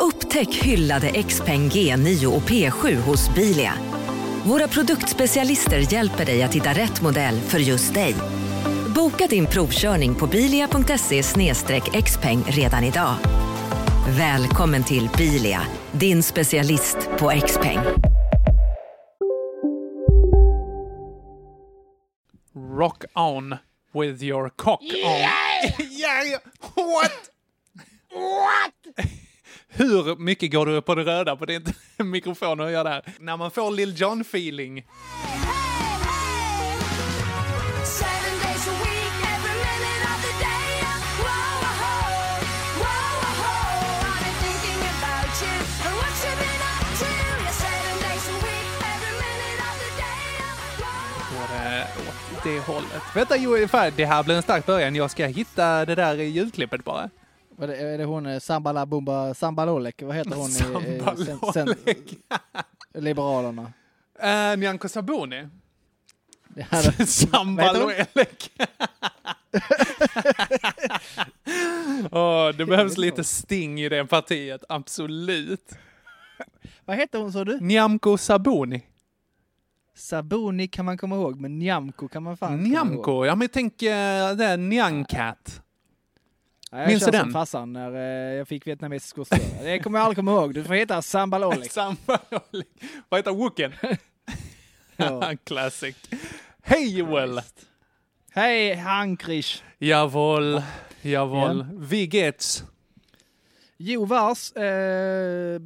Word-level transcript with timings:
Upptäck 0.00 0.54
hyllade 0.54 1.22
XPeng 1.22 1.68
G9 1.68 2.26
och 2.26 2.42
P7 2.42 2.94
hos 2.96 3.34
Bilia. 3.34 3.74
Våra 4.44 4.68
produktspecialister 4.68 5.92
hjälper 5.92 6.24
dig 6.24 6.42
att 6.42 6.54
hitta 6.54 6.70
rätt 6.70 7.02
modell 7.02 7.40
för 7.40 7.58
just 7.58 7.94
dig. 7.94 8.14
Boka 8.94 9.26
din 9.26 9.46
provkörning 9.46 10.14
på 10.14 10.26
bilia.se 10.26 11.22
xpeng 12.02 12.42
redan 12.46 12.84
idag. 12.84 13.14
Välkommen 14.08 14.84
till 14.84 15.08
Bilia, 15.18 15.60
din 15.92 16.22
specialist 16.22 16.96
på 17.18 17.32
XPeng. 17.46 17.78
Rock 22.78 23.04
on 23.14 23.56
with 23.94 24.22
your 24.24 24.48
cock 24.48 24.82
on. 24.82 25.20
yeah, 25.90 26.40
what? 26.74 27.30
What? 28.12 29.27
Hur 29.68 30.16
mycket 30.16 30.52
går 30.52 30.66
du 30.66 30.82
på 30.82 30.94
det 30.94 31.04
röda 31.04 31.36
på 31.36 31.46
din 31.46 31.64
mikrofon 31.96 32.60
och 32.60 32.72
gör 32.72 32.84
det 32.84 32.90
här? 32.90 33.02
När 33.18 33.36
man 33.36 33.50
får 33.50 33.70
Lil 33.70 33.94
Jon-feeling. 33.94 34.84
Går 51.30 51.48
det 52.44 52.60
hållet. 52.60 53.02
Vänta, 53.14 53.36
jo, 53.36 53.68
fan, 53.68 53.92
det 53.96 54.04
här 54.06 54.22
blir 54.22 54.36
en 54.36 54.42
stark 54.42 54.66
början. 54.66 54.94
Jag 54.94 55.10
ska 55.10 55.26
hitta 55.26 55.84
det 55.84 55.94
där 55.94 56.14
ljudklippet 56.14 56.84
bara. 56.84 57.10
Vad 57.58 57.70
är 57.70 57.76
det, 57.76 57.80
är 57.88 57.98
det 57.98 58.04
hon 58.04 58.26
eh, 58.26 58.38
Sambala 58.38 58.86
Bumba 58.86 59.34
Sambalolek? 59.34 60.02
Vad 60.02 60.16
heter 60.16 60.36
hon 60.36 60.50
i, 60.50 60.52
i 60.52 61.24
sen, 61.24 61.26
sen, 61.26 61.38
Sambalolek. 61.52 62.14
Liberalerna? 62.94 63.62
Uh, 64.22 64.58
Nyamko 64.58 64.88
Sabuni. 64.88 65.48
Det 66.48 66.62
här- 66.70 67.04
Sambal 67.06 67.74
Vad 67.76 67.84
och 67.84 67.92
heter 67.92 68.20
Elek. 68.20 68.50
Åh, 72.12 72.48
det 72.48 72.66
behövs 72.66 72.96
lite 72.96 73.24
sting 73.24 73.80
i 73.80 73.88
det 73.88 74.06
partiet, 74.06 74.64
absolut. 74.68 75.72
Vad 76.84 76.96
heter 76.96 77.18
hon 77.18 77.32
sa 77.32 77.44
du? 77.44 77.60
Nyamko 77.60 78.18
Sabuni. 78.18 78.82
Sabuni 79.94 80.68
kan 80.68 80.84
man 80.84 80.98
komma 80.98 81.16
ihåg, 81.16 81.40
men 81.40 81.58
Nyamko 81.58 82.08
kan 82.08 82.22
man 82.22 82.36
fan. 82.36 82.62
Nyamko, 82.62 83.26
ja 83.26 83.34
men 83.34 83.48
tänk 83.48 83.72
uh, 83.72 83.88
det 84.36 84.44
är 84.44 84.56
Nyankat. 84.56 85.62
Ja, 86.70 86.78
jag 86.78 86.88
Minns 86.88 87.04
du 87.04 87.10
den? 87.10 87.32
farsan 87.32 87.72
när 87.72 87.94
eh, 87.94 88.34
jag 88.36 88.48
fick 88.48 88.66
vietnamesisk 88.66 89.10
skostövel. 89.10 89.46
Det 89.62 89.78
kommer 89.78 89.98
jag 89.98 90.04
aldrig 90.04 90.16
komma 90.16 90.30
ihåg. 90.30 90.54
Du 90.54 90.64
får 90.64 90.74
heta 90.74 91.02
Sambalolek. 91.02 91.72
Sambalolek. 91.72 92.68
Vad 93.08 93.18
heter 93.18 93.30
Wooken? 93.32 93.72
Ja. 95.00 95.32
Classic. 95.44 95.96
Hej 96.62 96.98
Joel! 96.98 97.40
Hej 98.32 98.74
Hankrish! 98.74 99.62
Jawohl, 99.78 100.62
jawohl. 101.02 101.66
Wie 101.72 102.06
geht's? 102.06 102.62
Jo 103.76 104.04
vars, 104.04 104.52
eh, 104.52 105.60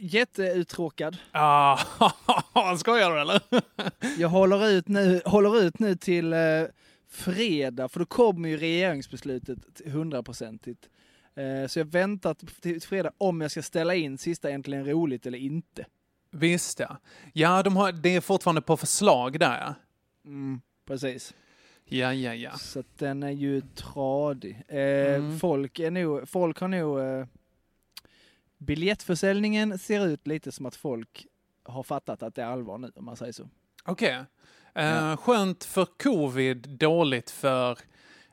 jätteuttråkad. 0.00 1.16
Ah, 1.32 1.78
skojar 2.78 3.10
du 3.10 3.20
eller? 3.20 3.40
Jag 4.18 4.28
håller 4.28 4.68
ut 4.68 4.88
nu, 4.88 5.20
håller 5.24 5.60
ut 5.62 5.78
nu 5.78 5.96
till 5.96 6.32
eh, 6.32 6.38
fredag, 7.08 7.88
för 7.88 7.98
då 8.00 8.06
kommer 8.06 8.48
ju 8.48 8.56
regeringsbeslutet 8.56 9.58
hundraprocentigt. 9.86 10.88
Eh, 11.34 11.66
så 11.66 11.78
jag 11.78 11.84
väntar 11.84 12.34
till 12.34 12.82
fredag 12.82 13.12
om 13.18 13.40
jag 13.40 13.50
ska 13.50 13.62
ställa 13.62 13.94
in 13.94 14.18
sista 14.18 14.50
Äntligen 14.50 14.86
Roligt 14.86 15.26
eller 15.26 15.38
inte. 15.38 15.86
Visst 16.30 16.78
ja. 16.80 16.96
Ja, 17.32 17.62
de 17.62 17.76
har, 17.76 17.92
det 17.92 18.16
är 18.16 18.20
fortfarande 18.20 18.60
på 18.62 18.76
förslag 18.76 19.40
där. 19.40 19.74
Mm, 20.24 20.60
precis. 20.86 21.34
Ja, 21.84 22.12
ja, 22.14 22.34
ja. 22.34 22.52
Så 22.58 22.80
att 22.80 22.98
den 22.98 23.22
är 23.22 23.30
ju 23.30 23.60
tradig. 23.60 24.62
Eh, 24.68 24.78
Mm. 25.14 25.38
folk, 25.38 25.78
är 25.78 25.90
nog, 25.90 26.28
folk 26.28 26.58
har 26.60 26.68
nog... 26.68 27.00
Eh, 27.00 27.26
biljettförsäljningen 28.58 29.78
ser 29.78 30.06
ut 30.06 30.26
lite 30.26 30.52
som 30.52 30.66
att 30.66 30.76
folk 30.76 31.26
har 31.64 31.82
fattat 31.82 32.22
att 32.22 32.34
det 32.34 32.42
är 32.42 32.46
allvar 32.46 32.78
nu, 32.78 32.92
om 32.96 33.04
man 33.04 33.16
säger 33.16 33.32
så. 33.32 33.48
Okej. 33.84 34.12
Eh, 34.14 34.22
Ja. 34.84 35.16
Skönt 35.16 35.64
för 35.64 35.84
covid, 36.02 36.68
dåligt 36.68 37.30
för 37.30 37.78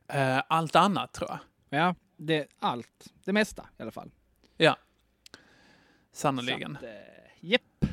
eh, 0.08 0.40
allt 0.48 0.76
annat 0.76 1.14
tror 1.14 1.30
jag. 1.30 1.40
Ja, 1.82 1.96
det 2.18 2.48
allt. 2.60 3.06
Det 3.26 3.34
mesta 3.34 3.66
i 3.80 3.82
alla 3.82 3.92
fall. 3.92 4.12
Ja. 4.58 4.78
Sannoliken. 6.14 6.78
Så 6.82 6.86
att, 6.88 6.94
eh. 6.94 7.90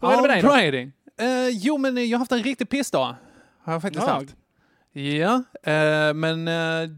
Hur 0.00 0.12
är 0.12 0.16
det 0.16 0.22
med 0.22 0.72
dig 0.72 0.92
då? 1.16 1.24
Eh, 1.24 1.48
jo, 1.48 1.78
men 1.78 2.08
jag 2.08 2.18
har 2.18 2.20
haft 2.20 2.32
en 2.32 2.42
riktig 2.42 2.68
pissdag. 2.68 3.16
Har 3.62 3.72
jag 3.72 3.82
faktiskt 3.82 4.06
Ja. 4.06 4.12
haft. 4.12 4.36
Ja, 4.94 5.42
eh, 5.72 6.14
men 6.14 6.48
eh, 6.48 6.88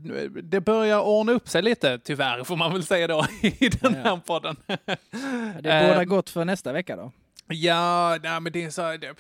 det 0.42 0.60
börjar 0.60 1.00
ordna 1.00 1.32
upp 1.32 1.48
sig 1.48 1.62
lite, 1.62 1.98
tyvärr 1.98 2.44
får 2.44 2.56
man 2.56 2.72
väl 2.72 2.84
säga 2.84 3.06
då, 3.06 3.26
i 3.42 3.68
den 3.68 3.94
Ja. 3.94 4.00
här 4.02 4.16
podden. 4.16 4.56
Det 5.60 5.70
Eh, 5.70 6.02
gott 6.04 6.30
för 6.30 6.44
nästa 6.44 6.72
vecka 6.72 6.96
då. 6.96 7.12
Ja, 7.48 8.18
nej, 8.22 8.40
men 8.40 8.52
det 8.52 8.64
är 8.64 8.70
så 8.70 8.96
det, 8.96 9.14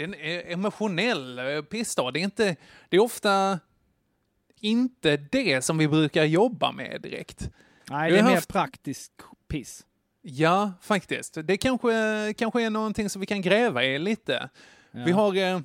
det 0.00 0.04
är 0.04 0.40
en 0.40 0.46
eh, 0.46 0.52
emotionell 0.52 1.38
eh, 1.38 1.62
pissdag. 1.62 2.10
Det 2.12 2.20
är 2.20 2.24
inte, 2.24 2.56
det 2.88 2.96
är 2.96 3.00
ofta 3.00 3.58
inte 4.60 5.16
det 5.16 5.62
som 5.62 5.78
vi 5.78 5.88
brukar 5.88 6.24
jobba 6.24 6.72
med 6.72 7.00
direkt. 7.02 7.50
Nej, 7.90 8.10
det 8.10 8.18
är 8.18 8.22
har 8.22 8.28
mer 8.28 8.34
haft- 8.36 8.48
praktisk 8.52 9.12
piss. 9.48 9.86
Ja, 10.22 10.72
faktiskt. 10.82 11.38
Det 11.44 11.56
kanske, 11.56 12.34
kanske 12.38 12.62
är 12.62 12.70
någonting 12.70 13.10
som 13.10 13.20
vi 13.20 13.26
kan 13.26 13.42
gräva 13.42 13.84
i 13.84 13.98
lite. 13.98 14.50
Ja. 14.90 15.04
Vi 15.04 15.12
har, 15.12 15.36
eh, 15.36 15.60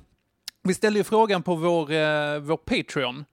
vi 0.62 0.74
ställde 0.74 0.98
ju 0.98 1.04
frågan 1.04 1.42
på 1.42 1.54
vår, 1.54 2.38
vår 2.38 2.56
Patreon. 2.56 3.24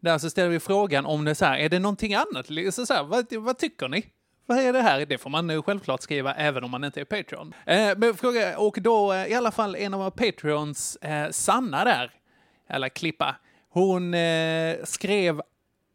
Där 0.00 0.18
så 0.18 0.30
ställer 0.30 0.48
vi 0.48 0.60
frågan 0.60 1.06
om 1.06 1.24
det 1.24 1.34
så 1.34 1.44
här, 1.44 1.58
är 1.58 1.68
det 1.68 1.78
någonting 1.78 2.14
annat? 2.14 2.46
Så 2.74 2.86
så 2.86 2.94
här, 2.94 3.04
vad, 3.04 3.32
vad 3.32 3.58
tycker 3.58 3.88
ni? 3.88 4.06
Vad 4.46 4.58
är 4.58 4.72
det 4.72 4.82
här? 4.82 5.06
Det 5.06 5.18
får 5.18 5.30
man 5.30 5.50
eh, 5.50 5.62
självklart 5.62 6.02
skriva 6.02 6.34
även 6.34 6.64
om 6.64 6.70
man 6.70 6.84
inte 6.84 7.00
är 7.00 7.04
Patreon. 7.04 7.54
Eh, 7.66 7.92
men 7.96 8.14
fråga, 8.14 8.58
och 8.58 8.78
då 8.80 9.12
eh, 9.12 9.26
i 9.26 9.34
alla 9.34 9.50
fall 9.50 9.76
en 9.76 9.94
av 9.94 10.00
våra 10.00 10.10
Patreons, 10.10 10.98
Sanna 11.30 11.84
där, 11.84 12.10
eller 12.68 12.88
Klippa, 12.88 13.36
hon 13.68 14.14
skrev 14.84 15.40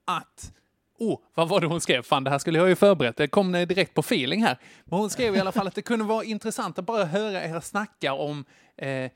att 0.06 0.52
Oh, 1.00 1.20
vad 1.34 1.50
var 1.50 1.60
det 1.62 1.68
hon 1.68 1.82
skrev? 1.82 2.02
Fan, 2.04 2.24
det 2.24 2.30
här 2.30 2.40
skulle 2.40 2.60
jag 2.60 2.70
ju 2.70 2.76
förberett. 2.76 3.18
Det 3.18 3.28
kom 3.28 3.52
direkt 3.52 3.94
på 3.94 4.02
feeling 4.02 4.44
här. 4.44 4.58
Men 4.86 5.00
hon 5.00 5.10
skrev 5.10 5.36
i 5.36 5.40
alla 5.40 5.52
fall 5.52 5.68
att 5.68 5.76
det 5.76 5.82
kunde 5.82 6.06
vara 6.06 6.24
intressant 6.24 6.80
att 6.80 6.86
bara 6.86 7.06
höra 7.06 7.44
er 7.44 7.60
snacka 7.60 8.14
om 8.14 8.46
eh, 8.78 9.12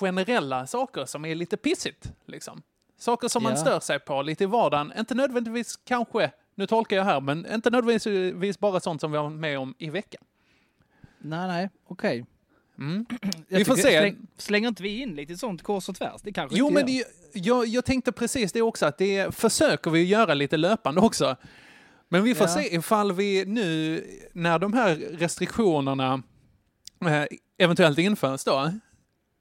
generella 0.00 0.66
saker 0.66 1.04
som 1.04 1.24
är 1.24 1.34
lite 1.34 1.56
pissigt. 1.56 2.12
Liksom. 2.26 2.62
Saker 2.98 3.28
som 3.28 3.42
man 3.42 3.52
Ja. 3.52 3.58
stör 3.58 3.80
sig 3.80 3.98
på 3.98 4.22
lite 4.22 4.44
i 4.44 4.46
vardagen. 4.46 4.92
Inte 4.98 5.14
nödvändigtvis 5.14 5.76
kanske, 5.76 6.30
nu 6.54 6.66
tolkar 6.66 6.96
jag 6.96 7.04
här, 7.04 7.20
men 7.20 7.46
inte 7.54 7.70
nödvändigtvis 7.70 8.58
bara 8.58 8.80
sånt 8.80 9.00
som 9.00 9.12
vi 9.12 9.18
har 9.18 9.30
med 9.30 9.58
om 9.58 9.74
i 9.78 9.90
veckan. 9.90 10.22
Nej, 11.18 11.48
nej, 11.48 11.70
okej. 11.88 12.26
Mm. 12.78 13.06
Jag 13.48 13.58
Vi 13.58 13.64
får 13.64 13.76
se. 13.76 13.82
Släng, 13.82 14.16
slänger 14.36 14.68
inte 14.68 14.82
vi 14.82 15.02
in 15.02 15.16
lite 15.16 15.36
sånt 15.36 15.62
kors 15.62 15.88
och 15.88 15.96
tvärs? 15.96 16.22
Det 16.22 16.32
kanske 16.32 16.58
Jo, 16.58 16.70
men 16.70 16.86
det, 16.86 17.04
jag, 17.32 17.66
jag 17.66 17.84
tänkte 17.84 18.12
precis 18.12 18.52
det 18.52 18.62
också, 18.62 18.86
att 18.86 18.98
det 18.98 19.34
försöker 19.34 19.90
vi 19.90 20.04
göra 20.04 20.34
lite 20.34 20.56
löpande 20.56 21.00
också. 21.00 21.36
Men 22.08 22.22
vi 22.22 22.34
får 22.34 22.46
Ja. 22.46 22.54
se 22.54 22.74
ifall 22.74 23.12
vi 23.12 23.44
nu, 23.44 24.04
när 24.32 24.58
de 24.58 24.72
här 24.72 24.94
restriktionerna 24.96 26.22
eh, 27.00 27.24
eventuellt 27.58 27.98
införs 27.98 28.44
då, 28.44 28.72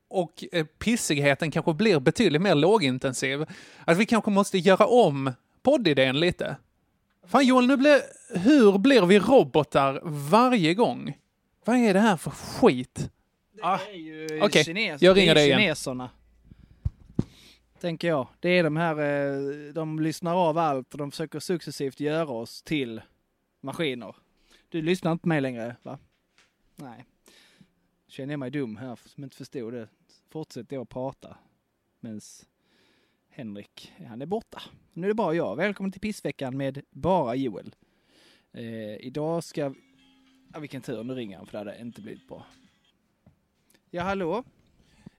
och 0.09 0.43
eh, 0.51 0.65
pissigheten 0.65 1.51
kanske 1.51 1.73
blir 1.73 1.99
betydligt 1.99 2.41
mer 2.41 2.55
lågintensiv, 2.55 3.45
att 3.85 3.97
vi 3.97 4.05
kanske 4.05 4.31
måste 4.31 4.57
göra 4.57 4.85
om 4.85 5.31
poddidén 5.63 6.19
lite. 6.19 6.55
Fan 7.25 7.45
Joel, 7.45 7.67
nu 7.67 7.77
blir, 7.77 8.01
hur 8.39 8.77
blir 8.77 9.05
vi 9.05 9.19
robotar 9.19 10.01
varje 10.03 10.73
gång? 10.73 11.17
Vad 11.65 11.75
är 11.75 11.93
det 11.93 11.99
här 11.99 12.17
för 12.17 12.31
skit? 12.31 13.09
Det 13.51 13.61
är 13.61 13.93
ju 13.93 14.41
okej, 14.43 14.63
kines, 14.63 15.01
jag 15.01 15.17
ringer 15.17 15.35
dig 15.35 15.45
igen. 15.45 15.59
kineserna. 15.59 16.09
Tänker 17.79 18.07
jag. 18.07 18.27
Det 18.39 18.49
är 18.49 18.63
de 18.63 18.77
här, 18.77 18.99
eh, 18.99 19.73
de 19.73 19.99
lyssnar 19.99 20.35
av 20.35 20.57
allt 20.57 20.93
och 20.93 20.97
de 20.97 21.11
försöker 21.11 21.39
successivt 21.39 21.99
göra 21.99 22.29
oss 22.31 22.63
till 22.63 23.01
maskiner. 23.61 24.15
Du 24.69 24.81
lyssnar 24.81 25.11
inte 25.11 25.21
på 25.21 25.27
mig 25.27 25.41
längre, 25.41 25.75
va? 25.83 25.99
Nej. 26.75 27.05
Känner 28.07 28.33
jag 28.33 28.39
mig 28.39 28.51
dum 28.51 28.77
här 28.77 28.99
som 29.05 29.23
inte 29.23 29.35
förstod 29.35 29.73
det. 29.73 29.87
Fortsätter 30.31 30.75
jag 30.75 30.89
prata. 30.89 31.37
Medan 31.99 32.21
Henrik, 33.35 33.93
han 34.07 34.21
är 34.21 34.25
borta. 34.25 34.61
Nu 34.93 35.07
är 35.07 35.09
det 35.09 35.13
bara 35.13 35.33
jag. 35.33 35.55
Välkommen 35.55 35.91
till 35.91 36.01
pissveckan 36.01 36.57
med 36.57 36.81
bara 36.91 37.35
Joel. 37.35 37.75
Eh, 38.53 38.95
idag 39.07 39.43
ska... 39.43 39.73
Ja, 40.53 40.59
vilken 40.59 40.81
tur, 40.81 41.03
nu 41.03 41.13
ringer 41.15 41.37
han 41.37 41.45
för 41.45 41.51
det 41.51 41.57
hade 41.57 41.81
inte 41.81 42.01
blivit 42.01 42.27
bra. 42.27 42.45
Ja, 43.91 44.03
hallå? 44.03 44.43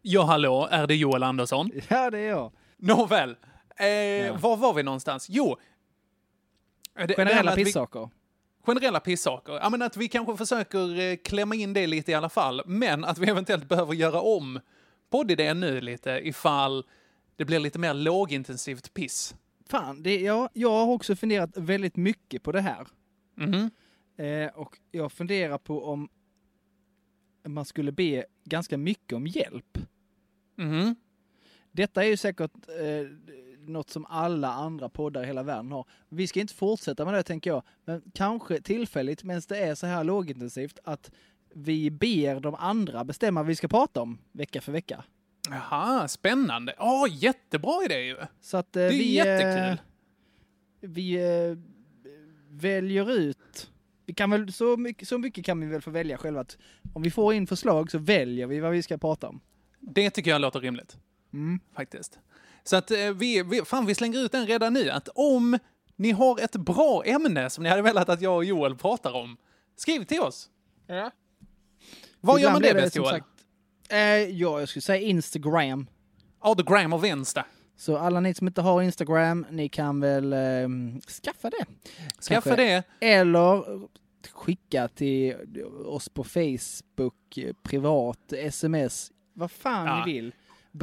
Ja, 0.02 0.22
hallå, 0.22 0.68
är 0.70 0.86
det 0.86 0.94
Joel 0.94 1.22
Andersson? 1.22 1.70
Ja, 1.88 2.10
det 2.10 2.18
är 2.18 2.28
jag. 2.28 2.52
Nåväl, 2.76 3.36
eh, 3.76 3.86
Ja. 3.86 4.36
var 4.40 4.56
var 4.56 4.74
vi 4.74 4.82
någonstans? 4.82 5.26
Jo. 5.30 5.50
eh, 5.52 5.56
det- 6.94 7.06
det 7.06 7.14
Generella 7.16 7.54
vi- 7.54 7.64
pissaker. 7.64 8.10
Generella 8.66 9.00
pissaker. 9.00 9.52
Ja, 9.52 9.70
men 9.70 9.82
att 9.82 9.96
vi 9.96 10.08
kanske 10.08 10.36
försöker 10.36 10.98
eh, 11.00 11.16
klämma 11.16 11.54
in 11.54 11.72
det 11.72 11.86
lite 11.86 12.10
i 12.10 12.14
alla 12.14 12.28
fall, 12.28 12.62
men 12.66 13.04
att 13.04 13.18
vi 13.18 13.30
eventuellt 13.30 13.68
behöver 13.68 13.94
göra 13.94 14.20
om 14.20 14.60
poddidén 15.10 15.60
nu 15.60 15.80
lite 15.80 16.10
ifall 16.24 16.84
det 17.36 17.44
blir 17.44 17.58
lite 17.58 17.78
mer 17.78 17.94
lågintensivt 17.94 18.94
piss. 18.94 19.34
Fan, 19.66 20.02
det, 20.02 20.20
ja, 20.20 20.48
jag 20.52 20.70
har 20.70 20.92
också 20.92 21.16
funderat 21.16 21.56
väldigt 21.56 21.96
mycket 21.96 22.42
på 22.42 22.52
det 22.52 22.60
här. 22.60 22.86
Mhm. 23.34 23.70
Eh, 24.16 24.46
och 24.54 24.78
jag 24.90 25.12
funderar 25.12 25.58
på 25.58 25.84
om 25.84 26.08
man 27.44 27.64
skulle 27.64 27.92
be 27.92 28.24
ganska 28.44 28.78
mycket 28.78 29.12
om 29.12 29.26
hjälp. 29.26 29.78
Mhm. 30.56 30.96
Detta 31.72 32.04
är 32.04 32.08
ju 32.08 32.16
säkert 32.16 32.52
eh, 32.68 33.08
något 33.58 33.90
som 33.90 34.06
alla 34.06 34.52
andra 34.52 34.88
poddar 34.88 35.22
i 35.22 35.26
hela 35.26 35.42
världen 35.42 35.72
har. 35.72 35.86
Vi 36.08 36.26
ska 36.26 36.40
inte 36.40 36.54
fortsätta 36.54 37.04
med 37.04 37.14
det 37.14 37.22
tänker 37.22 37.50
jag, 37.50 37.62
men 37.84 38.02
kanske 38.14 38.60
tillfälligt 38.60 39.24
medan 39.24 39.42
det 39.48 39.58
är 39.58 39.74
så 39.74 39.86
här 39.86 40.04
lågintensivt 40.04 40.78
att 40.84 41.10
vi 41.54 41.90
ber 41.90 42.40
de 42.40 42.54
andra 42.54 43.04
bestämma 43.04 43.40
vad 43.40 43.46
vi 43.46 43.56
ska 43.56 43.68
prata 43.68 44.02
om 44.02 44.18
vecka 44.32 44.60
för 44.60 44.72
vecka. 44.72 45.04
Jaha, 45.50 46.08
spännande. 46.08 46.74
Ja, 46.78 47.06
jättebra 47.10 47.84
idé 47.84 48.00
ju. 48.00 48.16
Så 48.40 48.56
att 48.56 48.76
eh, 48.76 48.82
är 48.82 48.88
vi, 48.88 49.12
jättekul. 49.14 49.70
Eh, 49.70 49.78
vi 50.80 51.14
eh, 51.14 51.58
väljer 52.48 53.12
ut 53.12 53.70
vi 54.06 54.14
kan 54.14 54.30
väl, 54.30 54.52
så, 54.52 54.76
mycket, 54.76 55.08
så 55.08 55.18
mycket 55.18 55.44
kan 55.44 55.60
vi 55.60 55.66
väl 55.66 55.80
få 55.80 55.90
välja 55.90 56.18
själva 56.18 56.40
att 56.40 56.56
om 56.92 57.02
vi 57.02 57.10
får 57.10 57.34
in 57.34 57.46
förslag 57.46 57.90
så 57.90 57.98
väljer 57.98 58.46
vi 58.46 58.60
vad 58.60 58.72
vi 58.72 58.82
ska 58.82 58.98
prata 58.98 59.28
om. 59.28 59.40
Det 59.80 60.10
tycker 60.10 60.30
jag 60.30 60.40
låter 60.40 60.60
rimligt. 60.60 60.96
Mm. 61.32 61.60
Faktiskt. 61.74 62.18
Så 62.64 62.76
att 62.76 62.90
vi, 62.90 63.42
vi, 63.42 63.62
fan, 63.64 63.86
vi 63.86 63.94
slänger 63.94 64.18
ut 64.18 64.32
den 64.32 64.46
redan 64.46 64.72
nu. 64.72 64.90
Att 64.90 65.08
om 65.14 65.58
ni 65.96 66.10
har 66.10 66.40
ett 66.40 66.56
bra 66.56 67.02
ämne 67.04 67.50
som 67.50 67.64
ni 67.64 67.70
hade 67.70 67.82
velat 67.82 68.08
att 68.08 68.20
jag 68.20 68.36
och 68.36 68.44
Joel 68.44 68.76
pratar 68.76 69.12
om, 69.12 69.36
skriv 69.76 70.04
till 70.04 70.20
oss. 70.20 70.50
Ja. 70.86 71.10
Var 72.20 72.38
gör 72.38 72.52
man 72.52 72.62
det 72.62 72.68
är 72.68 72.74
bäst, 72.74 72.94
som 72.94 73.02
Joel? 73.02 73.14
sagt, 73.14 73.26
eh, 73.90 73.98
ja, 74.30 74.60
jag 74.60 74.68
skulle 74.68 74.82
säga 74.82 75.00
Instagram. 75.00 75.86
Ja, 76.42 76.54
the 76.54 76.62
gram 76.62 76.92
of 76.92 77.04
Insta. 77.04 77.46
Så 77.76 77.96
alla 77.98 78.20
ni 78.20 78.34
som 78.34 78.46
inte 78.46 78.62
har 78.62 78.82
Instagram, 78.82 79.46
ni 79.50 79.68
kan 79.68 80.00
väl 80.00 80.32
eh, 80.32 80.68
skaffa 81.22 81.50
det. 81.50 81.64
Skaffa 82.28 82.40
Kanske. 82.56 82.56
det. 82.56 82.82
Eller 83.00 83.62
skicka 84.32 84.88
till 84.88 85.34
oss 85.86 86.08
på 86.08 86.24
Facebook, 86.24 87.38
eh, 87.38 87.52
privat, 87.62 88.32
sms, 88.32 89.12
vad 89.32 89.50
fan 89.50 89.86
Ja. 89.86 90.04
ni 90.06 90.12
vill. 90.12 90.32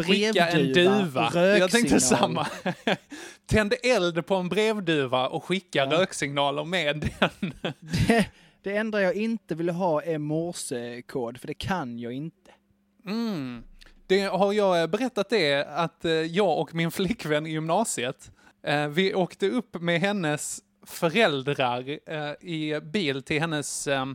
Skicka 0.05 0.47
en 0.49 0.73
duva. 0.73 1.31
Jag 1.57 1.71
tänkte 1.71 1.99
samma. 1.99 2.47
Tänd 3.45 3.73
eld 3.83 4.25
på 4.25 4.35
en 4.35 4.49
brevduva 4.49 5.27
och 5.27 5.43
skicka 5.43 5.79
Ja. 5.79 5.91
röksignaler 5.99 6.63
med 6.65 7.09
den. 7.19 7.53
Det, 8.07 8.25
det 8.63 8.77
enda 8.77 9.01
jag 9.01 9.15
inte 9.15 9.55
vill 9.55 9.69
ha 9.69 10.01
är 10.03 10.17
morsekod, 10.17 11.37
för 11.39 11.47
det 11.47 11.53
kan 11.53 11.99
jag 11.99 12.13
inte. 12.13 12.51
Mm. 13.05 13.63
Det 14.07 14.21
har 14.21 14.53
jag 14.53 14.89
berättat 14.89 15.29
det 15.29 15.63
att 15.63 16.05
eh, 16.05 16.11
jag 16.11 16.59
och 16.59 16.75
min 16.75 16.91
flickvän 16.91 17.47
i 17.47 17.51
gymnasiet, 17.51 18.31
eh, 18.63 18.87
vi 18.87 19.13
åkte 19.13 19.49
upp 19.49 19.81
med 19.81 19.99
hennes 19.99 20.59
föräldrar 20.85 21.99
eh, 22.05 22.49
i 22.49 22.79
bil 22.83 23.23
till 23.23 23.41
hennes, 23.41 23.87
eh, 23.87 24.05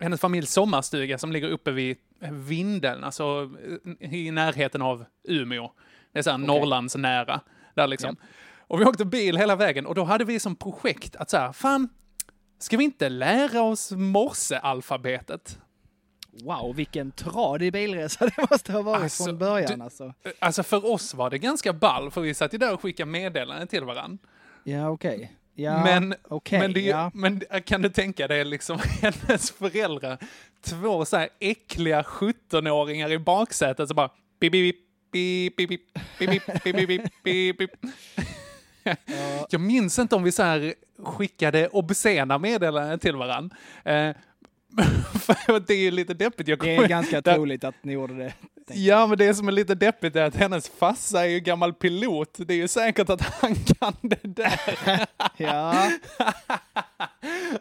hennes 0.00 0.20
familjs 0.20 0.52
sommarstuga 0.52 1.18
som 1.18 1.32
ligger 1.32 1.48
uppe 1.48 1.70
vid 1.70 1.96
Vindeln, 2.30 3.04
alltså 3.04 3.50
eh, 4.00 4.14
i 4.14 4.30
närheten 4.30 4.82
av 4.82 5.04
Umeå. 5.28 5.72
Det 6.12 6.18
är 6.18 6.22
såhär 6.22 6.38
Norrlands 6.38 6.96
nära, 6.96 7.40
där 7.74 7.86
liksom. 7.86 8.16
Och 8.68 8.80
vi 8.80 8.84
åkte 8.84 9.04
bil 9.04 9.36
hela 9.36 9.56
vägen 9.56 9.86
och 9.86 9.94
då 9.94 10.04
hade 10.04 10.24
vi 10.24 10.40
som 10.40 10.56
projekt 10.56 11.16
att 11.16 11.30
såhär, 11.30 11.52
fan, 11.52 11.88
ska 12.58 12.76
vi 12.76 12.84
inte 12.84 13.08
lära 13.08 13.62
oss 13.62 13.92
morsealfabetet? 13.92 15.58
Wow, 16.44 16.74
vilken 16.76 17.10
tradig 17.12 17.72
bilresa 17.72 18.26
det 18.36 18.46
måste 18.50 18.72
ha 18.72 18.82
varit 18.82 19.02
Alltså, 19.02 19.24
från 19.24 19.38
början 19.38 19.78
du- 19.78 19.84
alltså. 19.84 20.14
Alltså 20.38 20.62
för 20.62 20.92
oss 20.92 21.14
var 21.14 21.30
det 21.30 21.38
ganska 21.38 21.72
ball, 21.72 22.10
för 22.10 22.20
vi 22.20 22.34
satt 22.34 22.54
ju 22.54 22.58
där 22.58 22.72
och 22.74 22.80
skickade 22.82 23.10
meddelanden 23.10 23.68
till 23.68 23.84
varandra. 23.84 24.18
Ja, 24.64 24.88
okej. 24.90 25.32
Ja, 25.54 25.84
men, 25.84 26.14
okej, 26.28 26.58
men, 26.58 26.72
det, 26.72 26.80
ja. 26.80 27.10
men 27.14 27.42
kan 27.64 27.82
du 27.82 27.88
tänka 27.88 28.28
dig 28.28 28.44
liksom 28.44 28.78
hennes 29.02 29.50
föräldrar, 29.50 30.18
två 30.64 31.04
så 31.04 31.16
här 31.16 31.28
äckliga 31.40 32.02
17-åringar 32.02 33.12
i 33.12 33.18
baksätet 33.18 33.88
som 33.88 33.94
bara 33.96 34.10
bip, 34.40 34.52
bip, 34.52 34.76
bip, 35.12 35.56
bip, 35.56 35.68
bip, 35.68 35.80
bip, 36.18 36.46
bip, 36.64 36.64
bip, 36.64 36.88
bip, 36.88 37.22
bip, 37.24 37.58
bip. 37.58 37.70
Jag 39.50 39.60
minns 39.60 39.98
inte 39.98 40.16
om 40.16 40.22
vi 40.22 40.32
så 40.32 40.42
här 40.42 40.74
skickade 41.04 41.68
obscena 41.68 42.38
meddelanden 42.38 42.98
till 42.98 43.16
varandra. 43.16 43.56
Det 45.66 45.74
är 45.74 45.78
ju 45.78 45.90
lite 45.90 46.14
deppigt. 46.14 46.48
Jag 46.48 46.58
Det 46.58 46.76
är 46.76 46.88
ganska 46.88 47.20
där- 47.20 47.34
troligt 47.34 47.64
att 47.64 47.74
ni 47.82 47.92
gjorde 47.92 48.14
det. 48.14 48.32
Ja, 48.74 49.06
men 49.06 49.18
det 49.18 49.34
som 49.34 49.48
är 49.48 49.52
lite 49.52 49.74
deppigt 49.74 50.16
är 50.16 50.22
att 50.24 50.36
hennes 50.36 50.68
farsa 50.68 51.24
är 51.24 51.28
ju 51.28 51.40
gammal 51.40 51.74
pilot. 51.74 52.34
Det 52.38 52.54
är 52.54 52.58
ju 52.58 52.68
säkert 52.68 53.08
att 53.10 53.20
han 53.20 53.54
kan 53.80 53.94
det 54.02 54.18
där. 54.22 55.06
Ja, 55.36 55.90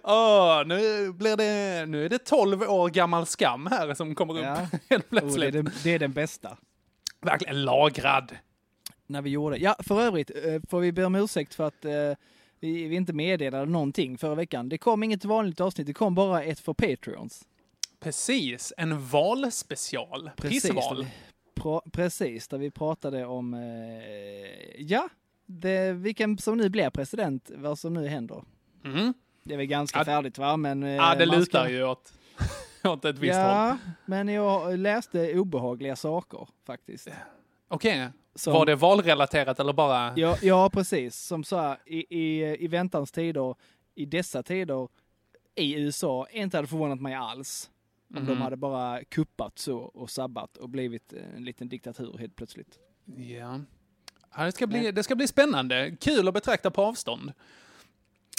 Åh, 0.04 0.64
nu, 0.66 1.12
blir 1.12 1.38
det, 1.38 1.86
nu 1.86 2.06
är 2.06 2.10
det 2.10 2.18
12 2.26 2.62
år 2.62 2.90
gammal 2.90 3.26
skam 3.26 3.68
här 3.72 3.94
som 3.94 4.16
kommer 4.16 4.34
upp 4.40 4.46
Ja. 4.46 4.56
helt 4.56 4.74
oh, 4.82 4.88
det, 4.90 5.18
är 5.18 5.20
plötsligt. 5.22 5.54
den, 5.54 5.70
det 5.84 5.90
är 5.94 6.00
den 6.00 6.12
bästa. 6.14 6.58
Verkligen 7.22 7.66
lagrad. 7.66 8.32
När 9.08 9.22
vi 9.22 9.30
gjorde. 9.30 9.58
Ja, 9.58 9.76
för 9.80 10.02
övrigt 10.02 10.30
eh, 10.30 10.62
får 10.70 10.80
vi 10.80 10.92
be 10.92 11.06
om 11.06 11.16
ursäkt 11.16 11.56
för 11.56 11.68
att 11.68 11.86
eh, 11.86 11.92
vi, 12.66 12.88
vi 12.88 12.96
inte 12.96 13.14
meddelade 13.14 13.66
någonting 13.66 14.18
förra 14.18 14.36
veckan. 14.36 14.70
Det 14.70 14.78
kom 14.78 15.04
inget 15.04 15.26
vanligt 15.26 15.62
avsnitt, 15.62 15.88
det 15.88 15.94
kom 15.94 16.16
bara 16.16 16.44
ett 16.44 16.60
för 16.60 16.74
Patreons. 16.74 17.48
Precis, 18.00 18.74
en 18.78 19.08
valspecial. 19.08 20.30
Precis, 20.38 20.64
Pissval. 20.64 20.96
där 20.98 21.04
vi, 21.04 21.10
pra, 21.62 21.82
precis, 21.92 22.48
där 22.48 22.58
vi 22.58 22.72
pratade 22.72 23.26
om, 23.26 23.54
eh, 23.54 24.82
ja, 24.82 25.10
det, 25.46 25.92
vilken 25.94 26.38
som 26.38 26.58
nu 26.58 26.70
blir 26.70 26.90
president, 26.90 27.52
vad 27.56 27.80
som 27.80 27.94
nu 27.94 28.08
händer. 28.08 28.44
Mm. 28.86 29.14
Det 29.44 29.54
är 29.54 29.58
väl 29.58 29.66
ganska 29.66 30.00
Ja, 30.00 30.06
färdigt 30.06 30.38
va? 30.38 30.58
Men, 30.58 30.84
eh, 30.84 30.90
Ja, 30.90 31.16
det 31.16 31.26
lutar 31.26 31.44
ska- 31.46 31.70
ju 31.70 31.84
åt, 31.84 32.14
åt 32.84 33.06
ett 33.06 33.18
visst 33.20 33.36
håll. 33.36 33.44
Ja, 33.44 33.78
men 34.06 34.28
jag 34.28 34.80
läste 34.80 35.40
obehagliga 35.40 35.96
saker 35.96 36.48
faktiskt. 36.66 37.08
Okej, 37.68 38.08
Som- 38.36 38.54
var 38.54 38.66
det 38.66 38.76
valrelaterat 38.76 39.60
eller 39.60 39.74
bara... 39.74 40.14
Ja, 40.16 40.38
ja 40.42 40.70
precis. 40.70 41.16
Som 41.16 41.44
så 41.44 41.58
här, 41.58 41.78
i, 41.86 42.06
i, 42.20 42.58
i 42.64 42.68
väntans 42.68 43.12
tider, 43.12 43.56
i 43.96 44.06
dessa 44.06 44.44
tider 44.44 44.88
i 45.56 45.74
USA, 45.76 46.28
inte 46.32 46.58
hade 46.58 46.68
förvånat 46.68 47.02
mig 47.02 47.14
alls. 47.14 47.70
Om 48.16 48.22
Mhm. 48.22 48.26
de 48.28 48.42
hade 48.42 48.56
bara 48.58 49.04
kuppat 49.04 49.60
så 49.60 49.78
och 49.78 50.10
sabbat 50.10 50.58
och 50.58 50.70
blivit 50.70 51.14
en 51.38 51.44
liten 51.46 51.70
diktatur 51.70 52.18
helt 52.20 52.36
plötsligt. 52.36 52.80
Ja. 53.18 53.60
ja 54.38 54.44
det, 54.44 54.52
ska 54.52 54.68
bli, 54.68 54.92
det 54.92 55.04
ska 55.04 55.16
bli 55.16 55.28
spännande. 55.28 55.96
Kul 56.02 56.28
att 56.28 56.34
betrakta 56.34 56.72
på 56.72 56.82
avstånd. 56.82 57.34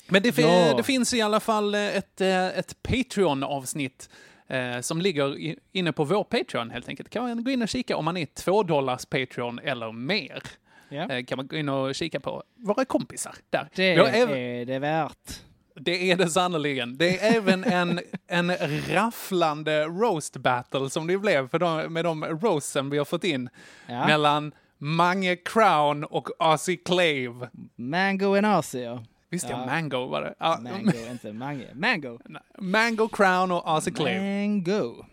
Men 0.08 0.22
det, 0.22 0.38
Ja. 0.38 0.74
det 0.76 0.82
finns 0.82 1.14
i 1.14 1.20
alla 1.20 1.40
fall 1.40 1.74
ett, 1.74 2.20
eh, 2.20 2.46
ett 2.46 2.82
Patreon-avsnitt 2.82 4.10
eh, 4.48 4.80
som 4.80 5.00
ligger 5.00 5.38
i, 5.38 5.56
inne 5.72 5.92
på 5.92 6.04
vår 6.04 6.24
Patreon 6.24 6.70
helt 6.70 6.88
enkelt. 6.88 7.10
Kan 7.10 7.22
man 7.22 7.44
gå 7.44 7.50
in 7.50 7.62
och 7.62 7.68
kika 7.68 7.96
om 7.96 8.04
man 8.04 8.16
är 8.16 8.26
2 8.26 8.62
dollars 8.62 9.06
Patreon 9.06 9.58
eller 9.58 9.92
mer. 9.92 10.42
Ja. 10.88 11.10
Eh, 11.10 11.24
kan 11.24 11.36
man 11.36 11.46
gå 11.46 11.56
in 11.56 11.68
och 11.68 11.94
kika 11.94 12.20
på 12.20 12.42
våra 12.56 12.84
kompisar 12.84 13.34
där. 13.50 13.68
Det 13.74 13.94
även- 13.94 14.36
är 14.36 14.64
det 14.64 14.78
värt. 14.78 15.40
det 15.74 16.10
är 16.10 16.16
det 16.16 16.28
sannerligen. 16.28 16.96
Det 16.98 17.18
är 17.20 17.36
även 17.36 17.64
en, 17.64 18.00
en 18.26 18.52
rafflande 18.88 19.84
roast 19.84 20.36
battle 20.36 20.90
som 20.90 21.06
det 21.06 21.18
blev 21.18 21.48
för 21.48 21.58
de, 21.58 21.92
med 21.92 22.04
de 22.04 22.24
roasten 22.24 22.90
vi 22.90 22.98
har 22.98 23.04
fått 23.04 23.24
in 23.24 23.48
Ja. 23.86 24.06
mellan 24.06 24.52
Mange 24.78 25.36
Crown 25.36 26.04
och 26.04 26.28
Ozzy 26.38 26.76
Clave. 26.76 27.48
Mango 27.76 28.34
and 28.36 28.46
Asia. 28.46 29.04
Visst 29.36 29.48
ja. 29.50 29.66
Mango 29.66 30.06
var 30.06 30.22
det. 30.22 30.34
Ja, 30.38 30.58
Mango, 30.62 30.92
inte 31.10 31.32
Mange. 31.32 31.66
Mango. 31.74 32.18
Mango 32.58 33.08
Crown 33.08 33.52
och 33.52 33.76
Ozzy 33.76 33.90
Clave. 33.90 34.20
Mango. 34.20 35.04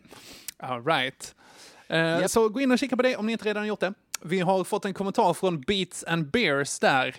All 0.58 0.86
right. 0.86 1.36
Eh, 1.88 2.26
Så 2.26 2.50
gå 2.50 2.62
in 2.62 2.72
och 2.72 2.80
kika 2.80 2.96
på 2.98 3.02
det 3.04 3.16
om 3.18 3.26
ni 3.26 3.32
inte 3.32 3.46
redan 3.46 3.68
gjort 3.68 3.80
det. 3.80 3.94
Vi 4.22 4.40
har 4.40 4.64
fått 4.64 4.86
en 4.86 4.94
kommentar 4.94 5.34
från 5.34 5.62
Beats 5.62 6.04
and 6.04 6.32
Beers 6.32 6.80
där. 6.80 7.16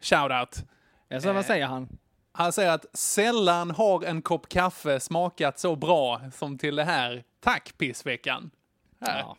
Shout 0.00 0.30
out. 0.32 0.68
Jag 1.08 1.22
sa, 1.22 1.28
vad 1.32 1.36
Eh, 1.42 1.46
säger 1.46 1.66
han? 1.66 1.88
Han 2.32 2.52
säger 2.52 2.70
att 2.70 2.86
sällan 2.98 3.70
har 3.70 4.04
en 4.04 4.22
kopp 4.22 4.48
kaffe 4.48 5.00
smakat 5.00 5.58
så 5.58 5.76
bra 5.76 6.20
som 6.34 6.58
till 6.58 6.76
det 6.76 6.84
här. 6.84 7.24
Tack 7.40 7.78
pissveckan. 7.78 8.50
Här. 9.00 9.18
Ja. 9.20 9.36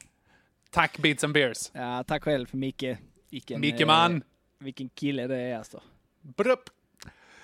Tack 0.71 0.97
Beats 0.97 1.23
and 1.23 1.33
Beers. 1.33 1.71
ja, 1.73 2.03
tack 2.03 2.23
själv 2.23 2.45
för 2.45 2.57
Micke. 2.57 2.83
Vilken, 3.29 3.61
Micke 3.61 3.81
eh, 3.81 3.87
man. 3.87 4.21
vilken 4.59 4.89
kille 4.89 5.27
det 5.27 5.37
är 5.37 5.57
alltså. 5.57 5.81
Brupp. 6.21 6.69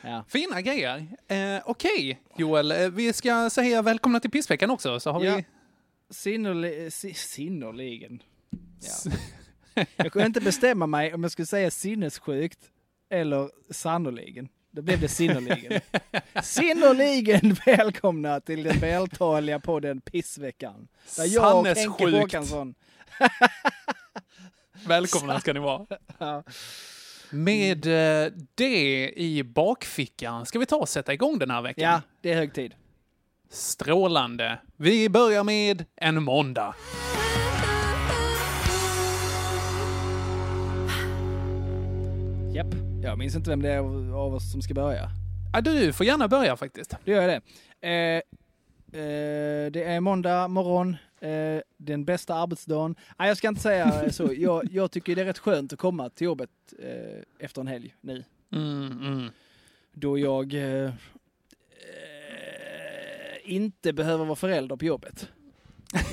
Ja. 0.03 0.25
Fina 0.27 0.61
grejer. 0.61 1.07
Eh, 1.27 1.61
Okej, 1.65 2.21
Joel. 2.37 2.71
eh, 2.71 2.89
Vi 2.89 3.13
ska 3.13 3.49
säga 3.49 3.81
välkomna 3.81 4.19
till 4.19 4.31
pissveckan 4.31 4.69
också. 4.69 4.99
Så 4.99 5.11
har 5.11 5.23
Ja. 5.23 5.35
vi... 5.35 5.45
Sinnerli- 6.13 6.89
si- 6.89 7.13
Sinnerligen. 7.13 8.23
Ja. 8.79 9.11
Jag 9.95 10.11
kunde 10.11 10.25
inte 10.25 10.41
bestämma 10.41 10.87
mig 10.87 11.13
om 11.13 11.23
jag 11.23 11.31
skulle 11.31 11.45
säga 11.45 11.71
sinnessjukt 11.71 12.59
eller 13.09 13.49
sannoliken. 13.73 14.49
Då 14.71 14.81
blev 14.81 14.99
det 14.99 15.07
sinnerligen. 15.07 15.81
Sinnerligen 16.43 17.53
välkomna 17.65 18.39
till 18.39 18.63
den 18.63 18.79
vältaliga 18.79 19.59
podden 19.59 20.01
Pissveckan. 20.01 20.87
Där 21.17 21.25
jag 21.35 21.59
och 21.59 21.67
Henke. 21.67 22.05
Håkansson 22.19 22.75
Välkomna 24.87 25.39
ska 25.39 25.53
ni 25.53 25.59
vara. 25.59 25.85
Ja. 26.17 26.43
Med 27.33 27.85
eh, 27.85 28.31
det 28.55 29.09
i 29.11 29.43
bakfickan 29.43 30.45
ska 30.45 30.59
vi 30.59 30.65
ta 30.65 30.75
och 30.75 30.89
sätta 30.89 31.13
igång 31.13 31.39
den 31.39 31.51
här 31.51 31.61
veckan. 31.61 31.83
Ja, 31.83 32.01
det 32.21 32.31
är 32.31 32.35
hög 32.35 32.53
tid. 32.53 32.73
Strålande. 33.49 34.59
Vi 34.77 35.09
börjar 35.09 35.43
med 35.43 35.85
en 35.95 36.23
måndag. 36.23 36.75
Japp. 42.53 42.67
Jag 43.03 43.17
minns 43.17 43.35
inte 43.35 43.49
vem 43.49 43.61
det 43.61 43.69
är 43.69 43.79
av 44.15 44.33
oss 44.35 44.51
som 44.51 44.61
ska 44.61 44.73
börja. 44.73 45.09
Ja, 45.53 45.61
du 45.61 45.93
får 45.93 46.05
gärna 46.05 46.27
börja 46.27 46.57
faktiskt. 46.57 46.95
Då 47.05 47.11
gör 47.11 47.21
jag 47.21 47.29
det. 47.29 47.41
Eh, 47.87 48.17
eh, 49.01 49.71
det 49.71 49.83
är 49.83 49.99
måndag 49.99 50.47
morgon, 50.47 50.97
eh, 51.29 51.61
den 51.77 52.05
bästa 52.05 52.33
arbetsdagen. 52.35 52.95
Nej, 53.19 53.27
jag 53.27 53.37
ska 53.37 53.47
inte 53.47 53.61
säga 53.61 54.11
så. 54.11 54.33
Jag, 54.37 54.63
jag 54.71 54.91
tycker 54.91 55.15
det 55.15 55.21
är 55.21 55.25
rätt 55.25 55.37
skönt 55.39 55.73
att 55.73 55.79
komma 55.79 56.09
till 56.09 56.25
jobbet 56.25 56.49
eh, 56.79 57.21
efter 57.45 57.61
en 57.61 57.67
helg 57.67 57.95
nu. 58.01 58.23
Mm, 58.51 58.91
mm. 58.91 59.29
Då 59.93 60.19
jag 60.19 60.53
eh, 60.53 60.85
eh, 60.85 60.91
inte 63.43 63.93
behöver 63.93 64.25
vara 64.25 64.35
förälder 64.35 64.75
på 64.75 64.85
jobbet. 64.85 65.29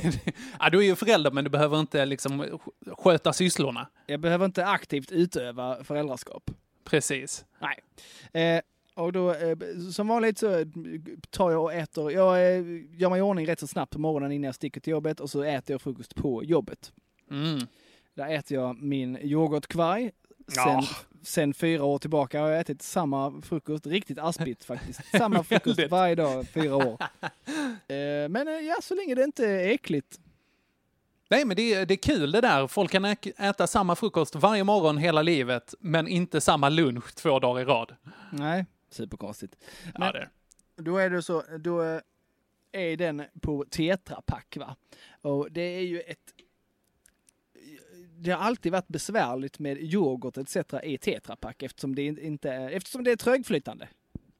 Ja, 0.60 0.70
du 0.70 0.78
är 0.78 0.82
ju 0.82 0.96
förälder, 0.96 1.30
men 1.30 1.44
du 1.44 1.50
behöver 1.50 1.80
inte 1.80 2.06
liksom 2.06 2.42
sk- 2.44 2.94
sköta 2.98 3.32
sysslorna. 3.32 3.88
Jag 4.06 4.20
behöver 4.20 4.44
inte 4.44 4.66
aktivt 4.66 5.12
utöva 5.12 5.84
föräldraskap. 5.84 6.50
Precis. 6.84 7.44
Nej. 8.32 8.60
Och 9.00 9.12
då, 9.12 9.34
eh, 9.34 9.56
som 9.92 10.08
vanligt 10.08 10.38
så 10.38 10.58
eh, 10.58 10.66
tar 11.30 11.50
jag 11.50 11.62
och 11.62 11.72
äter, 11.72 12.12
jag 12.12 12.36
eh, 12.36 12.62
gör 12.92 13.10
mig 13.10 13.18
i 13.18 13.22
ordning 13.22 13.46
rätt 13.46 13.60
så 13.60 13.66
snabbt 13.66 13.92
på 13.92 13.98
morgonen 13.98 14.32
innan 14.32 14.46
jag 14.46 14.54
sticker 14.54 14.80
till 14.80 14.90
jobbet 14.90 15.20
och 15.20 15.30
så 15.30 15.42
äter 15.42 15.74
jag 15.74 15.82
frukost 15.82 16.14
på 16.14 16.44
jobbet. 16.44 16.92
Mm. 17.30 17.66
Där 18.14 18.28
äter 18.34 18.56
jag 18.58 18.82
min 18.82 19.18
yoghurtkvarg. 19.22 20.10
Sen, 20.48 20.62
Ja. 20.64 20.84
sen 21.22 21.54
fyra 21.54 21.84
år 21.84 21.98
tillbaka 21.98 22.40
har 22.40 22.48
jag 22.48 22.60
ätit 22.60 22.82
samma 22.82 23.42
frukost, 23.42 23.86
riktigt 23.86 24.18
aspigt 24.18 24.64
faktiskt. 24.64 25.00
Samma 25.18 25.44
frukost 25.44 25.80
varje 25.90 26.14
dag, 26.14 26.48
fyra 26.48 26.76
år. 26.76 26.98
Eh, 27.88 28.28
men 28.28 28.66
ja, 28.66 28.76
så 28.82 28.94
länge 28.94 29.14
det 29.14 29.24
inte 29.24 29.46
är 29.46 29.68
äckligt. 29.68 30.20
Nej, 31.30 31.44
men 31.44 31.56
det 31.56 31.74
är, 31.74 31.86
det 31.86 31.94
är 31.94 31.96
kul 31.96 32.32
det 32.32 32.40
där. 32.40 32.66
Folk 32.66 32.90
kan 32.90 33.04
äta 33.04 33.66
samma 33.66 33.96
frukost 33.96 34.34
varje 34.34 34.64
morgon 34.64 34.98
hela 34.98 35.22
livet, 35.22 35.74
men 35.80 36.08
inte 36.08 36.40
samma 36.40 36.68
lunch 36.68 37.14
två 37.14 37.38
dagar 37.38 37.60
i 37.62 37.64
rad. 37.64 37.94
Nej, 38.32 38.66
superkonstigt. 38.90 39.56
Ja, 39.84 39.90
Men- 39.98 40.12
det. 40.12 40.28
Då 40.76 40.96
är 40.98 41.10
det 41.10 41.22
så, 41.22 41.42
då 41.58 41.82
eh, 41.82 42.00
är 42.72 42.96
den 42.96 43.22
på 43.40 43.64
tetrapack 43.70 44.56
va. 44.56 44.76
Och 45.20 45.52
det 45.52 45.60
är 45.62 45.80
ju 45.80 46.00
ett 46.00 46.32
det 48.22 48.30
har 48.30 48.38
alltid 48.38 48.72
varit 48.72 48.88
besvärligt 48.88 49.58
med 49.58 49.78
yoghurt 49.82 50.36
etc. 50.36 50.56
i 50.82 50.98
tetrapack 50.98 51.62
eftersom 51.62 51.94
det 51.94 52.02
inte 52.02 52.50
är, 52.52 52.70
eftersom 52.70 53.04
det 53.04 53.10
är 53.12 53.16
trögflytande. 53.16 53.88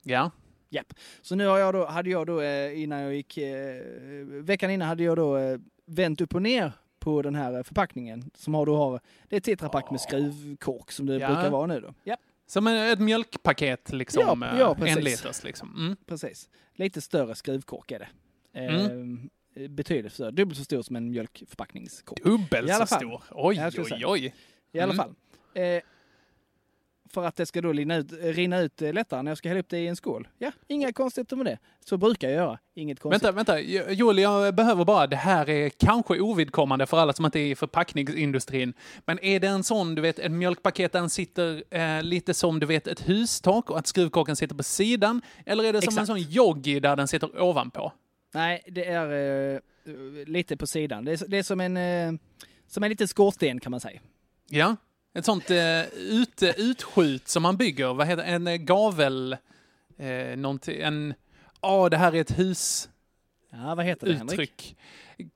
Ja. 0.03 0.31
Japp. 0.69 0.95
Så 1.23 1.35
nu 1.35 1.47
har 1.47 1.59
jag 1.59 1.75
då, 1.75 1.87
hade 1.87 2.11
jag 2.11 2.27
då 2.27 2.41
eh, 2.41 2.83
innan 2.83 3.01
jag 3.01 3.15
gick, 3.15 3.39
eh, 3.39 3.83
veckan 4.27 4.71
innan 4.71 4.89
hade 4.89 5.03
jag 5.03 5.17
då 5.17 5.59
vänt 5.85 6.21
upp 6.21 6.35
och 6.35 6.43
ner 6.43 6.73
på 6.99 7.23
den 7.23 7.35
här 7.35 7.63
förpackningen 7.63 8.31
som 8.35 8.55
har 8.55 8.67
då 8.67 8.77
har, 8.77 9.01
det 9.29 9.37
är 9.37 9.41
tetrapack 9.41 9.91
med 9.91 10.01
skruvkork 10.01 10.91
som 10.93 11.07
det 11.07 11.19
Ja. 11.19 11.27
brukar 11.35 11.51
vara 11.51 11.67
nu 11.67 11.81
då. 11.81 11.95
Ja, 12.05 12.17
Som 12.51 12.67
ett 12.67 12.99
mjölkpaket, 12.99 13.93
liksom. 13.93 14.43
Ja, 14.43 14.53
eh, 14.55 14.59
ja, 14.61 14.75
precis. 14.75 14.97
en 14.97 15.05
liters, 15.05 15.45
liksom. 15.45 15.75
Mm. 15.77 15.97
precis. 16.07 16.49
Lite 16.75 17.01
större 17.01 17.35
skruvkork 17.35 17.91
är 17.91 17.99
det. 17.99 18.09
Mm. 18.61 19.31
Eh, 19.57 19.69
betydligt 19.69 20.13
större, 20.13 20.31
dubbelt 20.31 20.59
så 20.59 20.65
stor 20.65 20.83
som 20.83 20.97
en 20.97 21.11
mjölkförpackningskork. 21.11 22.23
Dubbelt 22.25 22.75
så 22.77 22.87
stor. 22.87 23.23
Oj, 23.31 23.71
oj, 23.79 24.07
oj. 24.07 24.35
I 24.73 24.81
alla 24.81 24.93
Mm. 24.93 24.97
fall. 24.97 25.15
Eh, 25.55 25.83
för 27.15 27.25
att 27.25 27.37
det 27.37 27.47
ska 27.47 27.61
då 27.61 27.73
rinna 27.73 27.97
ut, 27.97 28.13
rinna 28.23 28.59
ut 28.61 28.83
eh, 28.83 28.93
lättare 28.93 29.23
när 29.23 29.31
jag 29.31 29.39
ska 29.39 29.49
hälla 29.49 29.61
upp 29.61 29.69
det 29.69 29.79
i 29.79 29.87
en 29.87 29.97
skål. 29.97 30.29
Ja, 30.39 30.53
inga 30.69 30.93
konstigheter 30.93 31.37
med 31.37 31.47
det. 31.47 31.59
Så 31.85 31.97
brukar 31.97 32.29
jag 32.29 32.37
göra. 32.37 32.59
Inget 32.75 33.01
konstigt. 33.01 33.23
Vänta, 33.25 33.37
vänta. 33.37 33.61
Jo- 33.61 33.85
Joel, 33.91 34.19
jag 34.19 34.55
behöver 34.55 34.85
bara, 34.85 35.07
det 35.07 35.17
här 35.17 35.49
är 35.49 35.69
kanske 35.69 36.21
ovidkommande 36.21 36.87
för 36.87 36.97
alla 36.99 37.13
som 37.13 37.25
inte 37.25 37.39
är 37.39 37.47
i 37.47 37.55
förpackningsindustrin. 37.55 38.73
Men 39.07 39.25
är 39.25 39.41
det 39.41 39.47
en 39.49 39.65
sån, 39.65 39.95
du 39.95 40.03
vet, 40.03 40.19
en 40.19 40.39
mjölkpaket 40.39 40.93
där 40.93 41.01
den 41.01 41.11
sitter 41.11 41.65
eh, 41.71 42.03
lite 42.03 42.35
som, 42.35 42.61
du 42.61 42.67
vet, 42.67 42.87
ett 42.87 43.09
hustak 43.09 43.71
och 43.71 43.79
att 43.79 43.87
skruvkorken 43.87 44.37
sitter 44.37 44.55
på 44.55 44.63
sidan? 44.63 45.23
Eller 45.47 45.65
är 45.65 45.73
det 45.73 45.81
som 45.83 45.89
Exakt. 45.89 46.01
en 46.01 46.07
sån 46.07 46.33
yogi 46.33 46.81
där 46.81 46.97
den 46.97 47.09
sitter 47.09 47.41
ovanpå? 47.43 47.93
Nej, 48.35 48.63
det 48.67 48.85
är 48.85 49.55
eh, 49.55 49.61
lite 50.27 50.57
på 50.57 50.67
sidan. 50.67 51.05
Det 51.05 51.13
är, 51.13 51.29
det 51.29 51.39
är 51.39 51.43
som 51.43 51.61
en, 51.61 51.77
eh, 51.77 52.13
som 52.69 52.83
en 52.83 52.91
liten 52.91 53.09
skorsten 53.09 53.61
kan 53.61 53.71
man 53.71 53.81
säga. 53.81 54.01
Ja. 54.51 54.77
Ett 55.15 55.25
sånt 55.25 55.51
eh, 55.51 55.85
ut, 55.95 56.43
utskjut 56.57 57.29
som 57.29 57.43
man 57.43 57.57
bygger, 57.57 57.95
vad 57.95 58.07
heter 58.07 58.23
en 58.23 58.47
eh, 58.47 58.57
gavel, 58.57 59.37
eh, 59.99 60.37
någonting, 60.37 60.81
en, 60.81 61.15
ja 61.63 61.89
det 61.89 61.97
här 61.97 62.15
är 62.15 62.21
ett 62.21 62.39
hus, 62.39 62.89
Ja, 63.53 63.75
vad 63.75 63.85
heter 63.85 64.07
det 64.07 64.15
Henrik? 64.15 64.33
uttryck. 64.33 64.77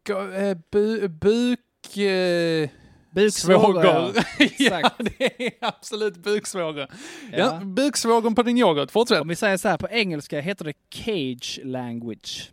Ga, 0.04 0.33
eh, 0.35 0.57
bu, 0.71 1.09
buk... 1.09 1.97
Eh, 1.97 2.69
Buksvågor. 3.11 3.85
Ja, 3.85 4.12
Exakt. 4.38 4.97
det 5.19 5.47
är 5.47 5.52
absolut 5.61 6.16
buksvåger. 6.16 6.90
Ja. 7.33 7.38
Ja. 7.38 7.61
buksvågern 7.64 8.35
på 8.35 8.43
din 8.43 8.59
yoghurt. 8.59 8.90
Fortsätt. 8.90 9.21
Om 9.21 9.28
vi 9.28 9.37
säger 9.37 9.57
så 9.57 9.69
här, 9.69 9.76
på 9.78 9.88
engelska 9.88 10.40
heter 10.40 10.64
det 10.64 10.73
cage 10.90 11.61
language. 11.64 12.50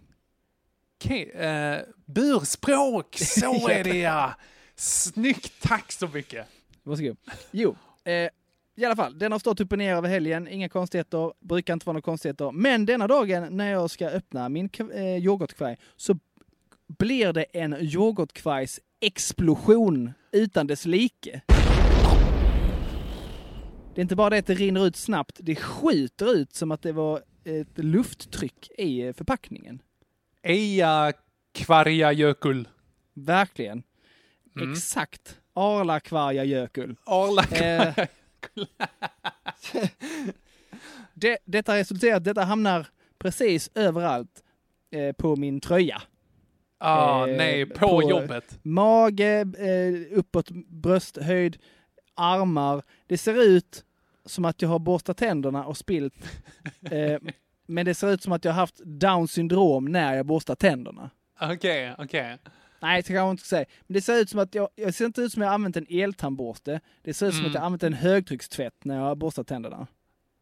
Okej, 1.03 1.31
eh, 1.31 1.79
burspråk, 2.05 3.15
så 3.17 3.67
är 3.69 3.83
det 3.83 3.97
ja. 3.97 4.33
Snyggt, 4.75 5.53
tack 5.61 5.91
så 5.91 6.07
mycket. 6.07 6.47
Varsågod. 6.83 7.17
Jo, 7.51 7.75
eh, 8.03 8.29
i 8.75 8.85
alla 8.85 8.95
fall, 8.95 9.19
den 9.19 9.31
har 9.31 9.39
stått 9.39 9.59
upp 9.59 9.71
och 9.71 9.77
ner 9.77 9.95
över 9.95 10.09
helgen, 10.09 10.47
inga 10.47 10.69
konstigheter, 10.69 11.33
brukar 11.39 11.73
inte 11.73 11.85
vara 11.85 11.93
några 11.93 12.01
konstigheter. 12.01 12.51
Men 12.51 12.85
denna 12.85 13.07
dagen 13.07 13.57
när 13.57 13.71
jag 13.71 13.89
ska 13.89 14.07
öppna 14.07 14.49
min 14.49 14.69
eh, 14.93 15.17
yoghurtkvarg 15.17 15.77
så 15.95 16.19
blir 16.87 17.33
det 17.33 17.43
en 17.43 17.75
yoghurtkvargs 17.81 18.79
explosion 18.99 20.13
utan 20.31 20.67
dess 20.67 20.85
like. 20.85 21.41
Det 23.95 23.99
är 23.99 24.01
inte 24.01 24.15
bara 24.15 24.29
det 24.29 24.37
att 24.37 24.45
det 24.45 24.53
rinner 24.53 24.87
ut 24.87 24.95
snabbt, 24.95 25.39
det 25.41 25.55
skjuter 25.55 26.35
ut 26.35 26.53
som 26.53 26.71
att 26.71 26.81
det 26.81 26.91
var 26.91 27.21
ett 27.43 27.77
lufttryck 27.77 28.69
i 28.77 29.13
förpackningen. 29.13 29.81
Eja 30.43 31.13
kvarja 31.53 32.11
jökull. 32.11 32.67
Verkligen. 33.13 33.83
Mm. 34.55 34.71
Exakt. 34.71 35.40
Arla 35.53 35.99
kvarja 35.99 36.43
jökull. 36.43 36.95
Arla 37.05 37.43
Eh, 37.51 38.05
det, 41.13 41.37
detta 41.45 41.75
resulterar 41.75 42.19
detta 42.19 42.43
hamnar 42.43 42.87
precis 43.17 43.69
överallt 43.75 44.43
eh, 44.91 45.11
på 45.15 45.35
min 45.35 45.59
tröja. 45.59 46.01
Ah, 46.77 47.27
eh, 47.27 47.37
nej, 47.37 47.65
på, 47.65 47.87
på- 47.87 48.09
jobbet. 48.09 48.59
Mage, 48.63 49.39
eh, 49.41 50.17
uppåt 50.17 50.49
brösthöjd, 50.67 51.57
armar. 52.15 52.83
Det 53.07 53.17
ser 53.17 53.41
ut 53.43 53.85
som 54.25 54.45
att 54.45 54.61
jag 54.61 54.69
har 54.69 54.79
borstat 54.79 55.17
tänderna 55.17 55.65
och 55.65 55.77
spilt. 55.77 56.15
Eh, 56.91 57.19
men 57.67 57.85
det 57.85 57.93
ser 57.93 58.11
ut 58.11 58.23
som 58.23 58.31
att 58.33 58.45
jag 58.45 58.51
har 58.51 58.59
haft 58.59 58.81
down 58.85 59.27
syndrom 59.27 59.85
när 59.85 60.15
jag 60.15 60.25
borstar 60.25 60.55
tänderna. 60.55 61.09
Okej, 61.41 61.95
okej. 61.97 62.37
Nej, 62.81 63.01
det 63.01 63.07
kan 63.07 63.15
jag 63.15 63.31
inte 63.31 63.45
säga. 63.45 63.65
Men 63.87 63.93
det 63.93 64.01
ser 64.01 64.19
ut 64.19 64.29
som 64.29 64.39
att 64.39 64.55
jag, 64.55 64.69
jag 64.75 64.93
ser 64.93 65.05
inte 65.05 65.21
ut 65.21 65.31
som 65.33 65.41
att 65.41 65.45
jag 65.45 65.53
använt 65.53 65.77
en 65.77 65.85
eltandborste. 65.89 66.79
Det 67.01 67.13
ser 67.13 67.27
ut 67.27 67.33
som 67.33 67.39
Mm. 67.39 67.49
att 67.49 67.53
jag 67.53 67.61
har 67.61 67.65
använt 67.65 67.83
en 67.83 67.93
högtryckstvätt 67.93 68.85
när 68.85 68.95
jag 68.95 69.03
har 69.03 69.15
borstat 69.15 69.47
tänderna. 69.47 69.87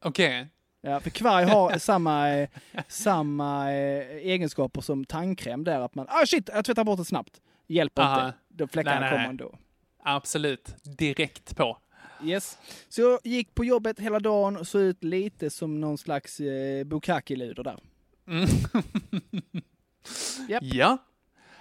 Okej. 0.06 0.48
Ja, 0.82 1.00
för 1.00 1.10
kvarg 1.10 1.46
har 1.46 1.78
samma, 1.80 2.30
eh, 2.30 2.50
samma 2.88 3.72
eh, 3.74 4.08
egenskaper 4.18 4.82
som 4.82 5.06
tandkräm 5.06 5.64
där 5.64 5.80
att 5.80 5.96
man, 5.96 6.06
ah 6.10 6.26
shit, 6.26 6.50
jag 6.54 6.66
tvättar 6.66 6.84
bort 6.84 7.00
det 7.00 7.06
snabbt. 7.06 7.42
Hjälper 7.68 8.02
Aha. 8.02 8.26
inte. 8.26 8.38
De 8.48 8.68
fläckarna 8.68 9.00
Nej, 9.00 9.10
nej, 9.10 9.18
kommer 9.18 9.30
ändå. 9.30 9.58
Absolut. 10.04 10.76
Direkt 10.84 11.56
på. 11.56 11.78
Yes. 12.24 12.58
Så 12.90 13.02
jag 13.02 13.20
gick 13.24 13.56
på 13.56 13.66
jobbet 13.66 14.00
hela 14.00 14.20
dagen 14.20 14.58
och 14.58 14.68
såg 14.68 14.82
ut 14.82 15.04
lite 15.04 15.50
som 15.50 15.82
någon 15.82 15.98
slags 15.98 16.40
eh, 16.40 16.84
Bukaki-luder 16.84 17.64
där. 17.64 17.80
Mm. 18.28 18.48
Japp. 20.50 20.64
Ja. 20.64 20.98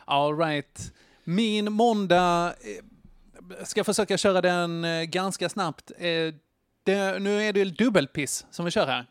All 0.08 0.38
right. 0.38 0.92
Min 1.24 1.72
måndag, 1.72 2.46
eh, 2.46 3.64
ska 3.64 3.84
försöka 3.84 4.18
köra 4.18 4.40
den 4.40 4.84
eh, 4.84 5.02
ganska 5.02 5.48
snabbt. 5.48 5.92
Eh, 5.98 6.34
det, 6.82 7.18
nu 7.22 7.42
är 7.42 7.52
det 7.52 7.64
dubbelpiss 7.64 8.46
som 8.50 8.64
vi 8.64 8.70
kör 8.70 8.86
här. 8.86 9.06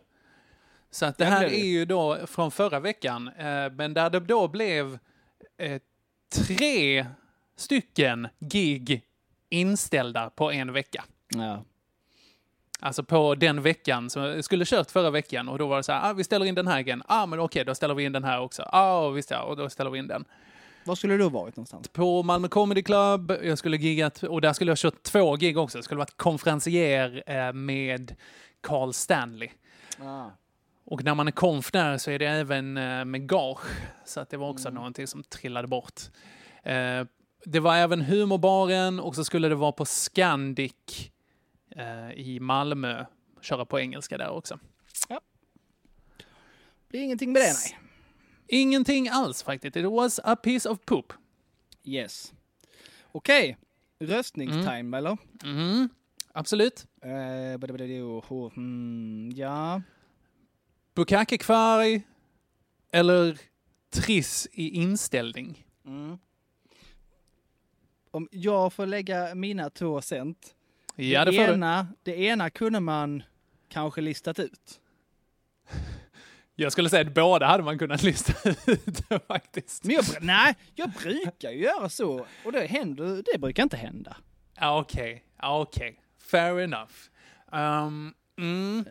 Så 0.91 1.05
att 1.05 1.17
det 1.17 1.25
här 1.25 1.45
är 1.45 1.65
ju 1.65 1.85
då 1.85 2.27
från 2.27 2.51
förra 2.51 2.79
veckan, 2.79 3.31
men 3.71 3.93
där 3.93 4.09
det 4.09 4.19
då 4.19 4.47
blev 4.47 4.99
tre 6.33 7.05
stycken 7.55 8.27
gig 8.39 9.01
inställda 9.49 10.29
på 10.29 10.51
en 10.51 10.73
vecka. 10.73 11.03
Ja. 11.29 11.63
Alltså 12.79 13.03
på 13.03 13.35
den 13.35 13.61
veckan 13.61 14.09
som 14.09 14.21
jag 14.23 14.43
skulle 14.43 14.65
kört 14.65 14.91
förra 14.91 15.09
veckan 15.09 15.49
och 15.49 15.57
då 15.57 15.67
var 15.67 15.77
det 15.77 15.83
så 15.83 15.91
här, 15.91 16.09
ah, 16.09 16.13
vi 16.13 16.23
ställer 16.23 16.45
in 16.45 16.55
den 16.55 16.67
här 16.67 16.79
igen. 16.79 17.03
Ah, 17.07 17.25
men 17.25 17.39
okej, 17.39 17.65
då 17.65 17.75
ställer 17.75 17.93
vi 17.93 18.03
in 18.03 18.11
den 18.11 18.23
här 18.23 18.39
också. 18.39 18.63
Ah, 18.63 19.09
visst 19.09 19.31
ja, 19.31 19.41
och 19.41 19.57
då 19.57 19.69
ställer 19.69 19.89
vi 19.91 19.99
in 19.99 20.07
den. 20.07 20.25
Var 20.87 20.95
skulle 20.95 21.17
du 21.17 21.23
ha 21.23 21.29
varit 21.29 21.55
någonstans? 21.55 21.87
På 21.87 22.23
Malmö 22.23 22.47
Comedy 22.47 22.83
Club, 22.83 23.31
jag 23.43 23.57
skulle 23.57 23.77
giggat, 23.77 24.23
och 24.23 24.41
där 24.41 24.53
skulle 24.53 24.71
jag 24.71 24.77
kört 24.77 25.03
två 25.03 25.35
gig 25.35 25.57
också. 25.57 25.77
Jag 25.77 25.85
skulle 25.85 25.97
varit 25.97 26.17
konferencier 26.17 27.23
eh, 27.27 27.53
med 27.53 28.15
Carl 28.61 28.93
Stanley. 28.93 29.49
Ah. 29.99 30.25
Och 30.85 31.03
när 31.03 31.15
man 31.15 31.27
är 31.27 31.31
konf 31.31 31.71
där 31.71 31.97
så 31.97 32.11
är 32.11 32.19
det 32.19 32.27
även 32.27 32.77
eh, 32.77 33.05
med 33.05 33.29
gage. 33.29 33.65
Så 34.05 34.19
att 34.19 34.29
det 34.29 34.37
var 34.37 34.49
också 34.49 34.69
någonting 34.69 35.07
som 35.07 35.23
trillade 35.23 35.67
bort. 35.67 36.01
Eh, 36.63 37.03
det 37.45 37.59
var 37.59 37.75
även 37.75 38.01
humorbaren 38.01 38.99
och 38.99 39.15
så 39.15 39.23
skulle 39.23 39.49
det 39.49 39.55
vara 39.55 39.71
på 39.71 39.85
Scandic 39.85 41.11
i 42.15 42.39
Malmö. 42.39 43.05
Köra 43.41 43.65
på 43.65 43.79
engelska 43.79 44.17
där 44.17 44.29
också. 44.29 44.59
Det 46.89 46.97
är 46.97 47.01
ingenting 47.01 47.31
med 47.31 47.41
det 47.41 47.53
nej. 47.53 47.86
Ingenting 48.47 49.09
alls 49.09 49.43
faktiskt. 49.43 49.75
It 49.75 49.85
was 49.85 50.19
a 50.23 50.35
piece 50.35 50.69
of 50.69 50.79
poop. 50.85 51.13
Yes. 51.83 52.33
Okej. 53.11 53.57
Röstningstime 53.99 54.97
eller? 54.97 55.17
Mm, 55.43 55.89
absolut. 56.33 56.85
Ho, 58.27 58.49
hmm, 58.49 59.31
ja. 59.35 59.81
Bukake-kvarg 60.95 62.01
eller 62.91 63.37
Triss 63.89 64.47
i 64.51 64.69
inställning. 64.69 65.65
Mm. 65.85 66.17
Om 68.11 68.27
jag 68.31 68.73
får 68.73 68.85
lägga 68.85 69.35
mina 69.35 69.69
två 69.69 70.01
cent. 70.01 70.55
Ja, 70.95 71.25
det 71.25 71.31
det, 71.31 71.37
får 71.37 71.47
du. 71.47 71.53
ena, 71.53 71.87
det 72.03 72.19
ena 72.19 72.49
kunde 72.49 72.79
man 72.79 73.23
kanske 73.69 74.01
listat 74.01 74.39
ut. 74.39 74.79
Jag 76.59 76.71
skulle 76.71 76.89
säga 76.89 77.01
att 77.01 77.13
båda 77.13 77.45
hade 77.45 77.63
man 77.63 77.79
kunnat 77.79 78.03
lista 78.09 78.49
ut 78.49 79.01
faktiskt. 79.27 79.83
Men 79.83 79.95
jag, 79.95 80.05
nej, 80.21 80.55
jag 80.75 80.89
brukar 80.89 81.51
ju 81.51 81.63
göra 81.63 81.89
så. 81.89 82.25
Och 82.45 82.51
det 82.51 82.65
händer, 82.65 83.23
det 83.33 83.39
brukar 83.39 83.63
inte 83.63 83.77
hända. 83.77 84.17
Ja, 84.59 84.79
Okej, 84.79 85.23
ja, 85.37 85.61
okej. 85.61 86.01
Fair 86.17 86.59
enough. 86.59 86.91
Um, 87.51 88.13
mm. 88.37 88.85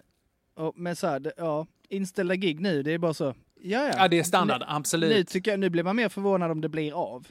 Och, 0.55 0.73
men 0.77 0.97
så 0.97 1.07
här, 1.07 1.33
ja, 1.37 1.67
inställda 1.89 2.35
gig 2.35 2.61
nu, 2.61 2.83
det 2.83 2.93
är 2.93 2.99
bara 2.99 3.15
så. 3.15 3.35
Ja, 3.61 3.91
ja. 3.97 4.09
Det 4.09 4.19
är 4.19 4.23
standard, 4.25 4.61
Nu, 4.61 4.67
absolut. 4.69 5.11
nu, 5.11 5.25
tycker 5.25 5.51
jag, 5.51 5.61
nu 5.61 5.71
blir 5.71 5.83
man 5.83 5.97
mer 5.97 6.09
förvånad 6.09 6.51
om 6.51 6.61
det 6.61 6.69
blir 6.69 6.93
av. 6.93 7.27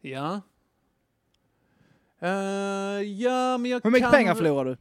Ja. 0.00 0.40
Eh, 2.20 2.30
ja, 3.02 3.58
men 3.58 3.70
jag 3.70 3.80
Hur 3.84 3.90
mycket 3.90 4.10
kan... 4.10 4.12
pengar 4.12 4.34
förlorar 4.34 4.64
du? 4.64 4.76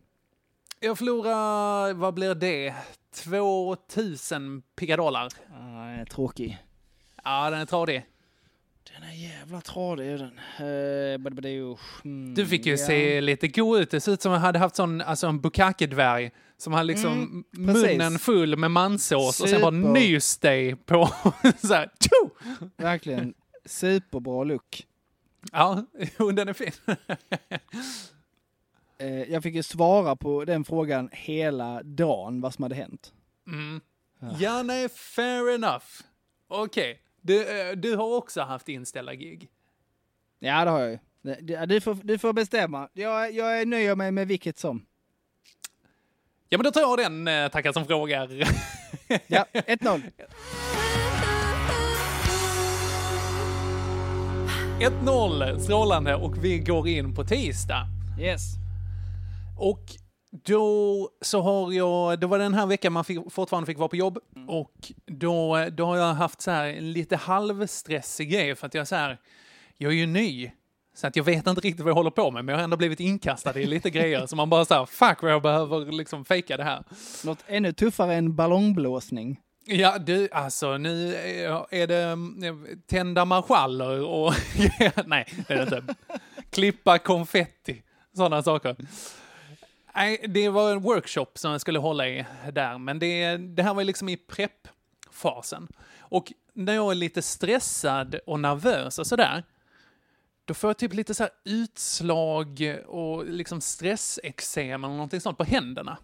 Jag 0.79 0.97
förlorar, 0.97 1.93
vad 1.93 2.13
blir 2.13 2.35
det? 2.35 2.75
2000 3.15 4.61
pigadollar. 4.75 5.27
Ah, 5.53 6.05
tråkig. 6.05 6.57
Ja, 7.23 7.49
den 7.49 7.59
är 7.59 7.65
tradig. 7.65 8.05
Den 8.93 9.09
är 9.09 9.13
jävla 9.13 9.61
tradig 9.61 10.07
är 10.07 10.17
den. 10.17 10.39
Uh, 10.67 11.81
mm, 12.03 12.33
Du 12.35 12.45
fick 12.45 12.65
ju 12.65 12.71
ja. 12.71 12.77
se 12.87 13.21
lite 13.21 13.47
god 13.47 13.79
ut. 13.79 13.91
Det 13.91 14.01
ser 14.01 14.11
ut 14.11 14.21
som 14.21 14.31
jag 14.31 14.39
hade 14.39 14.59
haft 14.59 14.75
sån, 14.75 15.01
alltså 15.01 15.27
en 15.27 15.41
bukake-dvärg 15.41 16.31
som 16.57 16.73
hade 16.73 16.83
liksom 16.83 17.11
Mm, 17.11 17.43
munnen 17.51 18.19
full 18.19 18.57
med 18.57 18.71
mansås 18.71 19.41
och 19.41 19.49
sen 19.49 19.61
bara 19.61 19.71
nys 19.71 20.37
dig 20.37 20.75
på 20.75 21.05
så 21.61 21.73
här! 21.73 21.91
Verkligen 22.77 23.33
superbra 23.65 24.43
look. 24.43 24.87
Ja, 25.51 25.85
den 26.33 26.47
är 26.47 26.53
fin. 26.53 26.71
Eh, 29.01 29.31
jag 29.31 29.43
fick 29.43 29.55
ju 29.55 29.63
svara 29.63 30.15
på 30.15 30.45
den 30.45 30.63
frågan 30.63 31.09
hela 31.11 31.83
dagen, 31.83 32.41
vad 32.41 32.53
som 32.53 32.63
hade 32.63 32.75
hänt. 32.75 33.13
Mm. 33.47 33.81
Ja, 34.39 34.63
nej, 34.63 34.89
fair 34.89 35.55
enough. 35.55 35.85
Okej, 36.47 37.01
du, 37.21 37.61
eh, 37.61 37.75
du 37.75 37.95
har 37.95 38.15
också 38.15 38.41
haft 38.41 38.69
inställda 38.69 39.15
gig. 39.15 39.49
Ja, 40.39 40.65
det 40.65 40.71
har 40.71 40.79
jag 40.79 40.91
ju. 40.91 40.99
Du 41.65 41.81
får, 41.81 41.97
du 42.03 42.17
får 42.17 42.33
bestämma. 42.33 42.89
Jag, 42.93 43.31
jag 43.31 43.67
nöjer 43.67 43.95
mig 43.95 44.11
med 44.11 44.27
vilket 44.27 44.59
som. 44.59 44.85
Ja, 46.49 46.57
men 46.57 46.63
då 46.63 46.71
tar 46.71 46.81
jag 46.81 46.97
den, 46.97 47.27
eh, 47.27 47.51
tackar 47.51 47.71
som 47.71 47.85
frågar. 47.85 48.29
Ja, 49.27 49.45
1-0. 49.53 50.01
1-0, 54.79 55.59
strålande, 55.59 56.15
och 56.15 56.43
vi 56.43 56.59
går 56.59 56.87
in 56.87 57.15
på 57.15 57.23
tisdag. 57.23 57.87
Yes. 58.19 58.60
Och 59.61 59.85
då 60.31 61.09
så 61.21 61.41
har 61.41 61.71
jag, 61.73 62.19
det 62.19 62.27
var 62.27 62.39
den 62.39 62.53
här 62.53 62.65
veckan 62.65 62.93
man 62.93 63.03
fick, 63.03 63.31
fortfarande 63.31 63.67
fick 63.67 63.77
vara 63.77 63.89
på 63.89 63.95
jobb 63.95 64.19
och 64.47 64.91
då, 65.05 65.65
då 65.71 65.85
har 65.85 65.97
jag 65.97 66.13
haft 66.13 66.41
så 66.41 66.51
här 66.51 66.81
lite 66.81 67.15
halvstressig 67.15 68.31
grej 68.31 68.55
för 68.55 68.67
att 68.67 68.73
jag 68.73 68.87
så 68.87 68.95
här, 68.95 69.17
jag 69.77 69.91
är 69.91 69.95
ju 69.95 70.05
ny. 70.05 70.51
Så 70.93 71.07
att 71.07 71.15
jag 71.15 71.23
vet 71.23 71.47
inte 71.47 71.61
riktigt 71.61 71.79
vad 71.79 71.89
jag 71.89 71.95
håller 71.95 72.11
på 72.11 72.31
med, 72.31 72.45
men 72.45 72.53
jag 72.53 72.59
har 72.59 72.63
ändå 72.63 72.77
blivit 72.77 72.99
inkastad 72.99 73.59
i 73.59 73.65
lite 73.65 73.89
grejer. 73.89 74.27
Så 74.27 74.35
man 74.35 74.49
bara 74.49 74.65
så 74.65 74.73
här, 74.73 74.85
fuck 74.85 75.21
vad 75.21 75.31
jag 75.31 75.41
behöver 75.41 75.91
liksom 75.91 76.25
fejka 76.25 76.57
det 76.57 76.63
här. 76.63 76.83
Något 77.25 77.43
ännu 77.47 77.73
tuffare 77.73 78.15
än 78.15 78.35
ballongblåsning. 78.35 79.39
Ja, 79.65 79.97
du, 79.97 80.29
alltså 80.31 80.77
nu 80.77 81.15
är 81.69 81.87
det 81.87 82.03
mm, 82.03 82.81
tända 82.87 83.25
marschaller 83.25 84.03
och... 84.05 84.33
Nej, 85.05 85.25
det 85.47 85.53
är 85.53 85.57
det 85.57 85.63
inte. 85.63 85.95
Klippa 86.49 86.97
konfetti, 86.97 87.81
sådana 88.15 88.43
saker. 88.43 88.75
Nej, 89.95 90.25
det 90.29 90.49
var 90.49 90.71
en 90.71 90.81
workshop 90.81 91.27
som 91.35 91.51
jag 91.51 91.61
skulle 91.61 91.79
hålla 91.79 92.07
i 92.07 92.25
där, 92.53 92.77
men 92.77 92.99
det, 92.99 93.37
det 93.37 93.63
här 93.63 93.73
var 93.73 93.83
liksom 93.83 94.09
i 94.09 94.17
preppfasen. 94.17 95.67
Och 95.99 96.33
när 96.53 96.73
jag 96.73 96.91
är 96.91 96.95
lite 96.95 97.21
stressad 97.21 98.15
och 98.25 98.39
nervös 98.39 98.99
och 98.99 99.07
sådär, 99.07 99.43
då 100.45 100.53
får 100.53 100.69
jag 100.69 100.77
typ 100.77 100.93
lite 100.93 101.13
så 101.13 101.23
här 101.23 101.31
utslag 101.45 102.77
och 102.87 103.25
liksom 103.25 103.61
stressexem 103.61 104.83
eller 104.83 104.93
någonting 104.93 105.21
sånt 105.21 105.37
på 105.37 105.43
händerna. 105.43 105.97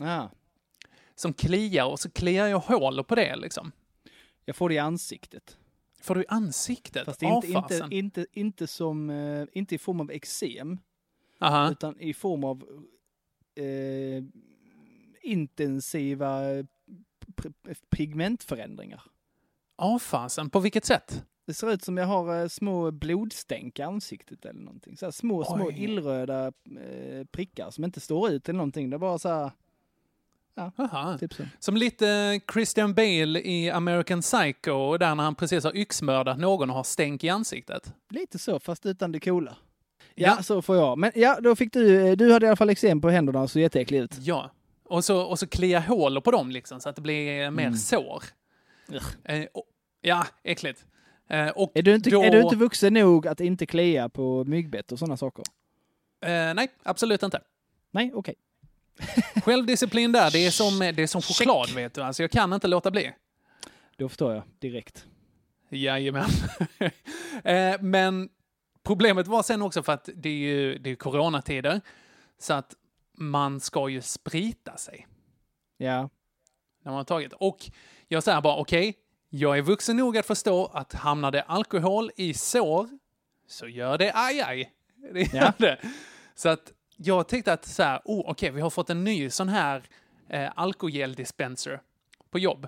Ja. 0.00 0.30
Som 1.14 1.32
kliar 1.32 1.86
och 1.86 2.00
så 2.00 2.10
kliar 2.10 2.46
jag 2.46 2.58
hål 2.58 3.04
på 3.04 3.14
det 3.14 3.36
liksom. 3.36 3.72
Jag 4.44 4.56
får 4.56 4.68
det 4.68 4.74
i 4.74 4.78
ansiktet. 4.78 5.58
Får 6.00 6.14
du 6.14 6.22
i 6.22 6.26
ansiktet? 6.28 7.04
Fast 7.04 7.22
inte, 7.22 7.46
inte, 7.46 7.88
inte, 7.90 8.26
inte, 8.32 8.66
som, 8.66 9.10
eh, 9.10 9.46
inte 9.52 9.74
i 9.74 9.78
form 9.78 10.00
av 10.00 10.10
eksem, 10.10 10.78
utan 11.70 12.00
i 12.00 12.14
form 12.14 12.44
av 12.44 12.84
eh, 13.54 14.24
intensiva 15.22 16.40
pigmentförändringar. 17.90 19.02
Fasen. 20.00 20.50
På 20.50 20.60
vilket 20.60 20.84
sätt? 20.84 21.24
Det 21.46 21.54
ser 21.54 21.72
ut 21.72 21.84
som 21.84 21.96
jag 21.96 22.06
har 22.06 22.40
eh, 22.42 22.48
små 22.48 22.90
blodstänk 22.90 23.78
i 23.78 23.82
ansiktet 23.82 24.44
eller 24.44 24.60
någonting. 24.60 24.96
Så 24.96 25.06
här 25.06 25.10
små, 25.10 25.44
små 25.44 25.66
Oj. 25.66 25.84
illröda 25.84 26.46
eh, 26.46 27.24
prickar 27.30 27.70
som 27.70 27.84
inte 27.84 28.00
står 28.00 28.30
ut 28.30 28.48
eller 28.48 28.56
någonting. 28.56 28.90
Det 28.90 28.96
är 28.96 28.98
bara 28.98 29.18
så 29.18 29.28
här, 29.28 29.50
Aha. 30.56 31.18
typ 31.18 31.34
så. 31.34 31.42
Som 31.58 31.76
lite 31.76 32.40
Christian 32.52 32.94
Bale 32.94 33.40
i 33.40 33.70
American 33.70 34.20
Psycho, 34.20 34.96
där 34.98 35.14
när 35.14 35.24
han 35.24 35.34
precis 35.34 35.64
har 35.64 35.76
yxmördat 35.76 36.38
någon 36.38 36.70
och 36.70 36.76
har 36.76 36.84
stänk 36.84 37.24
i 37.24 37.28
ansiktet. 37.28 37.94
Lite 38.08 38.38
så, 38.38 38.58
fast 38.58 38.86
utan 38.86 39.12
det 39.12 39.20
coola. 39.20 39.56
Ja, 40.14 40.42
så 40.42 40.62
får 40.62 40.76
jag. 40.76 40.98
Men 40.98 41.12
ja, 41.14 41.38
då 41.40 41.56
fick 41.56 41.72
du, 41.72 42.06
eh, 42.08 42.16
du 42.16 42.32
hade 42.32 42.46
i 42.46 42.48
alla 42.48 42.56
fall 42.56 42.70
eksem 42.70 43.00
på 43.00 43.10
händerna 43.10 43.40
och 43.42 43.50
så 43.50 43.60
jätteäcklig 43.60 43.98
ut. 43.98 44.14
Ja. 44.20 44.50
Och 44.84 45.04
så, 45.04 45.22
och 45.22 45.38
så 45.38 45.46
klia 45.46 45.80
hål 45.80 46.20
på 46.20 46.30
dem 46.30 46.50
liksom, 46.50 46.80
så 46.80 46.88
att 46.88 46.96
det 46.96 47.02
blir 47.02 47.50
mer 47.50 47.66
Mm. 47.66 47.76
sår. 47.76 48.22
Eh, 49.24 49.44
och, 49.54 49.64
ja, 50.00 50.26
äckligt. 50.42 50.84
Eh, 51.28 51.48
och 51.48 51.70
Är 51.74 51.82
du, 51.82 51.94
inte, 51.94 52.10
då, 52.10 52.22
är 52.22 52.30
du 52.30 52.40
inte 52.40 52.56
vuxen 52.56 52.94
nog 52.94 53.26
att 53.28 53.40
inte 53.40 53.66
klia 53.66 54.08
på 54.08 54.44
myggbett 54.44 54.92
och 54.92 54.98
sådana 54.98 55.16
saker? 55.16 55.44
Eh, 56.24 56.54
nej, 56.54 56.68
absolut 56.82 57.22
inte. 57.22 57.40
Nej, 57.90 58.12
okej. 58.14 58.34
Självdisciplin 59.44 60.12
där, 60.12 60.30
det 60.30 60.46
är 60.46 60.50
som, 60.50 60.78
det 60.78 61.02
är 61.02 61.06
som 61.06 61.22
choklad 61.22 61.70
vet 61.74 61.94
du. 61.94 62.02
Alltså 62.02 62.22
jag 62.22 62.30
kan 62.30 62.52
inte 62.52 62.68
låta 62.68 62.90
bli. 62.90 63.12
Då 63.96 64.08
förstår 64.08 64.34
jag 64.34 64.42
direkt. 64.58 65.06
Jajamän. 65.70 66.28
eh, 67.44 67.80
men 67.80 68.28
problemet 68.84 69.26
var 69.26 69.42
sen 69.42 69.62
också 69.62 69.82
för 69.82 69.92
att 69.92 70.08
det 70.14 70.28
är 70.28 70.32
ju 70.32 70.78
det 70.78 70.90
är 70.90 70.94
coronatider. 70.94 71.80
Så 72.38 72.54
att 72.54 72.74
man 73.18 73.60
ska 73.60 73.88
ju 73.88 74.02
sprita 74.02 74.76
sig 74.76 75.06
Ja. 75.76 76.08
när 76.82 76.92
man 76.92 76.94
har 76.94 77.04
tagit. 77.04 77.32
Och 77.32 77.70
jag 78.08 78.22
säger 78.22 78.40
bara, 78.40 78.56
okej, 78.56 78.94
jag 79.28 79.58
är 79.58 79.62
vuxen 79.62 79.96
nog 79.96 80.16
att 80.18 80.26
förstå 80.26 80.66
att 80.66 80.92
hamnar 80.92 81.30
det 81.30 81.42
alkohol 81.42 82.10
i 82.16 82.34
sår 82.34 82.88
så 83.48 83.68
gör 83.68 83.98
det 83.98 84.12
aj, 84.14 84.40
aj. 84.40 84.72
Det 85.12 85.20
gör 85.34 85.42
Ja. 85.42 85.52
det. 85.58 85.78
Så 86.34 86.48
att 86.48 86.72
jag 86.96 87.28
tänkte 87.28 87.52
att 87.52 87.64
så 87.66 87.82
här, 87.82 88.00
oh, 88.04 88.30
okej, 88.30 88.50
vi 88.50 88.60
har 88.60 88.70
fått 88.70 88.90
en 88.90 89.04
ny 89.04 89.30
sån 89.30 89.48
här 89.48 89.82
eh, 90.28 90.50
alkogeldispenser 90.56 91.80
på 92.30 92.38
jobb. 92.38 92.66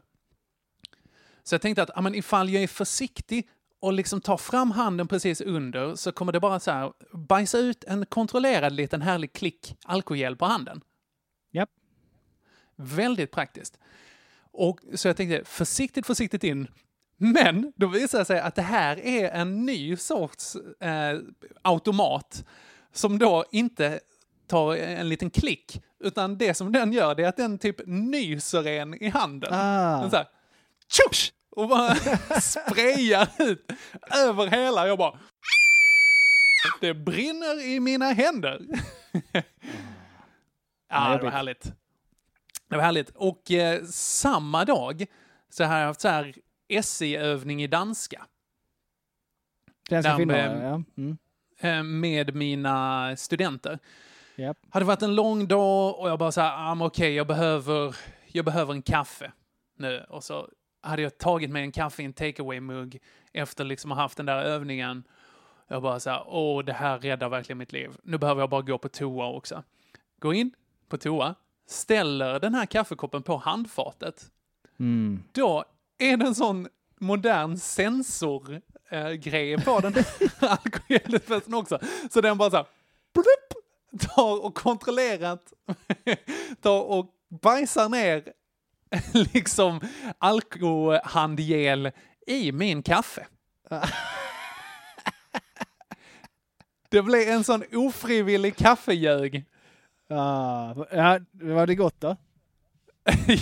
Så 1.43 1.55
jag 1.55 1.63
tänkte 1.63 1.83
att 1.83 2.03
men 2.03 2.15
ifall 2.15 2.49
jag 2.51 2.63
är 2.63 2.67
försiktig 2.69 3.49
och 3.87 3.93
liksom 3.93 4.21
tar 4.21 4.37
fram 4.37 4.71
handen 4.71 5.09
precis 5.09 5.41
under 5.41 5.95
så 5.95 6.13
kommer 6.13 6.33
det 6.33 6.41
bara 6.41 6.61
så 6.61 6.71
här 6.71 6.93
bajsa 7.13 7.59
ut 7.59 7.85
en 7.85 8.07
kontrollerad 8.07 8.73
liten 8.73 9.03
härlig 9.03 9.33
klick 9.33 9.77
alkogel 9.85 10.37
på 10.37 10.45
handen. 10.45 10.81
Japp. 11.53 11.71
Väldigt 12.77 13.31
praktiskt. 13.31 13.79
Och 14.53 14.81
så 14.95 15.09
jag 15.09 15.17
tänkte 15.17 15.45
försiktigt, 15.45 16.07
försiktigt 16.07 16.45
in. 16.45 16.69
Men 17.17 17.73
då 17.77 17.87
visade 17.87 18.21
det 18.21 18.25
sig 18.25 18.41
att 18.41 18.55
det 18.55 18.63
här 18.63 19.07
är 19.07 19.31
en 19.31 19.67
ny 19.67 19.97
sorts 19.97 20.57
eh, 20.81 21.19
automat 21.63 22.45
som 22.93 23.19
då 23.19 23.45
inte 23.53 24.01
tar 24.47 24.77
en 24.77 25.09
liten 25.09 25.31
klick, 25.31 25.83
utan 26.01 26.39
det 26.39 26.55
som 26.55 26.73
den 26.73 26.93
gör 26.93 27.15
det 27.15 27.25
är 27.25 27.29
att 27.29 27.37
den 27.37 27.59
typ 27.59 27.87
nyser 27.87 28.67
en 28.67 28.95
i 29.03 29.09
handen. 29.09 29.51
Ah. 29.53 30.01
Den 30.01 30.11
så 30.11 30.17
här, 30.17 30.29
tjoff! 30.89 31.36
Och 31.57 31.69
bara 31.69 31.95
sprayar 32.41 33.29
ut 33.39 33.73
över 34.15 34.47
hela. 34.47 34.87
Jag 34.87 34.99
bara... 34.99 35.19
Det 36.81 36.95
brinner 36.95 37.67
i 37.67 37.81
mina 37.81 38.05
händer. 38.13 38.63
ja, 40.91 41.17
det 41.19 41.25
var 41.25 41.31
härligt. 41.31 41.63
Det 42.69 42.77
var 42.77 42.83
härligt. 42.83 43.11
Och 43.11 43.51
eh, 43.51 43.85
samma 43.91 44.65
dag 44.65 45.07
så 45.49 45.65
har 45.65 45.79
jag 45.79 45.87
haft 45.87 46.01
så 46.01 46.09
här 46.09 46.35
SI-övning 46.83 47.63
i 47.63 47.67
danska 47.67 48.27
Den 49.89 50.03
ska 50.03 50.11
Där 50.11 50.19
finna 50.19 50.33
med- 50.35 50.63
ja. 50.73 50.83
Mm. 51.03 51.19
eh, 51.61 51.83
med 51.83 52.35
mina 52.35 53.17
studenter. 53.17 53.79
Japp. 54.39 54.59
hade 54.71 54.85
varit 54.87 55.03
en 55.03 55.15
lång 55.15 55.49
dag 55.49 55.99
och 56.01 56.09
jag 56.09 56.19
bara 56.19 56.33
så 56.33 56.41
här, 56.41 56.73
ah, 56.83 56.87
okej, 56.87 57.15
jag 57.15 57.27
behöver, 57.27 57.97
jag 58.27 58.45
behöver 58.45 58.73
en 58.75 58.83
kaffe 58.83 59.33
nu. 59.79 60.07
Och 60.09 60.25
så 60.25 60.49
hade 60.87 61.03
jag 61.03 61.19
tagit 61.19 61.51
mig 61.51 61.63
en 61.63 61.73
kaffe 61.73 62.03
i 62.03 62.05
en 62.05 62.13
takeaway-mugg 62.13 62.99
efter 63.33 63.65
liksom 63.65 63.93
att 63.93 63.99
ha 63.99 64.03
haft 64.03 64.17
den 64.17 64.27
där 64.27 64.43
övningen. 64.43 65.05
Jag 65.69 65.83
bara 65.83 66.01
så 66.01 66.11
här, 66.11 66.25
åh, 66.27 66.65
det 66.65 66.73
här 66.73 66.99
räddar 66.99 67.29
verkligen 67.29 67.59
mitt 67.59 67.73
liv. 67.73 67.91
Nu 68.03 68.19
behöver 68.19 68.43
jag 68.43 68.51
bara 68.51 68.63
gå 68.63 68.79
på 68.79 68.89
toa 68.89 69.27
också. 69.27 69.63
Gå 70.21 70.35
in 70.35 70.51
på 70.89 70.99
toa, 70.99 71.35
ställer 71.67 72.41
den 72.41 72.55
här 72.55 72.67
kaffekoppen 72.67 73.23
på 73.23 73.37
handfatet. 73.37 74.31
Mm. 74.79 75.23
Då 75.33 75.65
är 75.99 76.17
det 76.17 76.27
en 76.27 76.35
sån 76.35 76.69
modern 76.99 77.57
sensor 77.57 78.61
eh, 78.91 79.11
grej 79.11 79.65
på 79.65 79.81
den 79.81 79.95
här 79.95 80.07
alkoholdispensen 80.49 81.55
också. 81.55 81.79
Så 82.11 82.21
den 82.21 82.39
bara 82.39 82.51
så 82.51 82.57
här, 82.57 82.67
plupp, 83.13 83.65
tar 84.01 84.45
och 84.45 84.55
kontrollerat, 84.55 85.53
tar 86.61 86.83
och 86.83 87.07
bajsar 87.29 87.89
ner 87.89 88.33
liksom 89.35 89.81
alkohandgel 90.19 91.91
i 92.27 92.53
min 92.53 92.83
kaffe. 92.83 93.27
Det 96.89 97.03
blev 97.03 97.29
en 97.29 97.45
sån 97.45 97.63
ofrivillig 97.73 98.57
kaffejög. 98.57 99.45
Ah, 100.09 100.75
ja, 100.91 101.21
var 101.33 101.67
det 101.67 101.75
gott 101.75 102.01
då? 102.01 102.17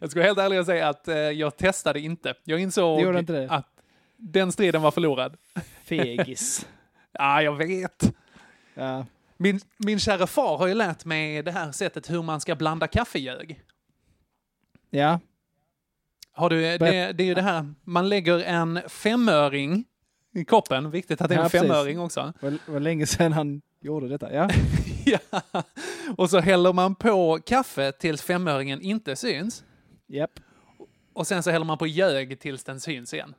jag 0.00 0.10
ska 0.10 0.20
vara 0.20 0.26
helt 0.26 0.38
ärlig 0.38 0.60
och 0.60 0.66
säga 0.66 0.88
att 0.88 1.08
eh, 1.08 1.16
jag 1.16 1.56
testade 1.56 2.00
inte. 2.00 2.34
Jag 2.44 2.60
insåg 2.60 3.18
inte 3.18 3.32
det? 3.32 3.50
att 3.50 3.68
den 4.16 4.52
striden 4.52 4.82
var 4.82 4.90
förlorad. 4.90 5.36
Fegis. 5.84 6.66
Ja, 7.12 7.42
jag 7.42 7.56
vet. 7.56 8.12
ja. 8.74 9.06
Min, 9.36 9.60
min 9.76 9.98
kära 9.98 10.26
far 10.26 10.58
har 10.58 10.66
ju 10.66 10.74
lärt 10.74 11.04
mig 11.04 11.42
det 11.42 11.52
här 11.52 11.72
sättet 11.72 12.10
hur 12.10 12.22
man 12.22 12.40
ska 12.40 12.54
blanda 12.56 12.86
kaffejög. 12.86 13.62
Ja, 14.90 15.20
Har 16.32 16.50
du, 16.50 16.60
det, 16.60 16.78
det 17.12 17.22
är 17.22 17.26
ju 17.26 17.34
det 17.34 17.42
här, 17.42 17.74
man 17.84 18.08
lägger 18.08 18.38
en 18.38 18.80
femöring 18.88 19.84
i 20.34 20.44
koppen. 20.44 20.90
Viktigt 20.90 21.20
att 21.20 21.28
det 21.28 21.34
är 21.34 21.38
en 21.38 21.42
Ja, 21.44 21.48
precis. 21.48 21.68
femöring 21.68 22.00
också. 22.00 22.32
var, 22.40 22.58
var 22.72 22.80
länge 22.80 23.06
sedan 23.06 23.32
han 23.32 23.62
gjorde 23.80 24.08
detta. 24.08 24.32
Ja, 24.34 24.50
ja. 25.04 25.18
Och 26.16 26.30
så 26.30 26.38
häller 26.38 26.72
man 26.72 26.94
på 26.94 27.38
kaffe 27.46 27.92
tills 27.92 28.22
femöringen 28.22 28.80
inte 28.80 29.16
syns. 29.16 29.64
Japp. 30.06 30.40
Och 31.12 31.26
sen 31.26 31.42
så 31.42 31.50
häller 31.50 31.66
man 31.66 31.78
på 31.78 31.86
gög 31.86 32.40
tills 32.40 32.64
den 32.64 32.80
syns 32.80 33.14
igen. 33.14 33.34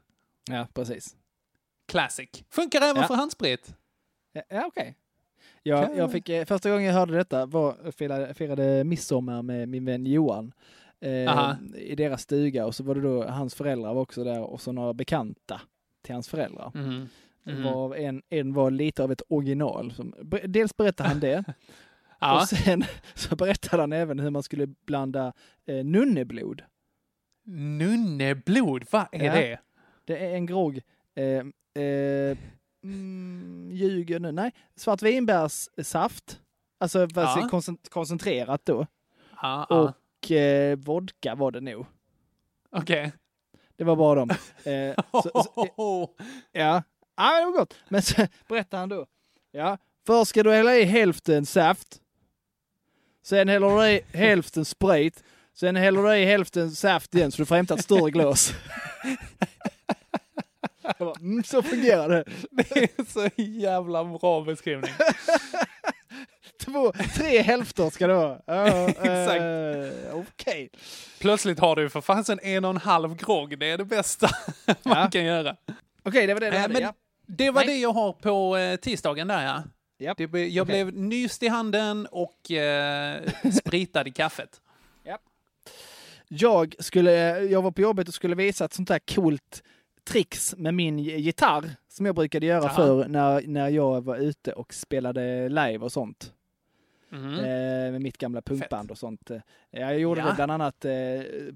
ja 0.49 0.67
precis. 0.73 1.15
Classic. 1.87 2.29
Funkar 2.49 2.81
även 2.81 3.01
Ja. 3.01 3.07
för 3.07 3.15
handsprit. 3.15 3.75
Ja, 4.33 4.41
ja 4.49 4.65
okej. 4.67 4.95
Jag, 5.63 5.97
jag 5.97 6.11
fick, 6.11 6.29
eh, 6.29 6.45
första 6.45 6.69
gången 6.69 6.85
jag 6.85 6.93
hörde 6.93 7.13
detta 7.17 7.45
var 7.45 7.75
jag 7.83 7.93
firade, 7.95 8.33
firade 8.33 8.83
midsommar 8.83 9.41
med 9.41 9.69
min 9.69 9.85
vän 9.85 10.05
Johan. 10.05 10.51
Eh. 11.01 11.53
I 11.75 11.95
deras 11.95 12.21
stuga 12.21 12.65
och 12.65 12.75
så 12.75 12.83
var 12.83 12.95
det 12.95 13.01
då 13.01 13.23
hans 13.27 13.55
föräldrar 13.55 13.93
var 13.93 14.01
också 14.01 14.23
där 14.23 14.41
och 14.41 14.61
så 14.61 14.71
några 14.71 14.93
bekanta 14.93 15.61
till 16.01 16.13
hans 16.13 16.29
föräldrar. 16.29 16.71
Mhm. 16.75 17.09
Mhm. 17.43 17.63
Var 17.63 17.95
en, 17.95 18.21
en 18.29 18.53
var 18.53 18.71
lite 18.71 19.03
av 19.03 19.11
ett 19.11 19.21
original. 19.29 19.91
Som, 19.91 20.13
dels 20.47 20.77
berättade 20.77 21.09
han 21.09 21.19
det 21.19 21.43
Ja. 22.19 22.35
och 22.41 22.47
sen 22.47 22.83
så 23.13 23.35
berättade 23.35 23.83
han 23.83 23.93
även 23.93 24.19
hur 24.19 24.29
man 24.29 24.43
skulle 24.43 24.67
blanda 24.67 25.33
eh, 25.65 25.85
nunneblod. 25.85 26.61
Nunneblod, 27.77 28.85
vad 28.91 29.05
är 29.11 29.23
Ja. 29.25 29.33
det? 29.33 29.59
Det 30.05 30.17
är 30.25 30.35
en 30.35 30.45
grogg. 30.45 30.81
Eh, 31.15 31.83
eh, 31.83 32.37
mm, 32.83 33.69
ljuger 33.71 34.19
nu? 34.19 34.31
Nej, 34.31 34.51
svartvinbärssaft. 34.75 36.39
Alltså 36.77 37.07
fast 37.09 37.37
Ja. 37.41 37.49
koncent- 37.51 37.89
koncentrerat 37.89 38.65
då. 38.65 38.87
Ja, 39.41 39.65
ja. 39.69 39.93
Och 40.19 40.31
eh, 40.31 40.77
vodka 40.77 41.35
var 41.35 41.51
det 41.51 41.61
nog. 41.61 41.85
Okej. 42.71 43.11
Det 43.77 43.83
var 43.83 43.95
bara 43.95 44.19
dem. 44.19 44.29
Eh, 44.63 44.95
så, 45.11 45.43
så, 45.43 46.09
ja. 46.51 46.83
ja, 47.15 47.31
men 47.31 47.39
det 47.39 47.45
var 47.45 47.51
gott. 47.59 47.75
Men 47.89 48.01
så 48.01 48.27
berättade 48.47 48.79
han 48.79 48.89
då. 48.89 49.05
Ja, 49.51 49.77
först 50.07 50.29
ska 50.29 50.43
du 50.43 50.51
hälla 50.51 50.75
i 50.75 50.83
hälften 50.83 51.45
saft. 51.45 52.01
Sen 53.23 53.49
häller 53.49 53.77
du 53.77 53.89
i 53.89 54.01
hälften 54.17 54.65
sprit. 54.65 55.23
Sen 55.53 55.75
häller 55.75 56.03
du 56.03 56.15
i 56.15 56.25
hälften 56.25 56.71
saft 56.71 57.15
igen 57.15 57.31
så 57.31 57.41
du 57.41 57.45
får 57.45 57.55
hämta 57.55 57.73
ett 57.73 57.83
större 57.83 58.11
glas. 58.11 58.53
Bara, 60.99 61.13
mm, 61.19 61.43
så 61.43 61.63
fungerar 61.63 62.09
det. 62.09 62.23
Det 62.51 62.83
är 62.83 63.11
så 63.11 63.41
jävla 63.41 64.03
bra 64.03 64.41
beskrivning. 64.41 64.91
Två, 66.71 66.93
tre 67.15 67.41
hälfter 67.41 67.89
ska 67.89 68.07
det 68.07 68.13
vara. 68.13 68.35
Exakt. 68.89 69.41
eh, 69.41 70.15
Okej. 70.17 70.69
Plötsligt 71.19 71.59
har 71.59 71.75
du 71.75 71.89
för 71.89 72.01
fasen 72.01 72.39
en 72.43 72.65
och 72.65 72.71
en 72.71 72.77
halv 72.77 73.15
grogg. 73.15 73.59
Det 73.59 73.69
är 73.71 73.77
det 73.77 73.85
bästa 73.85 74.29
man 74.65 74.75
Ja. 74.83 75.09
kan 75.11 75.25
göra. 75.25 75.55
Okej, 76.03 76.27
det 76.27 76.33
var 76.33 76.41
det 76.41 76.49
du 76.49 76.55
Eh, 76.55 76.61
hade. 76.61 76.79
ja. 76.79 76.93
Det 77.27 77.51
var 77.51 77.65
Nej. 77.65 77.67
det 77.75 77.81
jag 77.81 77.91
har 77.93 78.13
på 78.13 78.57
eh, 78.57 78.75
tisdagen 78.75 79.27
där 79.27 79.45
ja. 79.45 79.63
Japp. 79.99 80.17
Det, 80.17 80.23
jag 80.47 80.63
Okej. 80.65 80.83
blev 80.85 80.93
nyst 81.01 81.43
i 81.43 81.47
handen 81.47 82.07
och 82.11 82.51
eh, 82.51 83.21
spritad 83.63 84.07
i 84.07 84.11
kaffet. 84.11 84.61
Jag, 86.31 86.75
skulle, 86.79 87.39
jag 87.39 87.61
var 87.61 87.71
på 87.71 87.81
jobbet 87.81 88.07
och 88.07 88.13
skulle 88.13 88.35
visa 88.35 88.65
ett 88.65 88.73
sånt 88.73 88.89
här 88.89 88.99
coolt 89.15 89.63
tricks 90.09 90.55
med 90.57 90.73
min 90.73 90.99
gitarr 90.99 91.71
som 91.87 92.05
jag 92.05 92.15
brukade 92.15 92.45
göra 92.45 92.63
Jaha. 92.63 92.75
förr 92.75 93.07
när, 93.07 93.41
när 93.47 93.69
jag 93.69 94.01
var 94.03 94.15
ute 94.17 94.53
och 94.53 94.73
spelade 94.73 95.49
live 95.49 95.77
och 95.77 95.91
sånt. 95.91 96.33
Eh, 97.11 97.91
med 97.91 98.01
mitt 98.01 98.17
gamla 98.17 98.41
punkband 98.41 98.91
och 98.91 98.97
sånt. 98.97 99.31
Eh, 99.31 99.37
Jag 99.71 99.99
gjorde 99.99 100.21
Ja. 100.21 100.27
det 100.27 100.33
bland 100.35 100.51
annat 100.51 100.85
eh, 100.85 100.91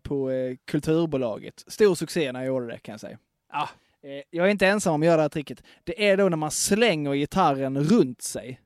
på 0.04 0.32
eh, 0.32 0.56
Kulturbolaget. 0.66 1.64
Stor 1.68 1.96
succé 1.96 2.32
när 2.32 2.40
jag 2.40 2.48
gjorde 2.48 2.68
det 2.68 2.78
kan 2.80 2.94
jag 2.94 3.00
säga. 3.00 3.18
Ah, 3.50 3.68
jag 4.30 4.46
är 4.48 4.52
inte 4.52 4.68
ensam 4.68 4.94
om 4.94 5.02
att 5.02 5.06
göra 5.06 5.16
det 5.18 5.22
här 5.22 5.30
tricket. 5.30 5.64
Det 5.84 6.10
är 6.10 6.18
då 6.18 6.30
när 6.30 6.38
man 6.38 6.52
slänger 6.52 7.14
gitarren 7.14 7.84
runt 7.84 8.22
sig. 8.22 8.60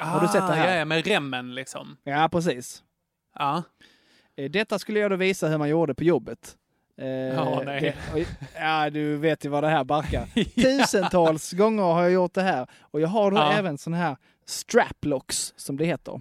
Har 0.00 0.20
du 0.20 0.26
sett 0.26 0.46
det 0.46 0.54
här? 0.54 0.66
Ah, 0.68 0.70
Ja, 0.72 0.78
ja, 0.78 0.84
med 0.84 1.06
remmen 1.06 1.54
liksom. 1.54 1.96
Ja, 2.04 2.28
precis. 2.32 2.82
Ja. 3.34 3.62
Detta 4.50 4.78
skulle 4.78 4.98
jag 5.00 5.10
då 5.10 5.16
visa 5.16 5.48
hur 5.48 5.58
man 5.58 5.68
gjorde 5.68 5.94
på 5.94 6.04
jobbet. 6.04 6.56
Eh, 6.98 7.06
Ja, 7.08 7.62
nej. 7.66 7.96
det- 8.14 8.26
ja, 8.58 8.90
du 8.90 9.16
vet 9.16 9.44
ju 9.44 9.48
vad 9.48 9.62
det 9.64 9.68
här 9.68 9.84
barkar. 9.84 10.26
Tusentals 10.62 11.52
gånger 11.52 11.82
har 11.82 12.02
jag 12.02 12.12
gjort 12.12 12.34
det 12.34 12.42
här. 12.42 12.66
Och 12.80 13.00
jag 13.00 13.08
har 13.08 13.30
då 13.30 13.36
Ja. 13.36 13.52
även 13.52 13.78
sån 13.78 13.94
här 13.94 14.16
straplocks, 14.46 15.54
som 15.56 15.76
det 15.76 15.84
heter. 15.84 16.20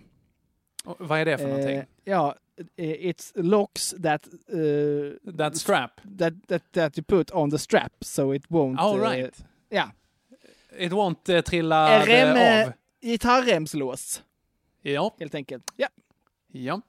Och 0.83 0.95
Vad 0.99 1.19
är 1.19 1.25
det 1.25 1.37
för 1.37 1.47
någonting? 1.47 1.75
Eh, 1.77 1.85
ja, 2.03 2.35
eh, 2.75 2.85
it's 2.85 3.31
locks 3.41 3.95
that, 4.03 4.27
eh, 5.27 5.33
That 5.37 5.57
strap? 5.57 5.91
that, 6.19 6.33
that, 6.47 6.71
that 6.71 6.97
you 6.97 7.03
put 7.03 7.31
on 7.31 7.51
the 7.51 7.57
strap 7.59 7.93
so 8.01 8.33
it 8.35 8.47
won't... 8.47 8.79
All 8.79 8.99
right. 8.99 9.45
ja. 9.69 9.91
It 10.77 10.91
won't 10.91 11.41
trilla 11.41 12.05
Rem, 12.05 12.65
av? 12.67 12.73
Gitarremslås. 13.01 14.23
Ja, 14.81 15.15
helt 15.19 15.35
enkelt. 15.35 15.63
Ja. 15.75 15.87
ja, 16.51 16.81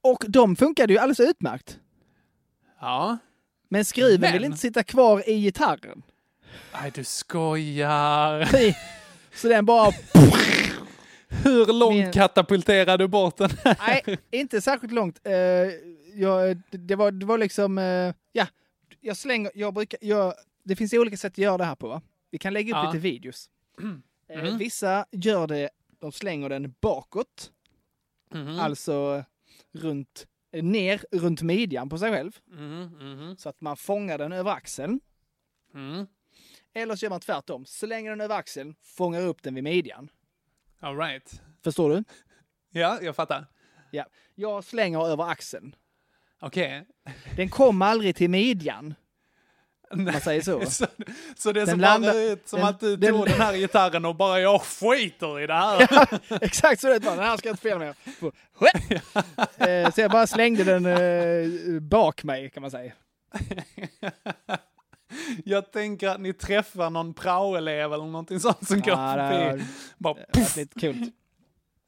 Och 0.00 0.24
de 0.28 0.56
funkade 0.56 0.92
ju 0.92 0.98
alldeles 0.98 1.20
utmärkt. 1.20 1.78
ja. 2.80 3.18
Men 3.68 3.84
skruven 3.84 4.20
Men- 4.20 4.32
vill 4.32 4.44
inte 4.44 4.58
sitta 4.58 4.82
kvar 4.82 5.28
i 5.28 5.40
gitarren. 5.40 6.02
Nej, 6.72 6.90
du 6.94 7.04
skojar. 7.04 8.48
Så 9.34 9.48
den 9.48 9.64
bara... 9.66 9.92
Hur 11.28 11.72
långt 11.72 12.14
katapulterar 12.14 12.98
du 12.98 13.08
bort 13.08 13.36
den? 13.36 13.50
Nej, 13.86 14.18
inte 14.30 14.60
särskilt 14.60 14.92
långt. 14.92 15.20
Eh, 15.24 15.32
jag, 16.14 16.60
det, 16.70 16.94
var, 16.96 17.10
det 17.10 17.26
var 17.26 17.38
liksom... 17.38 17.78
eh, 17.78 18.14
ja, 18.32 18.46
jag 19.00 19.16
slänger... 19.16 19.50
Jag 19.54 19.74
brukar... 19.74 19.98
Jag, 20.02 20.34
det 20.64 20.76
finns 20.76 20.92
olika 20.92 21.16
sätt 21.16 21.32
att 21.32 21.38
göra 21.38 21.58
det 21.58 21.64
här 21.64 21.74
på. 21.74 21.88
Va? 21.88 22.02
Vi 22.30 22.38
kan 22.38 22.52
lägga 22.52 22.72
upp 22.74 22.84
Ja. 22.84 22.92
lite 22.92 22.98
videos. 23.02 23.50
Eh, 24.28 24.40
Mm. 24.44 24.58
Vissa 24.58 25.06
gör 25.12 25.46
det... 25.46 25.70
De 26.00 26.12
slänger 26.12 26.48
den 26.48 26.74
bakåt. 26.80 27.50
Mhm, 28.34 28.58
Alltså 28.58 29.24
runt... 29.72 30.26
Ner 30.62 31.04
runt 31.12 31.42
midjan 31.42 31.88
på 31.88 31.98
sig 31.98 32.10
själv. 32.10 32.38
mhm, 32.52 32.82
mhm, 33.00 33.36
Så 33.36 33.48
att 33.48 33.60
man 33.60 33.76
fångar 33.76 34.18
den 34.18 34.32
över 34.32 34.50
axeln. 34.50 35.00
mhm. 35.74 36.06
Eller 36.74 36.96
så 36.96 37.04
gör 37.04 37.10
man 37.10 37.20
tvärtom. 37.20 37.66
Slänger 37.66 38.10
den 38.10 38.20
över 38.20 38.34
axeln, 38.36 38.74
fångar 38.82 39.20
upp 39.20 39.42
den 39.42 39.54
vid 39.54 39.64
midjan. 39.64 40.08
All 40.80 40.96
right. 40.98 41.40
Förstår 41.64 41.90
du? 41.90 42.04
Ja, 42.70 42.98
jag 43.02 43.16
fattar. 43.16 43.46
Ja. 43.90 44.04
Jag 44.34 44.64
slänger 44.64 45.06
över 45.06 45.24
axeln. 45.30 45.74
Okej. 46.40 46.86
Den 47.36 47.48
kom 47.50 47.82
aldrig 47.82 48.16
till 48.16 48.30
midjan. 48.30 48.94
Om 49.90 50.04
man 50.04 50.20
säger 50.20 50.42
så. 50.42 50.66
Så, 50.70 50.86
så 51.36 51.52
det 51.52 51.60
Den 51.60 51.66
som 51.66 51.80
bara 51.80 52.14
ut 52.14 52.48
som 52.48 52.58
den- 52.58 52.68
att 52.68 52.80
du 52.80 52.96
den- 52.96 53.12
tog 53.14 53.26
den 53.26 53.40
här 53.40 53.56
gitarren 53.56 54.04
och 54.04 54.16
bara 54.16 54.40
jag 54.40 54.62
skiter 54.62 55.40
i 55.40 55.46
det 55.46 55.54
här. 55.54 55.88
Exakt 56.44 56.80
så 56.80 56.86
det 56.88 56.98
var. 57.04 57.16
Den 57.16 57.24
här 57.24 57.36
ska 57.36 57.48
jag 57.48 57.52
inte 57.52 57.60
spela 57.60 57.78
mer. 57.78 57.94
Eh, 59.84 59.90
Så 59.90 60.00
jag 60.00 60.10
bara 60.10 60.26
slängde 60.26 60.64
den 60.64 60.86
eh, 60.86 61.80
bak 61.80 62.24
mig 62.24 62.50
kan 62.50 62.60
man 62.60 62.70
säga. 62.70 62.92
Jag 65.44 65.72
tänker 65.72 66.08
att 66.08 66.20
ni 66.20 66.32
träffar 66.32 66.90
någon 66.90 67.14
praoelev 67.14 67.92
eller 67.92 68.04
någonting 68.04 68.40
sånt 68.40 68.66
som 68.68 68.80
går 68.80 69.16
det 69.16 69.28
förbi. 69.28 69.64
Bara, 69.98 70.14
puff, 70.32 70.56
lite 70.56 70.80
kul. 70.80 71.10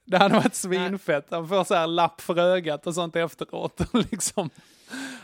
det 0.05 0.19
hade 0.19 0.35
varit 0.35 0.55
svinfett. 0.55 1.27
Han 1.31 1.49
får 1.49 1.65
så 1.65 1.75
här 1.75 1.87
lapp 1.87 2.21
för 2.21 2.39
ögat 2.39 2.87
och 2.87 2.95
sånt 2.95 3.17
efteråt. 3.17 3.81
liksom. 4.11 4.51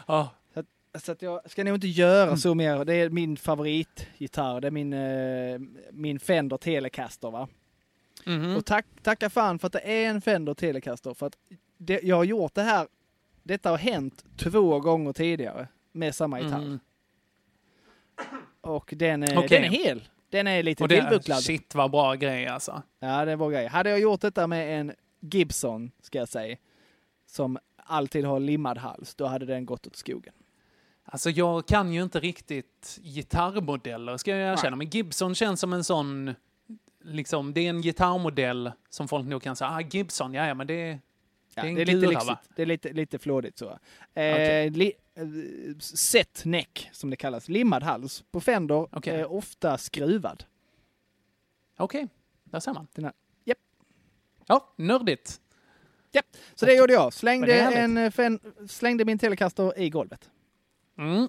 Ja, 0.06 0.30
Så 0.98 1.12
att 1.12 1.22
jag 1.22 1.50
ska 1.50 1.64
nog 1.64 1.74
inte 1.74 1.88
göra 1.88 2.36
så 2.36 2.54
mer. 2.54 2.84
Det 2.84 2.94
är 2.94 3.10
min 3.10 3.36
favoritgitarr. 3.36 4.60
Det 4.60 4.66
är 4.66 4.70
min, 4.70 4.92
eh, 4.92 5.58
min 5.92 6.20
Fender 6.20 6.56
Telecaster 6.56 7.30
va. 7.30 7.48
mhm. 8.26 8.56
Och 8.56 8.66
tack, 8.66 8.86
tacka 9.02 9.30
fan 9.30 9.58
för 9.58 9.66
att 9.66 9.72
det 9.72 9.80
är 10.04 10.08
en 10.10 10.20
Fender 10.20 10.54
Telecaster. 10.54 11.14
För 11.14 11.26
att 11.26 11.36
det, 11.78 12.00
jag 12.02 12.16
har 12.16 12.24
gjort 12.24 12.54
det 12.54 12.62
här. 12.62 12.86
Detta 13.42 13.70
har 13.70 13.78
hänt 13.78 14.24
två 14.36 14.80
gånger 14.80 15.12
tidigare 15.12 15.68
med 15.92 16.14
samma 16.14 16.40
gitarr. 16.40 16.58
Mm. 16.62 16.80
Och 18.62 18.94
den 18.96 19.22
är, 19.22 19.38
Okej. 19.38 19.48
den 19.48 19.64
är 19.64 19.68
hel. 19.68 20.02
Den 20.30 20.46
är 20.46 20.62
lite 20.62 20.82
Och 20.82 20.88
det, 20.88 21.00
tillbucklad. 21.00 21.42
shit 21.42 21.74
vad 21.74 21.90
bra 21.90 22.14
grej 22.14 22.46
alltså. 22.46 22.82
Ja, 22.98 23.24
det 23.24 23.36
var 23.36 23.50
grej. 23.50 23.66
Hade 23.66 23.90
jag 23.90 24.00
gjort 24.00 24.20
detta 24.20 24.46
med 24.46 24.80
en 24.80 24.92
Gibson, 25.20 25.90
ska 26.02 26.18
jag 26.18 26.28
säga, 26.28 26.56
som 27.26 27.58
alltid 27.76 28.24
har 28.24 28.40
limmad 28.40 28.78
hals, 28.78 29.14
då 29.14 29.26
hade 29.26 29.46
den 29.46 29.66
gått 29.66 29.86
åt 29.86 29.96
skogen. 29.96 30.32
Alltså 31.04 31.30
jag 31.30 31.66
kan 31.66 31.92
ju 31.92 32.02
inte 32.02 32.20
riktigt 32.20 32.98
gitarrmodeller 33.02 34.16
ska 34.16 34.30
jag 34.36 34.52
erkänna, 34.52 34.76
men 34.76 34.86
Gibson 34.90 35.34
känns 35.34 35.60
som 35.60 35.72
en 35.72 35.84
sån, 35.84 36.34
liksom, 37.04 37.54
det 37.54 37.60
är 37.60 37.70
en 37.70 37.82
gitarrmodell 37.82 38.72
som 38.90 39.08
folk 39.08 39.26
nog 39.26 39.42
kan 39.42 39.56
säga, 39.56 39.70
ah 39.70 39.80
Gibson, 39.80 40.34
ja 40.34 40.46
ja 40.46 40.54
men 40.54 40.66
det, 40.66 40.98
Ja, 41.54 41.62
det 41.62 41.68
är 41.68 41.70
en 41.70 41.74
det 41.74 41.82
är 41.82 41.86
lite 41.86 41.98
gura, 41.98 42.10
lyxigt. 42.10 42.28
va? 42.28 42.38
Det 42.56 42.62
är 42.62 42.66
lite, 42.66 42.92
lite 42.92 43.18
flådigt 43.18 43.58
så. 43.58 43.78
Eh, 44.14 44.70
li, 44.72 44.86
eh, 44.86 44.92
set 45.80 46.42
neck, 46.44 46.88
som 46.92 47.10
det 47.10 47.16
kallas. 47.16 47.48
Limmad 47.48 47.82
hals. 47.82 48.24
På 48.30 48.40
Fender, 48.40 49.08
eh, 49.08 49.32
ofta 49.32 49.78
skruvad. 49.78 50.44
Okej, 51.76 52.08
där 52.44 52.60
ser 52.60 52.72
man. 52.72 52.86
Den 52.92 53.04
här- 53.04 53.14
japp. 53.44 53.58
Ja, 54.46 54.72
nördigt. 54.76 55.38
Så 56.54 56.66
det 56.66 56.74
gjorde 56.74 56.92
jag. 56.92 57.12
Slängde, 57.12 57.54
en, 57.60 57.96
eh, 57.96 58.10
fen, 58.10 58.40
slängde 58.68 59.04
min 59.04 59.18
Telecaster 59.18 59.78
i 59.78 59.90
golvet. 59.90 60.30
Mm. 60.98 61.28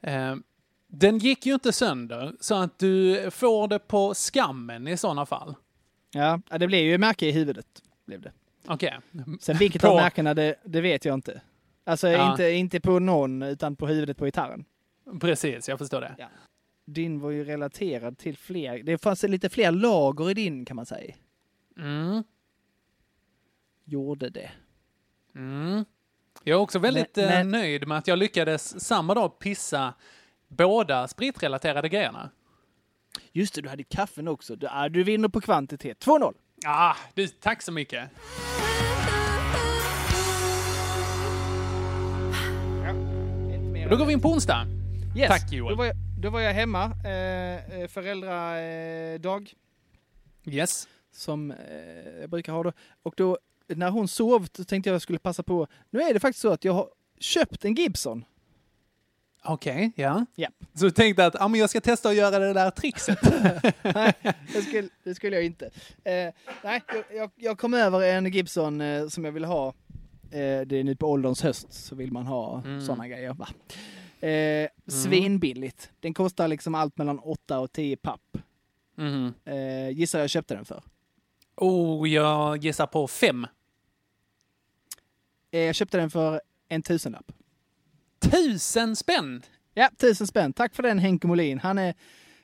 Eh, 0.00 0.36
den 0.86 1.18
gick 1.18 1.46
ju 1.46 1.54
inte 1.54 1.72
sönder, 1.72 2.32
så 2.40 2.54
att 2.54 2.78
du 2.78 3.30
får 3.30 3.68
det 3.68 3.78
på 3.78 4.14
skammen 4.14 4.88
i 4.88 4.96
sådana 4.96 5.26
fall. 5.26 5.54
Ja, 6.10 6.40
det 6.58 6.66
blev 6.66 6.80
ju 6.84 6.98
märke 6.98 7.26
i 7.26 7.32
huvudet. 7.32 7.66
Blev 8.04 8.20
det. 8.20 8.32
Okej. 8.66 8.98
Sen 9.40 9.56
vilket 9.56 9.82
På- 9.82 9.88
av 9.88 9.96
märkena, 9.96 10.34
det, 10.34 10.54
det 10.64 10.80
vet 10.80 11.04
jag 11.04 11.14
inte. 11.14 11.40
Alltså 11.84 12.08
Ja. 12.08 12.30
inte, 12.30 12.50
inte 12.50 12.80
på 12.80 12.98
någon, 12.98 13.42
utan 13.42 13.76
på 13.76 13.86
huvudet 13.86 14.16
på 14.18 14.24
gitarren. 14.24 14.64
Precis, 15.20 15.68
jag 15.68 15.78
förstår 15.78 16.00
det. 16.00 16.14
Ja. 16.18 16.26
Din 16.84 17.20
var 17.20 17.30
ju 17.30 17.44
relaterad 17.44 18.18
till 18.18 18.36
fler, 18.36 18.82
det 18.82 18.98
fanns 18.98 19.22
lite 19.22 19.48
fler 19.48 19.70
lager 19.72 20.30
i 20.30 20.34
din 20.34 20.64
kan 20.64 20.76
man 20.76 20.86
säga. 20.86 21.14
Mm. 21.78 22.24
Gjorde 23.84 24.30
det. 24.30 24.50
Mm. 25.34 25.84
Jag 26.44 26.56
är 26.56 26.60
också 26.60 26.78
väldigt 26.78 27.16
Men- 27.16 27.24
eh, 27.24 27.30
men- 27.30 27.48
nöjd 27.50 27.88
med 27.88 27.98
att 27.98 28.06
jag 28.08 28.18
lyckades 28.18 28.80
samma 28.84 29.14
dag 29.14 29.38
pissa 29.38 29.94
båda 30.48 31.08
spritrelaterade 31.08 31.88
grejerna. 31.88 32.30
Just 33.32 33.54
det, 33.54 33.60
du 33.60 33.68
hade 33.68 33.84
kaffen 33.84 34.28
också. 34.28 34.56
Du, 34.56 34.66
ah, 34.70 34.88
du 34.88 35.02
vinner 35.04 35.28
på 35.28 35.40
kvantitet. 35.40 35.98
2-0. 36.00 36.34
Ah, 36.66 36.96
du, 37.14 37.26
tack 37.28 37.62
så 37.62 37.72
mycket. 37.72 38.10
Då 43.92 43.98
går 43.98 44.06
vi 44.06 44.12
in 44.12 44.20
på 44.20 44.28
onsdag. 44.28 44.66
Yes. 45.16 45.28
Tack, 45.28 45.52
Joel. 45.52 45.70
Då 45.70 45.76
var 45.78 45.84
jag, 45.84 45.96
då 46.20 46.30
var 46.30 46.40
jag 46.40 46.52
hemma, 46.52 46.84
eh, 47.04 47.80
eh, 47.80 47.88
föräldradag, 47.88 49.52
Yes. 50.44 50.88
som 51.14 51.50
eh, 51.50 51.56
jag 52.20 52.30
brukar 52.30 52.52
ha 52.52 52.62
då. 52.62 52.72
Och 53.02 53.14
då, 53.16 53.38
när 53.68 53.90
hon 53.90 54.08
sov, 54.08 54.46
tänkte 54.46 54.74
jag 54.74 54.80
att 54.80 54.86
jag 54.86 55.02
skulle 55.02 55.18
passa 55.18 55.42
på. 55.42 55.66
Nu 55.90 56.00
är 56.00 56.14
det 56.14 56.20
faktiskt 56.20 56.42
så 56.42 56.52
att 56.52 56.64
jag 56.64 56.72
har 56.72 56.88
köpt 57.20 57.64
en 57.64 57.74
Gibson. 57.74 58.24
Okej, 59.44 59.92
ja. 59.96 60.26
Ja. 60.34 60.48
Så 60.74 60.84
du 60.84 60.90
tänkte 60.90 61.26
att 61.26 61.40
ah, 61.40 61.48
men 61.48 61.60
jag 61.60 61.70
ska 61.70 61.80
testa 61.80 62.08
att 62.08 62.16
göra 62.16 62.38
det 62.38 62.52
där 62.52 62.70
trixet? 62.70 63.18
nej, 63.94 64.12
det 64.52 64.62
skulle, 64.62 64.88
det 65.04 65.14
skulle 65.14 65.36
jag 65.36 65.44
inte. 65.44 65.66
Eh, 66.04 66.32
nej, 66.64 66.82
jag, 66.88 67.04
jag, 67.16 67.30
jag 67.36 67.58
kom 67.58 67.74
över 67.74 68.00
en 68.02 68.32
Gibson 68.32 68.80
eh, 68.80 69.08
som 69.08 69.24
jag 69.24 69.32
ville 69.32 69.46
ha. 69.46 69.74
Eh, 70.32 70.60
det 70.66 70.76
är 70.76 70.84
nu 70.84 70.96
på 70.96 71.06
ålderns 71.10 71.42
höst 71.42 71.72
så 71.72 71.94
vill 71.94 72.12
man 72.12 72.26
ha 72.26 72.62
Mm. 72.64 72.80
sådana 72.80 73.08
grejer. 73.08 73.34
Va? 73.34 73.48
Eh, 74.28 74.68
Svinbilligt. 74.86 75.90
Den 76.00 76.14
kostar 76.14 76.48
liksom 76.48 76.74
allt 76.74 76.96
mellan 76.98 77.18
8 77.18 77.58
och 77.60 77.72
10 77.72 77.96
papp. 77.96 78.36
Mhm. 78.96 79.34
Eh, 79.44 79.88
gissar 79.90 80.18
jag 80.20 80.30
köpte 80.30 80.54
den 80.54 80.64
för. 80.64 80.82
Oh, 81.56 82.08
jag 82.10 82.64
gissar 82.64 82.86
på 82.86 83.08
fem. 83.08 83.46
Eh, 85.50 85.60
jag 85.60 85.74
köpte 85.74 85.96
den 85.98 86.10
för 86.10 86.40
en 86.68 86.82
tusenlapp. 86.82 87.32
Tusen 88.20 88.96
spänn! 88.96 89.42
Ja, 89.74 89.88
tusen 89.98 90.26
spänn. 90.26 90.52
Tack 90.52 90.74
för 90.74 90.82
den 90.82 90.98
Henke 90.98 91.26
Molin. 91.26 91.58
Han 91.58 91.78
är 91.78 91.94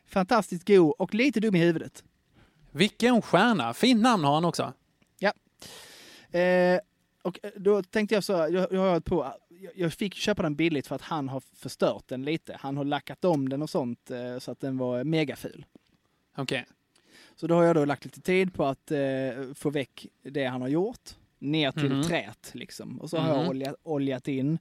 fantastiskt 0.07 0.67
god 0.69 0.95
och 0.99 1.15
lite 1.15 1.41
dum 1.41 1.55
i 1.55 1.59
huvudet. 1.59 2.05
Vilken 2.71 3.23
stjärna! 3.23 3.75
Fint 3.75 4.03
namn 4.03 4.25
har 4.25 4.35
han 4.35 4.45
också. 4.45 4.73
Eh, 6.31 6.81
och 7.29 7.39
eh, 7.43 7.51
då 7.57 7.83
tänkte 7.83 8.15
jag 8.15 8.25
så, 8.25 8.37
här, 8.37 8.49
jag, 8.49 8.73
jag 8.73 8.81
har 8.81 9.01
på, 9.01 9.33
jag, 9.49 9.73
jag 9.77 9.93
fick 9.93 10.15
köpa 10.15 10.43
den 10.43 10.55
billigt 10.57 10.87
för 10.87 10.95
att 10.95 11.03
han 11.03 11.29
har 11.29 11.41
förstört 11.57 12.05
den 12.09 12.23
lite. 12.25 12.57
Han 12.61 12.77
har 12.77 12.85
lackat 12.85 13.25
om 13.25 13.49
den 13.49 13.63
och 13.63 13.71
sånt 13.71 14.11
eh, 14.11 14.39
så 14.39 14.51
att 14.51 14.61
den 14.61 14.79
var 14.79 15.05
megaful. 15.05 15.65
Okej. 16.37 16.67
Så 17.37 17.47
då 17.47 17.55
har 17.55 17.63
jag 17.65 17.77
då 17.77 17.85
lagt 17.85 18.05
lite 18.05 18.21
tid 18.21 18.55
på 18.55 18.65
att 18.65 18.91
eh, 18.91 18.99
få 19.55 19.71
väck 19.71 20.07
det 20.23 20.45
han 20.45 20.61
har 20.61 20.69
gjort, 20.69 21.11
ner 21.39 21.73
till 21.73 21.93
Mhm. 21.95 22.03
trät 22.03 22.51
liksom. 22.55 23.01
Och 23.01 23.11
så 23.11 23.17
har 23.19 23.29
jag 23.29 23.39
Mhm. 23.41 23.49
oljat, 23.49 23.75
oljat 23.83 24.29
in, 24.29 24.59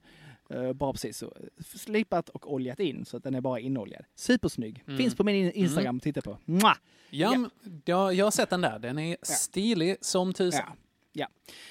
eh, 0.50 0.72
bara 0.72 0.92
precis 0.92 1.18
så, 1.18 1.32
slipat 1.76 2.28
och 2.28 2.52
oljat 2.52 2.80
in 2.80 3.04
så 3.04 3.16
att 3.16 3.22
den 3.24 3.34
är 3.34 3.40
bara 3.40 3.60
inoljad. 3.60 4.04
Supersnygg. 4.14 4.84
Mm. 4.86 4.98
Finns 4.98 5.14
på 5.14 5.24
min 5.24 5.34
in- 5.36 5.52
Instagram 5.52 5.96
att 5.96 6.02
titta 6.02 6.22
på. 6.22 6.38
Mwah! 6.44 6.76
Ja, 7.10 7.34
Ja. 7.34 7.50
Jag, 7.84 8.14
jag 8.14 8.26
har 8.26 8.30
sett 8.30 8.50
den 8.50 8.60
där. 8.60 8.78
Den 8.78 8.98
är 8.98 9.16
stilig 9.22 9.96
som 10.00 10.32
tusan. 10.32 10.62
Ja. 10.66 10.72
Ja. 11.18 11.28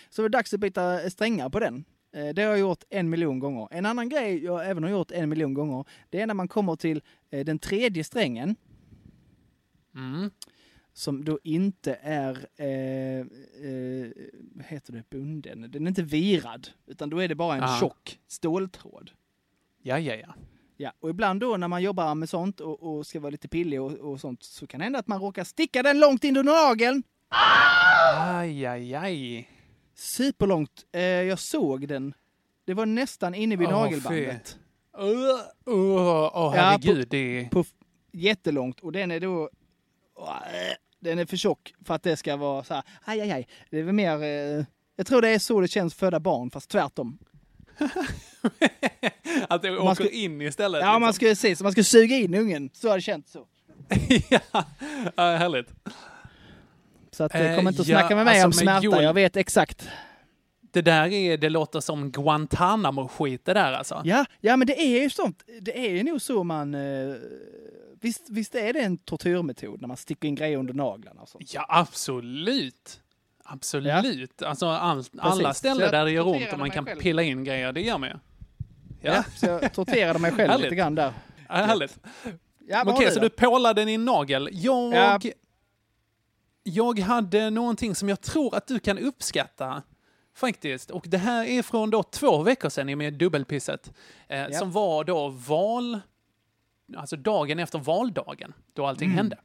Så 0.09 0.21
det 0.21 0.25
är 0.25 0.29
dags 0.29 0.53
att 0.53 0.59
byta 0.59 1.09
strängar 1.09 1.49
på 1.49 1.59
den. 1.59 1.85
Eh, 2.13 2.27
Det 2.33 2.41
har 2.43 2.49
jag 2.49 2.59
gjort 2.59 2.83
en 2.89 3.09
miljon 3.09 3.39
gånger. 3.39 3.67
En 3.71 3.85
annan 3.85 4.09
grej 4.09 4.43
jag 4.43 4.69
även 4.69 4.83
har 4.83 4.89
gjort 4.89 5.11
en 5.11 5.29
miljon 5.29 5.53
gånger, 5.53 5.85
det 6.09 6.21
är 6.21 6.27
när 6.27 6.33
man 6.33 6.47
kommer 6.47 6.75
till 6.75 7.01
eh, 7.29 7.45
den 7.45 7.59
tredje 7.59 8.03
strängen, 8.03 8.55
Mm. 9.95 10.31
som 10.93 11.25
då 11.25 11.39
inte 11.43 11.99
är, 12.01 12.47
eh, 12.55 13.19
eh, 13.69 14.11
heter 14.65 14.93
det, 14.93 15.09
bunden. 15.09 15.71
Den 15.71 15.83
är 15.83 15.87
inte 15.87 16.03
virad, 16.03 16.67
utan 16.87 17.09
då 17.09 17.17
är 17.19 17.27
det 17.27 17.35
bara 17.35 17.55
en 17.55 17.63
Aha. 17.63 17.79
tjock 17.79 18.19
ståltråd. 18.27 19.11
Ja, 19.81 19.99
ja, 19.99 20.15
ja. 20.15 20.33
Ja, 20.79 20.91
och 20.99 21.09
ibland 21.09 21.39
då 21.39 21.57
när 21.57 21.67
man 21.67 21.81
jobbar 21.83 22.15
med 22.15 22.29
sånt 22.29 22.59
och, 22.59 22.83
och 22.83 23.07
ska 23.07 23.19
vara 23.19 23.29
lite 23.29 23.47
pillig 23.47 23.81
och, 23.81 23.91
och 23.91 24.19
sånt 24.21 24.43
så 24.43 24.67
kan 24.67 24.79
det 24.79 24.83
hända 24.83 24.99
att 24.99 25.07
man 25.07 25.21
råkar 25.21 25.43
sticka 25.43 25.83
den 25.83 25.99
långt 25.99 26.23
in 26.23 26.37
under 26.37 26.53
nageln. 26.53 27.03
Aj, 28.15 28.65
aj, 28.65 28.95
aj. 28.95 29.49
Superlångt. 29.95 30.85
Eh, 30.91 31.01
jag 31.01 31.39
såg 31.39 31.87
den. 31.87 32.13
Det 32.65 32.73
var 32.73 32.85
nästan 32.85 33.35
inne 33.35 33.55
vid 33.55 33.67
Åh, 33.67 33.73
nagelbandet. 33.73 34.57
Uh, 34.99 35.03
uh, 35.07 35.75
oh, 36.35 36.53
herregud, 36.53 37.07
det 37.09 37.17
är... 37.39 37.49
På 37.49 37.59
f- 37.59 37.67
jättelångt 38.11 38.79
och 38.79 38.91
den 38.91 39.11
är 39.11 39.19
då... 39.19 39.49
Den 40.99 41.19
är 41.19 41.25
för 41.25 41.37
tjock 41.37 41.73
för 41.85 41.93
att 41.93 42.03
det 42.03 42.17
ska 42.17 42.35
vara 42.35 42.63
så 42.63 42.73
här, 42.73 42.83
aj, 43.05 43.21
aj, 43.21 43.31
aj. 43.31 43.47
Det 43.69 43.79
är 43.79 43.83
väl 43.83 43.93
mer... 43.95 44.23
Eh, 44.23 44.65
jag 44.95 45.07
tror 45.07 45.21
det 45.21 45.29
är 45.29 45.39
så 45.39 45.61
det 45.61 45.67
känns 45.67 45.93
föda 45.95 46.19
barn, 46.19 46.51
fast 46.51 46.69
tvärtom. 46.69 47.17
att 49.49 49.61
det 49.61 49.71
Man 49.71 49.79
åker 49.79 49.93
ska- 50.03 50.09
in 50.13 50.41
istället. 50.41 50.81
Ja, 50.81 50.99
man 50.99 51.09
liksom. 51.09 51.13
ska 51.27 51.35
se, 51.35 51.55
så 51.55 51.63
man 51.63 51.71
ska 51.71 51.83
suga 51.83 52.15
in 52.15 52.33
ungen. 52.33 52.69
Så 52.73 52.89
har 52.89 52.95
det 52.95 53.01
känts 53.01 53.31
så. 53.31 53.47
ja, 54.29 54.39
ja, 55.15 55.23
härligt. 55.35 55.67
Så 57.17 57.23
att, 57.23 57.35
eh, 57.35 57.41
Eh, 57.51 57.55
kom 57.57 57.67
inte 57.67 57.81
att 57.81 57.87
ja, 57.87 57.99
snacka 57.99 58.15
med 58.15 58.25
mig 58.25 58.41
alltså, 58.41 58.45
om 58.59 58.63
smärta, 58.65 58.83
Joel- 58.85 59.03
jag 59.03 59.13
vet 59.13 59.37
exakt. 59.37 59.89
Det 60.71 60.81
där 60.81 61.13
är, 61.13 61.37
det 61.37 61.49
låter 61.49 61.79
som 61.79 62.11
Guantanamo-skit 62.11 63.45
det 63.45 63.53
där 63.53 63.73
alltså. 63.73 64.01
Ja, 64.05 64.25
ja, 64.41 64.57
men 64.57 64.67
det 64.67 64.81
är 64.81 65.01
ju 65.03 65.09
sånt. 65.09 65.43
Det 65.61 65.87
är 65.87 65.91
ju 65.91 66.03
nog 66.03 66.21
så 66.21 66.43
man... 66.43 66.73
Eh, 66.75 67.15
visst, 68.01 68.29
visst 68.29 68.55
är 68.55 68.73
det 68.73 68.79
en 68.79 68.97
tortyrmetod 68.97 69.81
när 69.81 69.87
man 69.87 69.97
sticker 69.97 70.27
in 70.27 70.35
grejer 70.35 70.57
under 70.57 70.73
naglarna 70.73 71.21
och 71.21 71.29
sånt? 71.29 71.53
Ja, 71.53 71.65
absolut. 71.69 73.01
Absolut. 73.45 74.41
Alltså 74.41 74.67
all, 74.67 75.03
alla 75.19 75.53
ställen 75.53 75.91
där 75.91 76.05
det 76.05 76.11
gör 76.11 76.27
ont 76.27 76.53
och 76.53 76.59
man 76.59 76.71
kan 76.71 76.85
själv. 76.85 76.99
pilla 76.99 77.23
in 77.23 77.43
grejer, 77.43 77.71
det 77.71 77.81
gör 77.81 77.97
man 77.97 78.09
ju. 78.09 78.15
Ja. 79.01 79.13
Ja, 79.13 79.23
så 79.35 79.45
jag 79.45 79.73
torterade 79.73 80.19
mig 80.19 80.31
själv 80.31 80.59
lite 80.61 80.75
grann 80.75 80.95
där. 80.95 81.13
ja 81.49 81.53
härligt. 81.55 81.99
Ja, 82.69 82.83
Okej, 82.87 83.11
så 83.11 83.19
du 83.19 83.29
pålade 83.29 83.85
din 83.85 84.05
nagel. 84.05 84.49
Jag, 84.51 84.93
Ja. 84.93 85.19
Jag 86.67 86.99
hade 86.99 87.49
någonting 87.49 87.95
som 87.95 88.09
jag 88.09 88.21
tror 88.21 88.55
att 88.55 88.67
du 88.67 88.79
kan 88.79 88.97
uppskatta. 88.97 89.81
Faktiskt. 90.35 90.91
Och 90.91 91.03
det 91.07 91.17
här 91.17 91.45
är 91.45 91.61
från 91.63 91.89
då 91.89 92.03
två 92.03 92.43
veckor 92.43 92.69
sedan 92.69 92.89
i 92.89 92.95
med 92.95 93.13
dubbelpisset. 93.13 93.91
Eh, 94.27 94.37
Ja. 94.39 94.51
Som 94.59 94.71
var 94.71 95.03
då 95.03 95.27
val... 95.29 95.99
Alltså 96.97 97.15
dagen 97.15 97.59
efter 97.59 97.79
valdagen, 97.79 98.53
då 98.73 98.85
allting 98.85 99.05
Mm. 99.07 99.17
hände. 99.17 99.37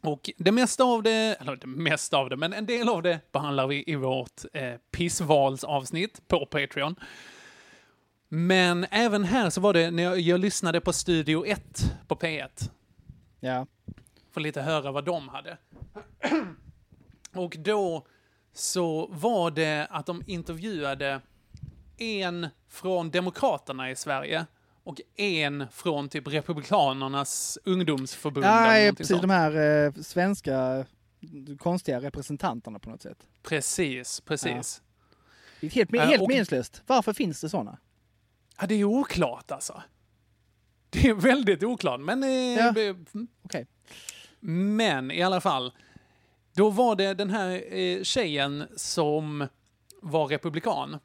Och 0.00 0.30
det 0.36 0.52
mesta 0.52 0.84
av 0.84 1.02
det, 1.02 1.36
eller 1.40 1.56
det 1.56 1.66
mesta 1.66 2.16
av 2.16 2.30
det, 2.30 2.36
men 2.36 2.52
en 2.52 2.66
del 2.66 2.88
av 2.88 3.02
det 3.02 3.32
behandlar 3.32 3.66
vi 3.66 3.84
i 3.86 3.94
vårt 3.94 4.40
eh, 4.52 4.74
pissvalsavsnitt 4.90 6.28
på 6.28 6.46
Patreon. 6.46 6.96
Men 8.28 8.86
även 8.90 9.24
här 9.24 9.50
så 9.50 9.60
var 9.60 9.72
det 9.74 9.90
när 9.90 10.02
jag, 10.02 10.20
jag 10.20 10.40
lyssnade 10.40 10.80
på 10.80 10.92
Studio 10.92 11.46
1 11.46 11.84
på 12.08 12.14
P1. 12.14 12.70
Ja. 13.40 13.66
För 14.32 14.40
lite 14.40 14.62
höra 14.62 14.92
vad 14.92 15.04
de 15.04 15.28
hade. 15.28 15.56
Och 17.34 17.56
då 17.58 18.06
så 18.52 19.06
var 19.06 19.50
det 19.50 19.86
att 19.90 20.06
de 20.06 20.22
intervjuade 20.26 21.20
en 21.98 22.48
från 22.68 23.10
Demokraterna 23.10 23.90
i 23.90 23.96
Sverige 23.96 24.46
och 24.84 25.00
en 25.16 25.66
från 25.72 26.08
typ 26.08 26.28
Republikanernas 26.28 27.58
ungdomsförbund. 27.64 28.46
Ja, 28.46 28.60
någonting 28.60 28.94
precis. 28.94 29.08
sånt. 29.08 29.22
De 29.22 29.30
här 29.30 29.84
eh, 29.86 29.92
svenska 29.92 30.86
konstiga 31.58 32.00
representanterna 32.00 32.78
på 32.78 32.90
något 32.90 33.02
sätt. 33.02 33.18
Precis, 33.42 34.20
precis. 34.20 34.82
Det 35.60 35.66
är 35.66 35.70
helt, 35.70 35.94
Eh, 35.94 36.00
helt 36.00 36.22
och- 36.22 36.28
meningslöst. 36.28 36.82
Varför 36.86 37.12
finns 37.12 37.40
det 37.40 37.48
sådana? 37.48 37.78
Ja, 38.60 38.66
det 38.66 38.74
är 38.74 38.84
oklart 38.84 39.50
alltså. 39.50 39.82
Det 40.90 41.08
är 41.08 41.14
väldigt 41.14 41.62
oklart, 41.62 42.00
men... 42.00 42.22
Eh, 42.22 42.28
Ja. 42.30 42.68
mm. 43.14 43.26
Men 44.44 45.10
i 45.10 45.22
alla 45.22 45.40
fall, 45.40 45.72
då 46.54 46.70
var 46.70 46.96
det 46.96 47.14
den 47.14 47.30
här 47.30 47.74
eh, 47.76 48.02
tjejen 48.02 48.64
som 48.76 49.48
var 50.02 50.26
republikan. 50.26 50.98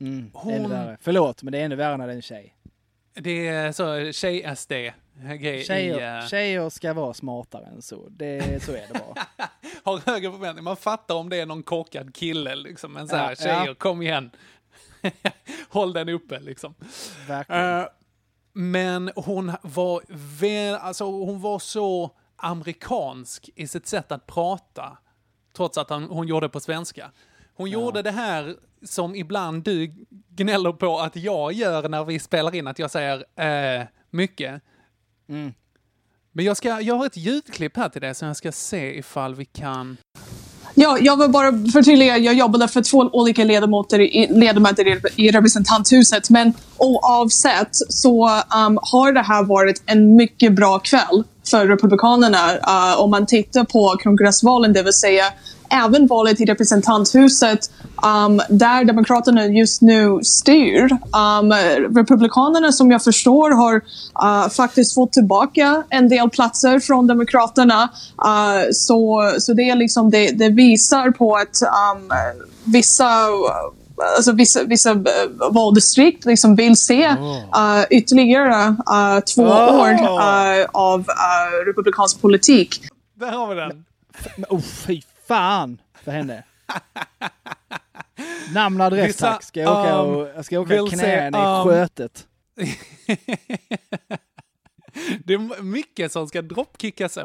Mm, 0.00 0.30
Hon- 0.34 0.52
Ännu 0.54 0.68
värre. 0.68 0.98
Förlåt, 1.00 1.42
men 1.42 1.52
det 1.52 1.58
är 1.58 1.64
ännu 1.64 1.76
värre 1.76 1.96
när 1.96 2.06
det 2.06 2.12
är 2.12 2.16
en 2.16 2.22
tjej. 2.22 2.54
Det 3.14 3.48
är 3.48 3.72
så 3.72 4.12
tjej-SD-grej. 4.12 5.64
Tjejer, 5.64 6.18
eh, 6.22 6.26
tjejer 6.28 6.70
ska 6.70 6.92
vara 6.92 7.14
smartare 7.14 7.66
än 7.66 7.82
så. 7.82 8.08
Det, 8.08 8.62
så 8.64 8.72
är 8.72 8.86
det 8.92 8.98
bara. 8.98 9.48
har 9.84 9.98
högre 10.10 10.30
förväntningar. 10.30 10.62
Man 10.62 10.76
fattar 10.76 11.14
om 11.14 11.28
det 11.28 11.36
är 11.36 11.46
någon 11.46 11.62
korkad 11.62 12.14
kille 12.14 12.54
liksom. 12.56 12.92
Men 12.92 13.08
så 13.08 13.16
här, 13.16 13.30
Ja, 13.30 13.34
tjejer, 13.36 13.66
ja. 13.66 13.74
kom 13.74 14.02
igen. 14.02 14.30
Håll 15.68 15.92
den 15.92 16.08
uppe 16.08 16.40
liksom. 16.40 16.74
Verkligen. 17.28 17.78
Eh, 17.80 17.86
men 18.52 19.10
hon 19.16 19.52
var, 19.62 20.02
väl, 20.40 20.74
alltså, 20.74 21.04
hon 21.04 21.40
var 21.40 21.58
så 21.58 22.10
amerikansk 22.40 23.50
i 23.54 23.66
sitt 23.66 23.86
sätt 23.86 24.12
att 24.12 24.26
prata. 24.26 24.98
Trots 25.56 25.78
att 25.78 25.90
han, 25.90 26.04
hon 26.04 26.28
gjorde 26.28 26.48
på 26.48 26.60
svenska. 26.60 27.10
Hon 27.54 27.70
gjorde 27.70 28.02
det 28.02 28.10
här 28.10 28.56
som 28.82 29.14
ibland 29.14 29.62
du 29.62 29.94
gnäller 30.28 30.72
på 30.72 30.98
att 30.98 31.16
jag 31.16 31.52
gör 31.52 31.88
när 31.88 32.04
vi 32.04 32.18
spelar 32.18 32.54
in, 32.54 32.66
att 32.66 32.78
jag 32.78 32.90
säger 32.90 33.24
eh, 33.36 33.86
mycket. 34.10 34.62
Mm. 35.28 35.52
Men 36.32 36.44
jag, 36.44 36.56
ska, 36.56 36.80
jag 36.80 36.94
har 36.94 37.06
ett 37.06 37.16
ljudklipp 37.16 37.76
här 37.76 37.88
till 37.88 38.00
dig 38.00 38.14
som 38.14 38.28
jag 38.28 38.36
ska 38.36 38.52
se 38.52 38.98
ifall 38.98 39.34
vi 39.34 39.44
kan... 39.44 39.96
Ja, 40.74 40.98
jag 41.00 41.16
vill 41.16 41.30
bara 41.30 41.52
förtydliga, 41.72 42.18
jag 42.18 42.34
jobbade 42.34 42.68
för 42.68 42.82
två 42.82 42.98
olika 42.98 43.44
ledamöter 43.44 44.00
i, 44.00 44.26
ledamöter 44.30 44.86
i, 44.86 45.26
i 45.26 45.30
representanthuset. 45.30 46.30
Men 46.30 46.52
oavsett 46.76 47.68
så 47.72 48.26
um, 48.28 48.78
har 48.82 49.12
det 49.12 49.22
här 49.22 49.42
varit 49.44 49.82
en 49.86 50.16
mycket 50.16 50.54
bra 50.54 50.78
kväll 50.78 51.24
för 51.46 51.66
Republikanerna. 51.66 52.52
Uh, 52.52 53.00
om 53.00 53.10
man 53.10 53.26
tittar 53.26 53.64
på 53.64 53.96
kongressvalen, 54.02 54.72
det 54.72 54.82
vill 54.82 54.92
säga 54.92 55.24
även 55.70 56.06
valet 56.06 56.40
i 56.40 56.44
representanthuset 56.44 57.70
um, 58.26 58.40
där 58.48 58.84
Demokraterna 58.84 59.46
just 59.46 59.82
nu 59.82 60.20
styr. 60.22 60.92
Um, 60.92 61.52
Republikanerna 61.96 62.72
som 62.72 62.90
jag 62.90 63.04
förstår 63.04 63.50
har 63.50 63.74
uh, 64.24 64.48
faktiskt 64.48 64.94
fått 64.94 65.12
tillbaka 65.12 65.82
en 65.88 66.08
del 66.08 66.30
platser 66.30 66.80
från 66.80 67.06
Demokraterna. 67.06 67.88
Uh, 68.24 68.70
så, 68.72 69.32
så 69.38 69.52
det, 69.52 69.70
är 69.70 69.76
liksom, 69.76 70.10
det, 70.10 70.30
det 70.30 70.48
visar 70.48 71.10
på 71.10 71.36
att 71.36 71.62
um, 71.96 72.10
vissa 72.64 73.26
Alltså 74.16 74.32
vissa, 74.32 74.64
vissa 74.64 74.94
uh, 74.94 75.02
valdistrikt 75.50 76.24
liksom 76.24 76.56
vill 76.56 76.76
se 76.76 77.08
uh, 77.08 77.16
ytterligare 77.90 78.68
uh, 78.68 79.20
två 79.20 79.42
Oh. 79.42 79.80
år 79.80 79.90
uh, 79.90 80.66
av 80.72 81.00
uh, 81.00 81.66
republikansk 81.66 82.20
politik. 82.20 82.82
Där 83.14 83.32
har 83.32 83.48
vi 83.48 83.54
den! 83.54 83.84
Men, 84.36 84.44
oh, 84.48 84.60
fy 84.60 85.02
fan 85.28 85.78
för 86.04 86.12
henne. 86.12 86.42
Namn 88.54 88.80
och 88.80 88.86
adress 88.86 89.16
tack. 89.16 89.42
Ska 89.42 89.60
jag 89.60 89.80
åka, 89.80 89.94
um, 89.96 90.16
och, 90.16 90.28
jag 90.36 90.44
ska 90.44 90.60
åka 90.60 90.74
vill 90.74 90.88
knä 90.90 90.98
se, 90.98 91.06
henne 91.06 91.38
i 91.38 91.40
um, 91.40 91.64
skötet. 91.64 92.26
Det 95.24 95.34
är 95.34 95.62
mycket 95.62 96.12
som 96.12 96.28
ska 96.28 96.42
droppkickas 96.42 97.16
upp. 97.16 97.24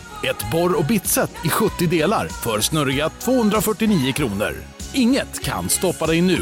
Ett 0.29 0.51
borr 0.51 0.79
och 0.79 0.85
bitset 0.85 1.31
i 1.45 1.49
70 1.49 1.87
delar 1.87 2.27
för 2.27 2.59
snurriga 2.61 3.09
249 3.09 4.13
kronor. 4.13 4.53
Inget 4.93 5.43
kan 5.43 5.69
stoppa 5.69 6.07
dig 6.07 6.21
nu. 6.21 6.37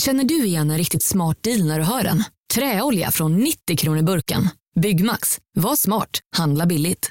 Känner 0.00 0.24
du 0.24 0.44
igen 0.44 0.70
en 0.70 0.78
riktigt 0.78 1.02
smart 1.02 1.42
deal 1.42 1.66
när 1.66 1.78
du 1.78 1.84
hör 1.84 2.02
den? 2.02 2.24
Träolja 2.54 3.10
från 3.10 3.36
90 3.36 3.76
kronor 3.76 4.02
burken. 4.02 4.48
Byggmax. 4.80 5.38
Var 5.54 5.76
smart. 5.76 6.10
Handla 6.36 6.66
billigt. 6.66 7.10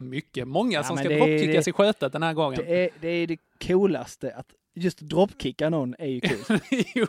Mycket. 0.00 0.48
Många 0.48 0.78
Ja, 0.78 0.82
som 0.84 0.94
men 0.94 1.04
ska 1.04 1.08
det 1.08 1.14
är- 1.20 1.26
droppkickas 1.38 1.64
det- 1.64 1.68
i 1.70 1.72
skötet 1.72 2.12
den 2.12 2.22
här 2.22 2.32
gången. 2.34 2.60
Det 2.66 2.84
är, 2.84 2.90
det 3.00 3.08
är 3.08 3.26
det 3.26 3.36
coolaste. 3.66 4.34
Att 4.36 4.46
just 4.74 5.00
dropkicka 5.00 5.70
någon 5.70 5.94
är 5.98 6.06
ju 6.06 6.20
kul. 6.20 6.60
Jo, 6.94 7.06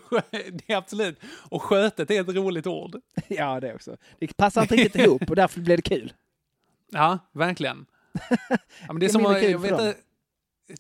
det 0.51 0.74
är 0.74 0.78
absolut. 0.78 1.20
Och 1.49 1.64
skötet 1.64 2.11
är 2.11 2.22
ett 2.22 2.36
roligt 2.36 2.68
ord. 2.68 3.01
ja, 3.28 3.59
det 3.59 3.74
också. 3.74 3.97
Det 4.20 4.38
passar 4.38 4.61
inte 4.61 4.76
riktigt 4.76 5.01
ihop 5.01 5.30
och 5.30 5.36
därför 5.36 5.61
blir 5.61 5.76
det 5.78 5.82
kul. 5.82 6.14
Ja, 6.95 7.20
verkligen. 7.32 7.86
Ja, 8.49 8.57
men 8.88 8.99
det 8.99 9.05
är 9.05 9.09
som 9.09 9.26
att, 9.26 9.43
jag 9.43 9.59
vet, 9.59 9.97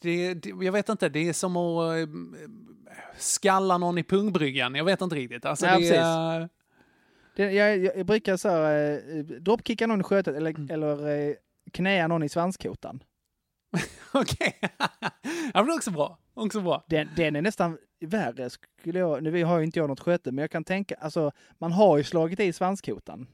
det, 0.01 0.33
det, 0.33 0.49
jag 0.65 0.71
vet 0.71 0.89
inte, 0.89 1.09
det 1.09 1.29
är 1.29 1.33
som 1.33 1.57
att 1.57 1.97
eh, 1.97 2.07
skalla 3.17 3.77
någon 3.77 3.97
i 3.97 4.03
pungbryggan. 4.03 4.75
Jag 4.75 4.85
vet 4.85 5.01
inte 5.01 5.15
riktigt. 5.15 5.45
Alltså, 5.45 5.65
Ja, 5.65 5.79
det, 5.79 5.95
är, 5.95 6.49
Det, 7.35 7.51
jag, 7.51 7.77
jag, 7.77 8.05
brukar 8.05 8.37
så 8.37 8.49
här, 8.49 9.01
eh, 9.17 9.23
dropkicka 9.23 9.87
någon 9.87 9.99
i 9.99 10.03
skötet 10.03 10.35
eller, 10.35 10.71
eller 10.71 11.27
eh, 11.29 11.35
knäa 11.71 12.07
någon 12.07 12.23
i 12.23 12.29
svanskotan. 12.29 13.03
Okej. 14.11 14.59
ja, 15.53 15.63
men 15.63 15.71
också 15.71 15.91
bra. 15.91 16.17
Också 16.33 16.61
bra. 16.61 16.83
Den, 16.89 17.09
den 17.15 17.35
är 17.35 17.41
nästan 17.41 17.77
värre 18.05 18.49
skulle 18.49 18.99
jag, 18.99 19.23
nu 19.23 19.43
har 19.43 19.57
ju 19.57 19.65
inte 19.65 19.79
jag 19.79 19.89
något 19.89 19.99
sköte, 19.99 20.31
men 20.31 20.41
jag 20.41 20.51
kan 20.51 20.63
tänka, 20.63 20.95
alltså 20.95 21.31
man 21.57 21.71
har 21.71 21.97
ju 21.97 22.03
slagit 22.03 22.39
i 22.39 22.53
svanskotan. 22.53 23.27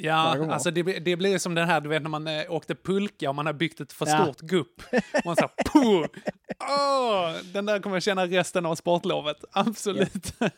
Ja, 0.00 0.52
alltså 0.52 0.70
det, 0.70 0.82
det 0.82 1.16
blir 1.16 1.38
som 1.38 1.54
den 1.54 1.68
här, 1.68 1.80
du 1.80 1.88
vet 1.88 2.02
när 2.02 2.10
man 2.10 2.26
eh, 2.26 2.42
åkte 2.48 2.74
pulka 2.74 3.28
och 3.28 3.34
man 3.34 3.46
har 3.46 3.52
byggt 3.52 3.80
ett 3.80 3.92
för 3.92 4.06
Ja. 4.06 4.22
stort 4.24 4.40
gupp. 4.40 4.82
Och 4.92 5.26
man 5.26 5.36
såhär, 5.36 5.50
puh! 5.72 6.06
Åh, 6.60 7.32
den 7.52 7.66
där 7.66 7.80
kommer 7.80 7.96
jag 7.96 8.02
känna 8.02 8.26
resten 8.26 8.66
av 8.66 8.74
sportlovet. 8.74 9.44
Absolut. 9.52 10.34
Har 10.40 10.50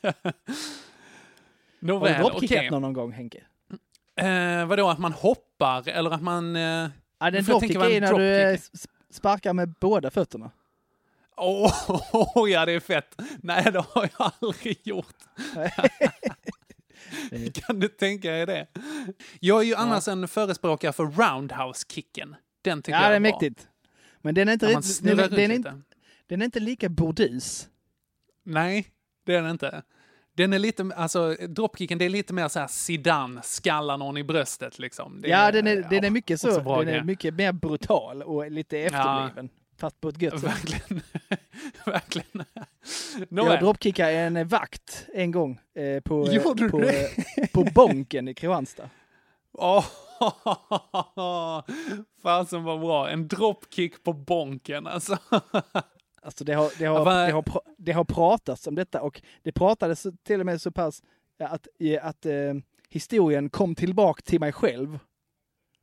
du 1.81 1.87
Nåväl, 1.87 2.21
dropkickat 2.23 2.59
okej. 2.59 2.71
någon, 2.71 2.83
någon 2.83 2.93
gång 2.93 3.13
Henke? 3.13 3.43
Eh, 4.17 4.67
vadå, 4.67 4.89
att 4.89 4.99
man 4.99 5.13
hoppar 5.13 5.89
eller 5.89 6.11
att 6.11 6.23
man... 6.23 6.57
Eh, 6.57 6.89
Ja, 7.23 7.31
den 7.31 7.45
dropkick 7.45 7.75
är 7.77 8.01
när 8.01 8.19
du 8.19 8.59
sparkar 9.11 9.53
med 9.53 9.75
båda 9.81 10.11
fötterna. 10.11 10.51
Åh, 11.37 12.51
ja 12.51 12.67
det 12.67 12.73
är 12.73 12.81
fett. 12.81 13.21
Nej, 13.43 13.65
det 13.73 13.79
har 13.81 14.09
jag 14.19 14.33
aldrig 14.43 14.81
gjort. 14.87 15.15
kan 17.55 17.81
du 17.81 17.89
tänka 17.89 18.31
dig 18.31 18.47
det? 18.47 18.67
Jag 19.41 19.61
är 19.61 19.65
ju 19.65 19.75
annars 19.75 20.09
en 20.09 20.29
förespråkare 20.29 20.93
för 20.93 21.05
roundhouse-kicken. 21.05 22.37
Den 22.63 22.83
tycker 22.83 22.99
Ja, 22.99 23.03
jag 23.03 23.11
det 23.11 23.15
är 23.15 23.17
är 23.17 23.21
bra. 23.21 23.31
mäktigt. 23.31 23.69
Men 24.21 24.35
den 24.35 24.49
är 24.49 24.53
inte, 24.53 24.67
riktigt- 24.67 25.03
den, 25.05 25.17
den, 25.17 25.51
är 25.51 25.83
den 26.27 26.41
är 26.41 26.45
inte 26.45 26.61
lika 26.61 26.89
burdus. 26.89 27.69
Nej, 28.45 28.87
det 29.27 29.35
är 29.35 29.43
den 29.43 29.51
inte. 29.51 29.83
Den 30.41 30.53
är 30.53 30.59
lite, 30.59 30.91
alltså 30.97 31.37
dropkicken, 31.49 31.99
det 31.99 32.05
är 32.05 32.09
lite 32.09 32.33
mer 32.33 32.49
så 32.49 32.61
här 32.61 32.67
Zidane, 32.67 33.43
skallar 33.43 33.97
någon 33.97 34.17
i 34.17 34.25
bröstet 34.25 34.79
liksom. 34.79 35.21
Det 35.21 35.29
ja, 35.29 35.53
den 35.53 35.67
är, 35.67 35.87
den 35.91 36.05
är 36.05 36.11
mycket 36.11 36.41
så. 36.41 36.61
bra 36.61 36.79
Den 36.79 36.95
är 36.95 37.03
mycket 37.03 37.35
mer 37.35 37.53
brutal 37.53 38.23
och 38.23 38.51
lite 38.51 38.79
efterbliven. 38.79 39.49
Fast 39.79 40.01
på 40.01 40.09
ett 40.09 40.23
gött 40.23 40.41
sätt. 40.41 40.51
Verkligen. 40.51 41.03
Verkligen. 41.87 42.45
Jag 43.19 43.27
Nåväl. 43.29 43.61
dropkickade 43.61 44.13
en 44.13 44.49
vakt 44.49 45.07
en 45.15 45.31
gång 45.31 45.61
eh, 45.75 46.01
på, 46.01 46.27
eh, 46.27 46.35
Gjorde 46.35 46.69
på, 46.69 46.81
eh, 46.81 47.11
på 47.53 47.65
Bonken 47.75 48.29
i 48.29 48.35
Kristianstad. 48.35 48.91
Åh, 49.53 49.85
fasen 52.23 52.65
vad 52.65 52.81
bra. 52.81 53.11
En 53.11 53.29
dropkick 53.29 54.05
på 54.05 54.13
bonken 54.13 54.87
alltså. 54.87 55.19
Alltså 56.23 56.45
det 56.45 56.53
har, 56.55 56.71
det, 56.79 56.85
har, 56.87 56.99
Ja, 56.99 57.05
vad- 57.05 57.27
det, 57.29 57.33
har, 57.33 57.43
pra- 57.43 57.75
det 57.79 57.93
har 57.93 58.05
pratats 58.05 58.67
om 58.67 58.75
detta 58.75 59.03
och 59.03 59.23
det 59.43 59.53
pratades 59.53 60.07
till 60.23 60.41
och 60.41 60.47
med 60.47 60.61
så 60.61 60.71
pass 60.71 61.03
att, 61.39 61.69
att 62.03 62.27
eh, 62.27 62.33
historien 62.89 63.51
kom 63.51 63.75
tillbaka 63.75 64.23
till 64.23 64.41
mig 64.41 64.53
själv. 64.53 64.99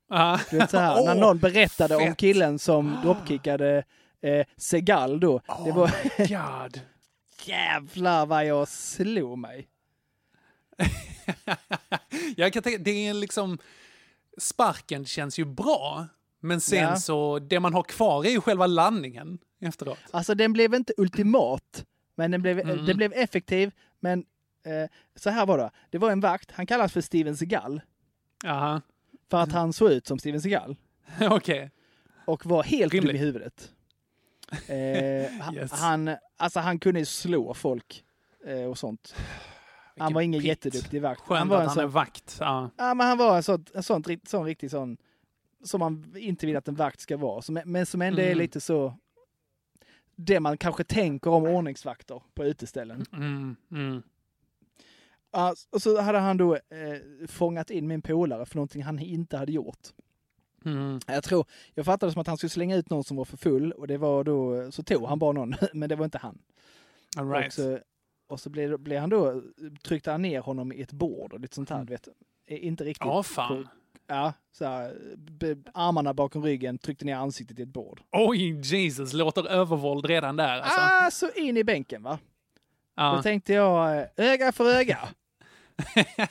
Ah. 0.10 0.40
Du 0.52 0.58
vet 0.58 0.70
så 0.72 0.78
här, 0.78 0.96
när 1.06 1.16
Åh, 1.16 1.20
någon 1.20 1.38
berättade 1.40 1.96
om 1.96 2.02
fett. 2.02 2.18
killen 2.18 2.60
som 2.60 2.98
dropkickade 3.04 3.84
eh, 4.22 4.46
Segal 4.58 5.20
då. 5.20 5.42
Det 5.66 5.72
var 5.72 5.92
God. 6.18 6.82
jävlar 7.46 8.26
vad 8.26 8.46
jag 8.46 8.68
slog 8.68 9.38
mig. 9.38 9.68
Jag 12.36 12.54
kan 12.54 12.64
tänka, 12.64 12.80
det 12.84 13.08
är 13.08 13.14
liksom, 13.14 13.58
sparken 14.38 15.06
känns 15.06 15.40
ju 15.40 15.46
bra, 15.46 16.06
men 16.40 16.62
sen 16.62 16.80
Ja. 16.84 16.96
så, 16.96 17.40
det 17.40 17.60
man 17.60 17.74
har 17.74 17.84
kvar 17.84 18.26
är 18.26 18.30
ju 18.30 18.42
själva 18.42 18.68
landningen 18.68 19.38
efteråt. 19.60 19.97
Alltså 20.12 20.36
den 20.36 20.53
blev 20.53 20.74
inte 20.74 20.93
ultimat, 20.97 21.86
men 22.16 22.32
den 22.32 22.41
blev, 22.41 22.60
Mm. 22.60 22.86
den 22.86 22.97
blev 22.97 23.14
effektiv. 23.14 23.72
Men 23.99 24.26
eh, 24.64 24.89
så 25.16 25.30
här 25.30 25.45
var 25.45 25.58
det. 25.58 25.72
Det 25.89 25.97
var 25.97 26.12
en 26.12 26.20
vakt, 26.20 26.51
han 26.51 26.66
kallas 26.66 26.93
för 26.93 27.01
Steven 27.01 27.38
Seagal. 27.38 27.82
Aha. 28.45 28.82
För 29.30 29.38
att 29.38 29.51
han 29.51 29.74
såg 29.74 29.91
ut 29.91 30.08
som 30.08 30.20
Steven 30.20 30.41
Seagal. 30.41 30.76
Okej. 31.30 31.72
Och 32.26 32.45
var 32.45 32.64
helt 32.64 32.91
dum 32.93 33.10
i 33.10 33.18
huvudet. 33.18 33.72
Eh, 34.68 34.74
Yes. 35.53 35.72
han, 35.72 36.16
alltså 36.38 36.60
han 36.60 36.80
kunde 36.80 37.05
slå 37.05 37.53
folk 37.53 38.03
eh, 38.45 38.64
och 38.64 38.78
sånt. 38.78 39.16
Han 39.97 40.14
var 40.14 40.22
ingen 40.22 40.41
pitt. 40.41 40.47
jätteduktig 40.47 41.01
vakt. 41.01 41.22
Skönt 41.22 41.39
han 41.39 41.47
var 41.47 41.55
att 41.58 41.62
en 41.62 41.68
han 41.68 41.76
sån, 41.76 41.84
är 41.84 41.88
vakt. 41.88 42.38
Ja. 42.39 42.70
Ja, 42.78 42.93
men 42.93 43.08
han 43.08 43.18
var 43.18 43.36
en 43.38 43.43
sån, 43.43 43.66
en 43.74 43.84
sån, 43.84 44.03
sån 44.28 44.45
riktig 44.45 44.72
sån 44.72 44.97
som 45.64 45.80
man 45.80 46.14
inte 46.18 46.45
vill 46.45 46.55
att 46.58 46.68
en 46.68 46.76
vakt 46.76 46.99
ska 47.01 47.18
vara. 47.18 47.41
Som, 47.41 47.62
men 47.66 47.86
som 47.86 48.01
ändå 48.01 48.22
är 48.22 48.26
Mm. 48.26 48.38
lite 48.38 48.62
så 48.62 48.93
det 50.18 50.39
man 50.39 50.57
kanske 50.57 50.84
tänker 50.84 51.32
om 51.32 51.43
ordningsvakter 51.43 52.22
på 52.34 52.43
uteställen. 52.45 53.05
Mm, 53.13 53.55
mm. 53.72 54.01
Ja, 55.32 55.55
och 55.70 55.82
så 55.82 56.01
hade 56.01 56.18
han 56.20 56.38
då 56.38 56.55
eh, 56.55 57.28
fångat 57.28 57.70
in 57.70 57.88
min 57.88 58.01
polare 58.01 58.45
för 58.45 58.55
någonting 58.55 58.84
han 58.84 58.99
inte 58.99 59.38
hade 59.38 59.51
gjort. 59.51 59.88
Mm. 60.65 60.99
Jag 61.07 61.24
tror, 61.24 61.45
jag 61.74 61.86
fattade 61.86 62.11
som 62.11 62.22
att 62.22 62.28
han 62.28 62.38
skulle 62.38 62.49
slänga 62.49 62.76
ut 62.76 62.89
någon 62.89 63.03
som 63.03 63.18
var 63.18 63.26
för 63.26 63.38
full 63.38 63.72
och 63.72 63.88
det 63.88 63.97
var 63.97 64.24
då, 64.24 64.72
så 64.72 64.84
tog 64.84 65.05
han 65.05 65.20
bara 65.20 65.32
någon, 65.32 65.55
men 65.74 65.89
det 65.89 65.95
var 65.95 66.05
inte 66.05 66.18
han. 66.18 66.38
All 67.18 67.30
right. 67.30 67.47
Och 67.47 67.53
så, 67.53 67.80
och 68.28 68.39
så 68.39 68.49
blev, 68.49 68.80
blev 68.80 68.99
han 69.01 69.09
då, 69.09 69.41
tryckte 69.84 70.11
han 70.11 70.22
ner 70.22 70.41
honom 70.41 70.72
i 70.74 70.82
ett 70.82 70.91
bord 70.91 71.34
och 71.34 71.39
lite 71.39 71.55
sånt 71.55 71.70
här, 71.70 71.84
du 71.86 71.93
vet. 71.93 72.07
Eh, 72.45 72.65
Inte 72.65 72.84
riktigt. 72.84 73.05
Ja, 73.05 73.24
fan. 73.24 73.63
på- 73.63 73.70
Ja, 74.08 74.34
så 74.51 74.66
här, 74.66 74.95
armarna 75.74 76.14
bakom 76.14 76.43
ryggen, 76.43 76.78
tryckte 76.78 77.05
ner 77.05 77.16
ansiktet 77.16 77.60
i 77.60 77.62
ett 77.62 77.68
bord. 77.68 78.01
Oj, 78.12 78.60
Jesus, 78.62 79.14
låter 79.14 79.47
övervåld 79.47 80.05
redan 80.05 80.36
där 80.36 80.60
alltså. 80.62 80.80
Ah, 80.82 81.12
så 81.12 81.30
in 81.41 81.58
i 81.58 81.64
bänken 81.64 82.03
va. 82.03 82.20
Ja. 82.95 83.14
Då 83.16 83.22
tänkte 83.22 83.53
jag, 83.53 83.97
eh, 83.97 84.05
öga 84.18 84.51
för 84.51 84.74
öga. 84.74 84.99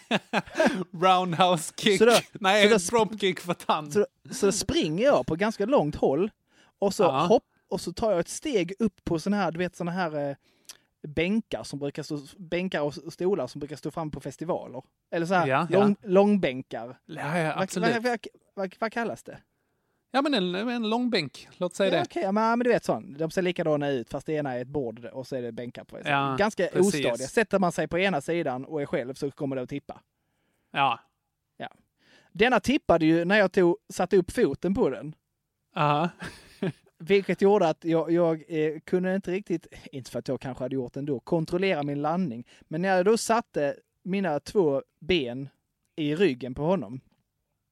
Roundhouse 1.02 1.72
kick. 1.76 1.98
Så 1.98 2.04
då- 2.04 2.18
Nej, 2.32 2.78
så 2.80 2.96
då- 2.96 2.98
dropkick 3.04 3.40
för 3.40 3.54
tand. 3.54 3.92
Så, 3.92 4.06
så 4.30 4.52
springer 4.52 5.04
jag 5.04 5.26
på 5.26 5.36
ganska 5.36 5.66
långt 5.66 5.94
håll 5.96 6.30
och 6.78 6.94
så, 6.94 7.02
Ja. 7.02 7.26
hopp, 7.26 7.44
och 7.68 7.80
så 7.80 7.92
tar 7.92 8.10
jag 8.10 8.20
ett 8.20 8.28
steg 8.28 8.72
upp 8.78 9.04
på 9.04 9.18
såna 9.18 9.36
här, 9.36 9.52
du 9.52 9.58
vet 9.58 9.76
såna 9.76 9.90
här 9.90 10.30
eh, 10.30 10.36
bänkar 11.06 11.62
som 11.62 11.78
brukar 11.78 12.02
stå, 12.02 12.18
bänkar 12.38 12.80
och 12.80 12.94
stolar 12.94 13.46
som 13.46 13.58
brukar 13.58 13.76
stå 13.76 13.90
fram 13.90 14.10
på 14.10 14.20
festivaler. 14.20 14.82
Eller 15.10 15.26
så 15.26 15.34
här 15.34 15.46
Ja, 15.46 15.66
ja. 15.70 15.78
lång, 15.80 15.96
långbänkar. 16.02 16.98
Ja, 17.06 17.38
ja, 17.38 17.54
Vad, 17.54 17.62
absolut. 17.62 17.92
vad, 17.94 18.02
vad, 18.04 18.26
vad, 18.54 18.74
vad 18.80 18.92
kallas 18.92 19.22
det? 19.22 19.38
Ja, 20.10 20.22
men 20.22 20.34
en, 20.34 20.54
en 20.54 20.90
lång 20.90 21.10
bänk. 21.10 21.48
Låt 21.56 21.74
säga 21.74 21.92
Ja, 21.92 21.98
det. 21.98 22.04
okej, 22.04 22.22
ja, 22.22 22.32
men, 22.32 22.58
men 22.58 22.64
du 22.64 22.70
vet 22.70 22.84
sån. 22.84 23.14
De 23.18 23.30
ser 23.30 23.42
likadana 23.42 23.88
ut 23.90 24.10
fast 24.10 24.26
det 24.26 24.32
ena 24.32 24.52
är 24.54 24.60
ett 24.62 24.68
bord 24.68 25.04
och 25.04 25.26
så 25.26 25.36
är 25.36 25.42
det 25.42 25.52
bänkar 25.52 25.84
på. 25.84 25.98
Ja, 26.04 26.36
Ganska 26.38 26.66
precis. 26.66 26.94
ostadiga. 26.94 27.28
Sätter 27.28 27.58
man 27.58 27.72
sig 27.72 27.88
på 27.88 27.98
ena 27.98 28.20
sidan 28.20 28.64
och 28.64 28.82
är 28.82 28.86
själv 28.86 29.14
så 29.14 29.30
kommer 29.30 29.56
det 29.56 29.62
att 29.62 29.68
tippa. 29.68 30.00
Ja. 30.72 31.00
Ja. 31.56 31.68
Denna 32.32 32.60
tippade 32.60 33.06
ju 33.06 33.24
när 33.24 33.38
jag 33.38 33.52
tog, 33.52 33.76
satte 33.92 34.16
upp 34.16 34.30
foten 34.30 34.74
på 34.74 34.90
den. 34.90 35.14
Aha. 35.76 36.08
Vilket 36.98 37.42
gjorde 37.42 37.68
att 37.68 37.84
jag, 37.84 38.12
jag 38.12 38.44
eh, 38.48 38.78
kunde 38.84 39.14
inte 39.14 39.30
riktigt, 39.30 39.66
inte 39.92 40.10
för 40.10 40.18
att 40.18 40.28
jag 40.28 40.40
kanske 40.40 40.64
hade 40.64 40.74
gjort 40.74 40.92
det 40.94 41.00
ändå, 41.00 41.20
kontrollera 41.20 41.82
min 41.82 42.02
landning. 42.02 42.46
Men 42.60 42.82
när 42.82 42.96
jag 42.96 43.04
då 43.04 43.16
satte 43.18 43.76
mina 44.02 44.40
två 44.40 44.82
ben 45.00 45.48
i 45.96 46.14
ryggen 46.16 46.54
på 46.54 46.62
honom 46.62 47.00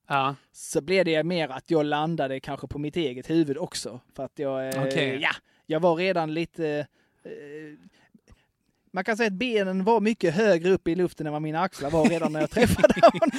Ja. 0.09 0.35
så 0.53 0.81
blev 0.81 1.05
det 1.05 1.25
mer 1.25 1.49
att 1.49 1.71
jag 1.71 1.87
landade 1.87 2.41
kanske 2.41 2.67
på 2.67 2.79
mitt 2.79 2.97
eget 2.97 3.31
huvud 3.31 3.59
också. 3.59 4.01
För 4.17 4.25
att 4.25 4.39
jag, 4.39 4.69
eh, 4.69 4.83
Okej. 4.83 5.19
ja, 5.23 5.31
jag 5.67 5.81
var 5.81 5.97
redan 5.97 6.35
lite... 6.35 6.87
Eh, 7.23 7.31
man 8.93 9.05
kan 9.05 9.17
säga 9.17 9.27
att 9.27 9.33
benen 9.33 9.85
var 9.85 10.01
mycket 10.01 10.35
högre 10.35 10.71
upp 10.71 10.89
i 10.89 10.95
luften 10.95 11.27
än 11.27 11.33
vad 11.33 11.43
mina 11.43 11.61
axlar 11.61 11.91
var 11.91 12.09
redan 12.09 12.33
när 12.33 12.41
jag 12.41 12.51
träffade 12.51 12.95
honom. 13.03 13.31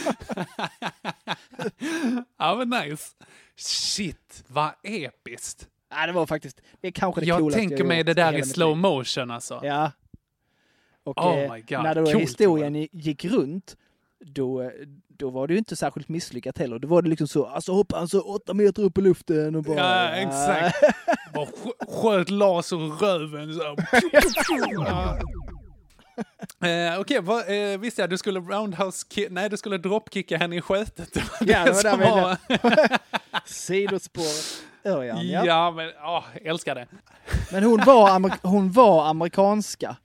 ja, 2.37 2.55
men 2.65 2.69
nice. 2.89 3.13
Shit, 3.55 4.43
vad 4.47 4.71
episkt. 4.83 5.69
Ja, 5.95 6.05
det 6.07 6.11
var 6.13 6.25
faktiskt, 6.25 6.61
det 6.81 6.87
är 6.87 6.91
kanske 6.91 7.21
det 7.21 7.27
Jag 7.27 7.39
coolaste 7.39 7.59
tänker 7.59 7.77
jag 7.77 7.87
mig 7.87 8.03
det 8.03 8.13
där 8.13 8.33
i 8.37 8.43
slow 8.43 8.77
motion 8.77 9.31
alltså. 9.31 9.59
Ja. 9.63 9.91
Och 11.03 11.25
Oh 11.25 11.37
eh, 11.39 11.53
my 11.53 11.61
God, 11.61 11.83
när 11.83 11.95
då 11.95 12.05
coolt, 12.05 12.15
historien 12.23 12.87
gick 12.91 13.25
runt, 13.25 13.77
då, 14.25 14.61
eh, 14.61 14.69
då 15.07 15.29
var 15.29 15.47
det 15.47 15.53
ju 15.53 15.57
inte 15.57 15.75
särskilt 15.75 16.09
misslyckat 16.09 16.57
heller. 16.57 16.79
Då 16.79 16.87
var 16.87 17.01
det 17.01 17.09
liksom 17.09 17.27
så, 17.27 17.45
alltså 17.45 17.71
hoppade 17.71 17.99
han 18.01 18.07
så 18.07 18.21
åtta 18.21 18.53
meter 18.53 18.83
upp 18.83 18.97
i 18.97 19.01
luften 19.01 19.55
och 19.55 19.63
bara... 19.63 19.77
Ja, 19.77 20.09
exakt. 20.09 20.95
Bara 21.33 21.45
skö- 21.45 22.01
sköt 22.01 22.29
laser 22.29 22.85
i 22.85 22.89
röven 22.89 23.53
så. 23.53 23.75
Ja. 24.85 25.19
Eh, 26.67 26.99
Okej, 26.99 27.21
vad, 27.21 27.71
eh, 27.73 27.77
visste 27.79 28.01
jag 28.01 28.09
du 28.09 28.17
skulle 28.17 28.39
roundhouse 28.39 29.05
Nej, 29.29 29.49
du 29.49 29.57
skulle 29.57 29.77
dropkicka 29.77 30.37
henne 30.37 30.55
i 30.55 30.61
skötet. 30.61 31.13
Det 31.13 31.19
var 31.19 31.47
Ja, 31.53 31.65
det 31.65 31.71
var 31.71 31.81
som 31.81 31.99
där 31.99 32.37
vi- 32.47 32.57
var- 32.61 32.97
Sidospår. 33.45 34.23
Örjan, 34.85 35.27
ja. 35.27 35.45
ja. 35.45 35.71
men 35.71 35.89
åh, 36.03 36.23
älskar 36.43 36.75
det. 36.75 36.87
Men 37.51 37.63
hon 37.63 37.81
var, 37.85 38.09
amer- 38.09 38.39
hon 38.41 38.71
var 38.71 39.07
amerikanska. 39.09 39.95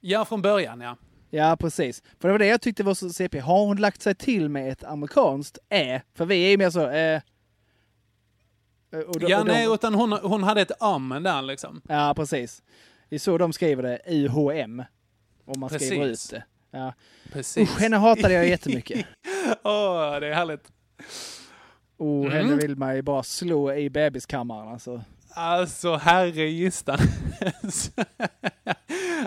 Ja, 0.00 0.24
från 0.24 0.42
början 0.42 0.80
ja. 0.80 0.96
Ja, 1.30 1.56
precis. 1.60 2.02
För 2.20 2.28
det 2.28 2.32
var 2.32 2.38
det 2.38 2.46
jag 2.46 2.60
tyckte 2.60 2.82
var 2.82 2.94
så 2.94 3.10
CP. 3.10 3.38
Har 3.40 3.64
hon 3.66 3.76
lagt 3.76 4.02
sig 4.02 4.14
till 4.14 4.48
med 4.48 4.72
ett 4.72 4.84
amerikanskt 4.84 5.58
ä? 5.68 6.02
För 6.14 6.26
vi 6.26 6.44
är 6.46 6.50
ju 6.50 6.56
mer 6.56 6.70
så, 6.70 6.88
eh... 6.90 7.20
och 9.08 9.20
då- 9.20 9.28
ja, 9.30 9.40
och 9.40 9.46
de- 9.46 9.52
nej, 9.52 9.66
utan 9.74 9.94
hon, 9.94 10.12
hon 10.12 10.42
hade 10.42 10.60
ett 10.60 10.82
am 10.82 11.08
där 11.22 11.42
liksom. 11.42 11.80
Ja, 11.88 12.12
precis. 12.16 12.62
Det 13.08 13.14
är 13.14 13.18
så 13.18 13.38
de 13.38 13.52
skriver 13.52 13.82
det, 13.82 13.98
UHM. 14.06 14.82
Om 15.44 15.60
man 15.60 15.70
skriver 15.70 16.06
ut 16.06 16.30
det. 16.30 16.44
Ja. 16.70 16.94
Precis. 17.32 17.70
Usch, 17.70 17.80
henne 17.80 17.96
hatade 17.96 18.34
jag 18.34 18.48
jättemycket. 18.48 19.06
Åh, 19.64 20.20
det 20.20 20.26
är 20.28 20.34
härligt. 20.34 20.72
Och 22.00 22.24
Mm. 22.26 22.32
henne 22.32 22.54
vill 22.56 22.76
man 22.76 22.96
ju 22.96 23.02
bara 23.02 23.22
slå 23.22 23.72
i 23.74 23.90
bebiskammaren 23.90 24.68
alltså. 24.68 25.02
Alltså, 25.34 25.96
herre 25.96 26.48
gistan. 26.50 26.98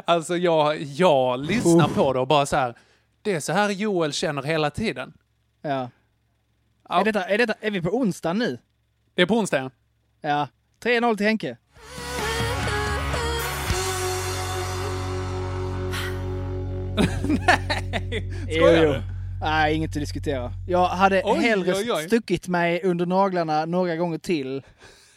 alltså, 0.06 0.38
jag, 0.38 0.82
jag 0.82 1.40
lyssnar 1.40 1.88
på 1.88 2.14
det 2.14 2.20
och 2.20 2.28
bara 2.28 2.46
så 2.46 2.56
här. 2.56 2.76
Det 3.22 3.34
är 3.34 3.40
så 3.40 3.54
här 3.54 3.70
Joel 3.70 4.14
känner 4.14 4.44
hela 4.44 4.70
tiden. 4.70 5.14
Ja. 5.62 5.90
Ja. 6.90 7.00
Är, 7.02 7.06
detta, 7.06 7.26
är, 7.26 7.38
detta, 7.38 7.54
är 7.62 7.72
vi 7.72 7.82
på 7.82 7.90
onsdag 7.98 8.34
nu? 8.34 8.58
Det 9.14 9.22
är 9.22 9.26
på 9.26 9.38
onsdag. 9.38 9.72
Ja. 10.22 10.48
3-0 10.84 11.18
till 11.18 11.26
Henke. 11.26 11.58
Skojar 18.50 18.82
du? 18.82 19.02
Nej, 19.44 19.76
inget 19.76 19.90
att 19.90 19.94
diskutera. 20.00 20.52
Jag 20.68 20.88
hade 20.88 21.22
Oj, 21.26 21.40
hellre 21.40 21.74
oj, 21.74 21.92
oj. 21.92 22.08
stuckit 22.08 22.48
mig 22.48 22.82
under 22.84 23.06
naglarna 23.06 23.66
några 23.66 23.96
gånger 23.96 24.18
till 24.18 24.64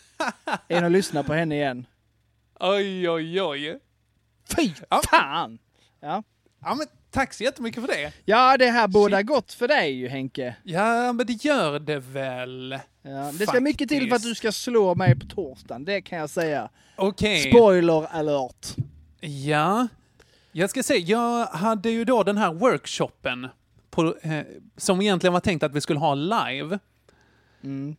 än 0.69 0.85
att 0.85 0.93
lyssna 0.93 1.23
på 1.23 1.33
henne 1.35 1.55
igen. 1.55 1.87
Oj, 2.61 3.11
oj, 3.11 3.43
oj. 3.43 3.79
Fy 4.57 4.71
fan! 5.11 5.59
Ja. 6.01 6.23
Ja, 6.61 6.75
men 6.75 6.87
tack 7.11 7.35
så 7.35 7.45
jättemycket 7.45 7.81
för 7.81 7.89
det. 7.89 8.13
ja, 8.25 8.57
det 8.57 8.71
här 8.71 8.89
båda 8.89 9.23
gott 9.23 9.53
för 9.53 9.69
dig 9.69 9.93
ju 9.93 10.09
Henke. 10.09 10.57
Ja, 10.63 11.13
men 11.13 11.27
det 11.27 11.45
gör 11.45 11.79
det 11.79 11.99
väl. 11.99 12.79
Ja, 13.03 13.33
det 13.39 13.47
ska 13.47 13.61
mycket 13.61 13.89
till 13.89 14.09
för 14.09 14.17
att 14.17 14.23
du 14.23 14.35
ska 14.35 14.53
slå 14.53 14.95
mig 14.95 15.21
på 15.21 15.27
torsdagen, 15.27 15.85
det 15.85 16.01
kan 16.01 16.19
jag 16.19 16.31
säga. 16.31 16.69
Okej. 16.97 17.41
Spoiler 17.51 18.07
alert. 18.11 18.67
Ja. 19.21 19.89
Jag 20.53 20.71
ska 20.71 20.83
säga, 20.83 20.99
jag 21.01 21.47
hade 21.47 21.91
ju 21.91 22.05
då 22.05 22.23
den 22.23 22.37
här 22.37 22.53
workshopen 22.55 23.49
på, 23.97 24.17
eh, 24.23 24.45
som 24.77 25.01
egentligen 25.01 25.33
var 25.33 25.41
tänkt 25.41 25.63
att 25.63 25.75
vi 25.75 25.81
skulle 25.81 25.99
ha 25.99 26.15
live. 26.15 26.79
Mm. 27.63 27.97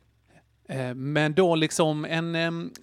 Eh, 0.70 0.96
Men 0.96 1.34
då 1.34 1.56
liksom 1.56 2.06
en, 2.06 2.36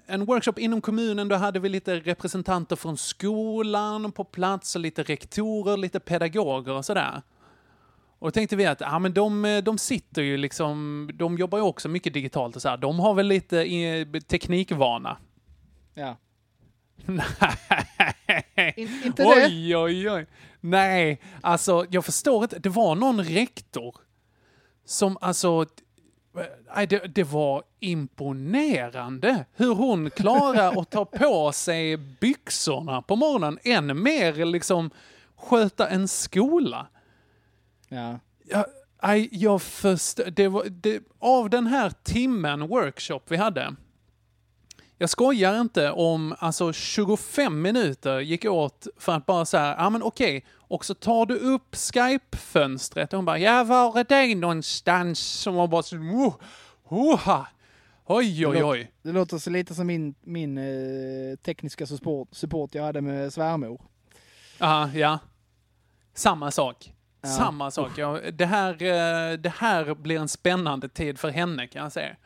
en 0.07 0.25
workshop 0.25 0.53
inom 0.59 0.81
kommunen, 0.81 1.29
då 1.29 1.37
hade 1.37 1.61
vi 1.61 1.69
lite 1.69 1.97
representanter 1.97 2.77
från 2.77 2.97
skolan 2.97 4.13
på 4.13 4.25
plats 4.25 4.75
och 4.75 4.81
lite 4.81 5.03
rektorer, 5.03 5.77
lite 5.77 6.01
pedagoger 6.01 6.73
och 6.73 6.85
sådär. 6.85 7.23
Och 8.19 8.27
då 8.27 8.31
tänkte 8.31 8.57
vi 8.57 8.67
att 8.67 8.81
ja, 8.81 8.99
men 8.99 9.15
de, 9.15 9.45
eh, 9.45 9.63
de 9.63 9.79
sitter 9.79 10.23
ju 10.23 10.37
liksom, 10.37 11.11
de 11.15 11.39
jobbar 11.39 11.59
ju 11.59 11.65
också 11.65 11.89
mycket 11.89 12.15
digitalt 12.15 12.57
och 12.57 12.63
så 12.63 12.69
här. 12.69 12.77
De 12.77 13.01
har 13.01 13.15
väl 13.15 13.27
lite 13.27 13.65
eh, 13.65 14.21
teknikvana. 14.21 15.17
Ja. 15.95 16.17
Nej. 17.07 18.75
In, 18.77 19.01
inte 19.05 19.23
det? 19.23 19.47
Oj, 19.47 19.77
oj, 19.77 20.11
oj. 20.11 20.27
Nej, 20.61 21.21
alltså 21.41 21.87
jag 21.91 22.05
förstår 22.05 22.43
inte. 22.43 22.59
Det 22.59 22.69
var 22.69 22.95
någon 22.95 23.25
rektor 23.25 23.97
som 24.85 25.19
alltså... 25.21 25.67
Nej, 26.77 26.87
det, 26.87 27.15
det 27.15 27.25
var 27.25 27.63
imponerande 27.81 29.45
hur 29.55 29.75
hon 29.75 30.11
klarar 30.11 30.81
att 30.81 30.91
ta 30.91 31.05
på 31.05 31.53
sig 31.53 31.97
byxorna 31.97 33.03
på 33.03 33.17
morgonen. 33.17 33.59
Än 33.63 34.03
mer 34.03 34.45
liksom 34.45 34.91
sköta 35.37 35.89
en 35.89 36.09
skola. 36.09 36.87
Ja. 37.89 38.19
Jag, 38.45 39.29
jag 39.31 39.63
förstår. 39.63 40.25
Det 40.25 40.49
var, 40.49 40.65
det, 40.65 41.03
av 41.19 41.51
den 41.51 41.67
här 41.67 41.93
timmen 42.03 42.69
workshop 42.69 43.21
vi 43.29 43.37
hade. 43.37 43.75
Jag 44.99 45.11
skojar 45.11 45.61
inte 45.61 45.91
om 45.91 46.35
alltså 46.39 46.73
25 46.73 47.63
minuter 47.63 48.21
gick 48.21 48.45
åt 48.45 48.87
för 48.97 49.13
att 49.13 49.27
bara 49.27 49.45
säga, 49.45 49.75
ja 49.79 49.91
men 49.91 50.03
okej, 50.03 50.47
och 50.53 50.85
så 50.85 50.95
tar 50.95 51.27
du 51.27 51.37
upp 51.37 51.75
Skype-fönstret 51.77 53.13
och 53.13 53.17
hon 53.17 53.25
bara, 53.25 53.39
ja 53.39 53.65
var 53.65 53.99
är 53.99 54.05
det 54.05 54.35
någonstans? 54.35 55.19
Som 55.19 55.55
var 55.55 55.69
bara 55.69 55.83
så, 55.83 55.97
oh, 55.97 56.35
oha. 56.89 57.47
Oj, 58.07 58.47
oj, 58.47 58.65
oj. 58.65 58.93
Det 59.03 59.13
låter 59.13 59.39
så 59.39 59.51
lite 59.51 59.75
som 59.75 59.87
min, 59.87 60.15
min 60.21 60.59
eh, 60.59 61.37
tekniska 61.45 61.87
support, 61.87 62.29
support 62.33 62.75
jag 62.75 62.83
hade 62.83 63.01
med 63.01 63.33
svärmor. 63.33 63.81
Ja, 64.59 64.91
ja. 64.95 65.19
Samma 66.15 66.51
sak. 66.51 66.93
Ja. 67.23 67.29
Samma 67.29 67.71
sak. 67.71 67.91
Ja, 67.97 68.21
det, 68.33 68.47
här, 68.47 68.73
eh, 68.73 69.39
det 69.39 69.53
här 69.57 69.95
blir 69.95 70.21
en 70.21 70.29
spännande 70.29 70.89
tid 70.89 71.19
för 71.19 71.29
henne 71.29 71.67
kan 71.67 71.83
jag 71.83 71.93
säga. 71.93 72.17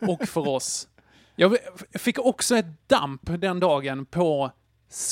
Och 0.00 0.28
för 0.28 0.48
oss. 0.48 0.88
Jag 1.36 1.56
fick 1.94 2.18
också 2.18 2.56
ett 2.56 2.88
damp 2.88 3.20
den 3.24 3.60
dagen 3.60 4.06
på 4.06 4.50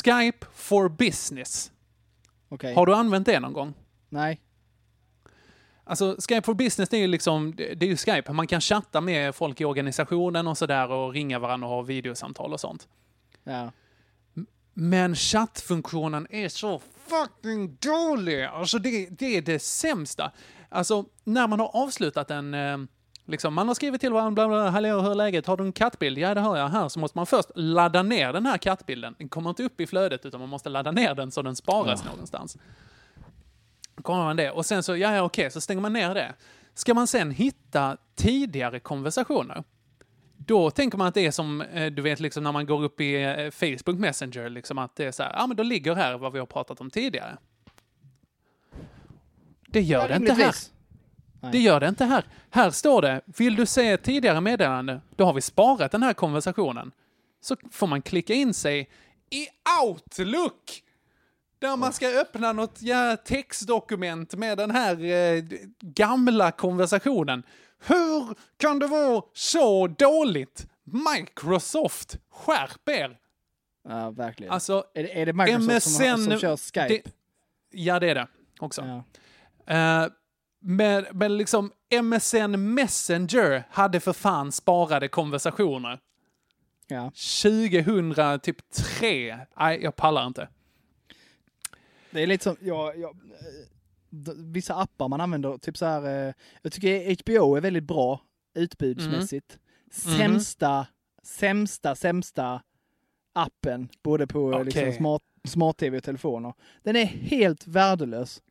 Skype 0.05 0.47
for 0.53 0.89
Business. 0.89 1.73
Okej. 2.49 2.75
Har 2.75 2.87
du 2.87 2.95
använt 2.95 3.27
det 3.27 3.41
någon 3.41 3.53
gång? 3.53 3.75
Nej. 4.09 4.41
Alltså 5.85 6.17
Skype 6.29 6.43
for 6.43 6.55
Business 6.55 6.89
det 6.89 6.97
är 6.97 7.01
ju 7.01 7.07
liksom, 7.07 7.55
det 7.57 7.75
det 7.75 7.87
är 7.87 7.91
ju 7.91 7.97
Skype. 7.97 8.33
Man 8.33 8.47
kan 8.47 8.61
chatta 8.61 9.01
med 9.01 9.35
folk 9.35 9.61
i 9.61 9.65
organisationen 9.65 10.47
och 10.47 10.59
sådär 10.59 10.91
och 10.91 11.13
ringa 11.13 11.39
varandra 11.39 11.69
och 11.69 11.75
ha 11.75 11.83
videosamtal 11.83 12.53
och 12.53 12.61
sånt. 12.61 12.89
Ja. 13.45 13.73
Men 14.75 15.17
chattfunktionen 15.17 16.27
är 16.31 16.49
så 16.49 16.81
fucking 17.09 17.77
dålig. 17.81 18.45
Alltså 18.45 18.79
det, 18.79 19.09
det 19.11 19.37
är 19.37 19.43
det 19.43 19.59
sämsta. 19.59 20.33
Alltså 20.69 21.05
när 21.25 21.47
man 21.47 21.61
har 21.61 21.77
avslutat 21.77 22.31
en, 22.31 22.55
eh, 22.55 22.79
liksom 23.31 23.55
man 23.55 23.69
har 23.69 23.75
skrivit 23.75 24.01
till 24.01 24.13
varandra, 24.13 24.31
bla 24.31 24.49
bla, 24.49 24.71
hallå 24.71 25.01
hur 25.01 25.11
är 25.11 25.15
läget, 25.15 25.47
har 25.47 25.57
du 25.57 25.65
en 25.65 25.73
kattbild? 25.73 26.19
Ja 26.19 26.35
det 26.35 26.41
har 26.41 26.57
jag 26.57 26.69
här. 26.69 26.89
Så 26.89 26.99
måste 27.01 27.19
man 27.19 27.27
först 27.27 27.49
ladda 27.55 28.03
ner 28.03 28.33
den 28.33 28.47
här 28.47 28.59
kattbilden. 28.59 29.15
Den 29.19 29.29
kommer 29.29 29.51
inte 29.51 29.63
upp 29.63 29.81
i 29.81 29.87
flödet 29.87 30.27
utan 30.27 30.41
man 30.41 30.49
måste 30.49 30.69
ladda 30.69 30.91
ner 30.91 31.15
den 31.15 31.31
så 31.31 31.43
den 31.43 31.57
sparas 31.57 32.05
någonstans. 32.05 32.57
Kommer 34.03 34.25
man 34.25 34.37
det 34.37 34.51
och 34.51 34.67
sen 34.67 34.83
så, 34.83 34.97
ja 34.97 35.15
ja 35.15 35.23
okej, 35.23 35.51
så 35.51 35.61
stänger 35.61 35.81
man 35.81 35.93
ner 35.93 36.15
det. 36.15 36.35
Ska 36.75 36.95
man 36.95 37.07
sen 37.07 37.31
hitta 37.31 37.97
tidigare 38.17 38.81
konversationer, 38.81 39.65
då 40.37 40.71
tänker 40.71 40.99
man 40.99 41.07
att 41.07 41.15
det 41.15 41.27
är 41.27 41.31
som, 41.31 41.61
eh, 41.61 41.93
du 41.93 42.03
vet, 42.03 42.21
liksom 42.21 42.45
när 42.45 42.53
man 42.53 42.67
går 42.67 42.83
upp 42.85 43.01
i 43.01 43.23
eh, 43.23 43.51
Facebook 43.51 43.99
Messenger, 43.99 44.51
liksom 44.51 44.79
att 44.79 44.97
det 44.97 45.05
är 45.05 45.13
så 45.13 45.23
här, 45.23 45.33
ja 45.37 45.47
men 45.47 45.57
då 45.57 45.63
ligger 45.63 45.95
här 45.95 46.19
vad 46.19 46.33
vi 46.33 46.39
har 46.39 46.47
pratat 46.47 46.81
om 46.81 46.91
tidigare. 46.91 47.37
Det 49.67 49.81
gör 49.81 50.01
Ja, 50.01 50.09
det 50.09 50.17
inte 50.17 50.33
här. 50.33 50.55
Nej. 51.41 51.53
Det 51.53 51.59
gör 51.59 51.81
det 51.81 51.89
inte 51.89 52.05
här. 52.05 52.25
Här 52.51 52.71
står 52.71 53.03
det, 53.03 53.21
vill 53.27 53.57
du 53.57 53.67
se 53.67 53.97
tidigare 53.97 54.41
meddelande, 54.41 55.01
då 55.17 55.25
har 55.25 55.33
vi 55.33 55.41
sparat 55.41 55.93
den 55.93 56.03
här 56.03 56.13
konversationen. 56.13 56.93
Så 57.41 57.57
får 57.71 57.87
man 57.87 58.03
klicka 58.03 58.35
in 58.35 58.55
sig 58.55 58.91
i 59.31 59.47
Outlook! 59.83 60.83
Där 61.59 61.77
man 61.77 61.93
ska 61.93 62.09
öppna 62.09 62.53
något 62.53 62.83
ja, 62.83 63.17
textdokument 63.17 64.35
med 64.35 64.59
den 64.59 64.71
här 64.71 65.05
eh, 65.05 65.43
gamla 65.81 66.51
konversationen. 66.53 67.43
Hur 67.87 68.35
kan 68.57 68.79
det 68.79 68.87
vara 68.87 69.23
så 69.35 69.87
dåligt? 69.87 70.67
Microsoft, 70.85 72.19
skärp 72.31 72.89
er! 72.89 73.19
Ja, 73.89 74.11
verkligen. 74.11 74.53
Alltså, 74.53 74.85
är, 74.95 75.03
det, 75.03 75.21
är 75.21 75.27
det 75.27 75.33
Microsoft 75.33 75.97
som, 75.97 76.05
har- 76.07 76.17
som 76.17 76.39
kör 76.39 76.57
Skype? 76.57 76.89
Det, 76.89 77.03
ja, 77.71 78.01
det 78.01 78.11
är 78.11 78.15
det 78.15 78.27
också. 78.61 79.03
Ja. 79.67 79.75
Eh, 80.03 80.09
men, 80.61 81.07
men 81.13 81.37
liksom 81.37 81.73
MSN 82.03 82.75
Messenger 82.75 83.65
hade 83.71 84.01
för 84.01 84.13
fan 84.13 84.53
sparade 84.53 85.09
konversationer. 85.09 86.01
Ja. 86.87 87.13
2003. 87.43 88.39
typ 88.39 88.57
Nej, 89.57 89.83
jag 89.83 89.97
pallar 89.97 90.27
inte. 90.27 90.49
Det 92.11 92.23
är 92.23 92.27
lite 92.27 92.45
som, 92.45 92.57
ja, 92.61 92.95
ja, 92.95 93.09
eh, 93.09 94.35
vissa 94.37 94.75
appar 94.75 95.09
man 95.09 95.21
använder, 95.21 95.59
typ 95.59 95.77
så 95.77 95.87
här, 95.87 96.27
eh, 96.29 96.35
jag 96.63 96.73
tycker 96.73 97.17
HBO 97.23 97.57
är 97.57 97.61
väldigt 97.61 97.85
bra 97.85 98.21
utbudsmässigt. 98.55 99.59
Mhm. 100.07 100.19
Sämsta, 100.19 100.87
sämsta, 101.23 101.95
sämsta 101.95 102.63
appen, 103.33 103.89
både 104.03 104.27
på 104.27 104.53
eh, 104.53 104.65
liksom 104.65 104.93
smart, 104.93 105.23
smart-tv 105.45 105.97
och 105.97 106.05
telefoner. 106.05 106.55
Den 106.83 106.97
är 106.97 107.05
helt 107.05 107.67
värdelös. 107.67 108.43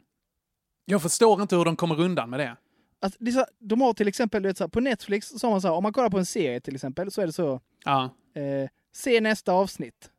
Jag 0.90 1.02
förstår 1.02 1.42
inte 1.42 1.56
hur 1.56 1.66
de 1.66 1.76
kommer 1.76 2.00
undan 2.00 2.30
med 2.30 2.40
det. 2.40 2.56
Alltså, 3.02 3.18
det 3.24 3.32
så, 3.32 3.46
de 3.60 3.82
har 3.82 3.94
till 3.94 4.08
exempel, 4.08 4.44
vet, 4.44 4.58
så 4.58 4.64
här, 4.64 4.70
på 4.70 4.80
Netflix 4.80 5.28
så 5.40 5.48
har 5.48 5.52
man 5.52 5.62
så 5.62 5.68
här, 5.68 5.76
om 5.76 5.84
man 5.84 5.94
kollar 5.94 6.10
på 6.10 6.18
en 6.18 6.26
serie 6.26 6.60
till 6.62 6.76
exempel, 6.76 7.12
så 7.12 7.22
är 7.22 7.26
det 7.26 7.34
så, 7.34 7.62
Ja. 7.86 8.04
eh, 8.34 8.70
se 8.94 9.22
nästa 9.22 9.52
avsnitt. 9.54 10.10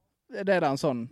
Det 0.45 0.55
är 0.55 0.62
en 0.62 0.79
sån. 0.79 1.09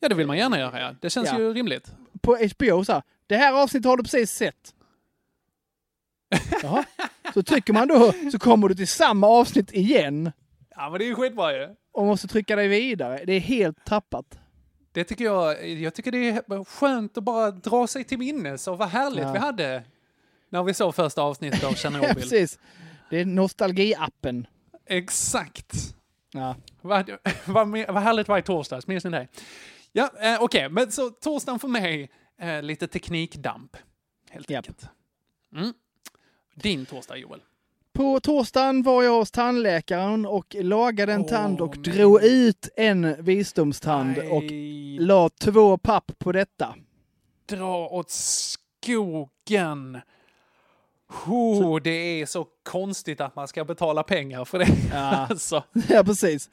ja, 0.00 0.08
det 0.08 0.14
vill 0.14 0.26
man 0.26 0.38
gärna 0.38 0.58
göra. 0.58 0.80
Ja. 0.80 0.94
Det 1.00 1.10
känns 1.10 1.28
Ja. 1.32 1.38
ju 1.38 1.52
rimligt. 1.54 1.92
På 2.20 2.36
HBO 2.58 2.84
så 2.84 2.92
här, 2.92 3.02
det 3.26 3.36
här 3.36 3.52
avsnittet 3.62 3.86
har 3.88 3.96
du 3.96 4.02
precis 4.02 4.30
sett. 4.30 4.74
Jaha. 6.62 6.84
Så 7.34 7.42
trycker 7.42 7.72
man 7.72 7.88
då 7.88 8.12
så 8.32 8.38
kommer 8.38 8.68
du 8.68 8.74
till 8.74 8.88
samma 8.88 9.26
avsnitt 9.26 9.72
igen 9.72 10.32
Ja, 10.76 10.90
men 10.90 10.98
det 10.98 11.04
är 11.04 11.06
ju 11.06 11.14
skitbra 11.14 11.52
ju. 11.56 11.68
och 11.92 12.06
måste 12.06 12.28
trycka 12.28 12.56
dig 12.56 12.68
vidare. 12.68 13.20
Det 13.26 13.32
är 13.32 13.40
helt 13.40 13.84
tappat. 13.84 14.38
Det 14.92 15.04
tycker 15.04 15.24
jag, 15.24 15.68
jag 15.68 15.94
tycker 15.94 16.12
det 16.12 16.28
är 16.28 16.64
skönt 16.64 17.18
att 17.18 17.24
bara 17.24 17.50
dra 17.50 17.86
sig 17.86 18.04
till 18.04 18.18
minnes 18.18 18.68
och 18.68 18.78
vad 18.78 18.88
härligt 18.88 19.24
Ja. 19.24 19.32
vi 19.32 19.38
hade 19.38 19.82
när 20.48 20.62
vi 20.62 20.74
såg 20.74 20.94
första 20.94 21.22
avsnittet 21.22 21.64
av 21.64 21.70
Ja, 21.70 21.76
Tjernobyl. 21.76 22.14
precis. 22.14 22.58
Det 23.10 23.20
är 23.20 23.24
nostalgi-appen. 23.24 24.46
Exakt. 24.86 25.72
Ja. 26.32 26.56
Vad, 26.80 27.10
vad, 27.46 27.68
vad 27.68 28.02
härligt 28.02 28.28
var 28.28 28.38
i 28.38 28.42
torsdags, 28.42 28.86
minns 28.86 29.04
ni 29.04 29.10
det? 29.10 29.28
Ja, 29.92 30.10
eh, 30.20 30.42
okej, 30.42 30.68
men 30.68 30.92
så 30.92 31.10
torsdagen 31.10 31.58
för 31.58 31.68
mig, 31.68 32.10
Eh, 32.42 32.62
lite 32.62 32.86
teknikdamp, 32.88 33.76
helt 34.30 34.50
enkelt. 34.50 34.88
Mm. 35.56 35.72
Din 36.54 36.86
torsdag, 36.86 37.16
Joel. 37.16 37.40
På 37.92 38.20
torsdagen 38.20 38.82
var 38.82 39.02
jag 39.02 39.18
hos 39.18 39.30
tandläkaren 39.30 40.26
och 40.26 40.56
lagade 40.60 41.12
en 41.12 41.20
Åh, 41.20 41.28
tand 41.28 41.60
och 41.60 41.76
nej. 41.76 41.94
drog 41.96 42.22
ut 42.24 42.68
en 42.76 43.24
visdomstand 43.24 44.18
och 44.18 44.42
Nej, 44.42 44.98
la 44.98 45.28
två 45.28 45.78
papp 45.78 46.12
på 46.18 46.32
detta. 46.32 46.74
dra 47.46 47.88
åt 47.88 48.10
skogen. 48.10 50.00
Oh, 51.26 51.80
det 51.82 51.90
är 52.20 52.26
så 52.26 52.46
konstigt 52.62 53.20
att 53.20 53.36
man 53.36 53.48
ska 53.48 53.64
betala 53.64 54.02
pengar 54.02 54.44
för 54.44 54.58
det. 54.58 54.68
Ja. 54.92 54.98
alltså. 55.30 55.64
Ja, 55.88 56.04
precis. 56.04 56.50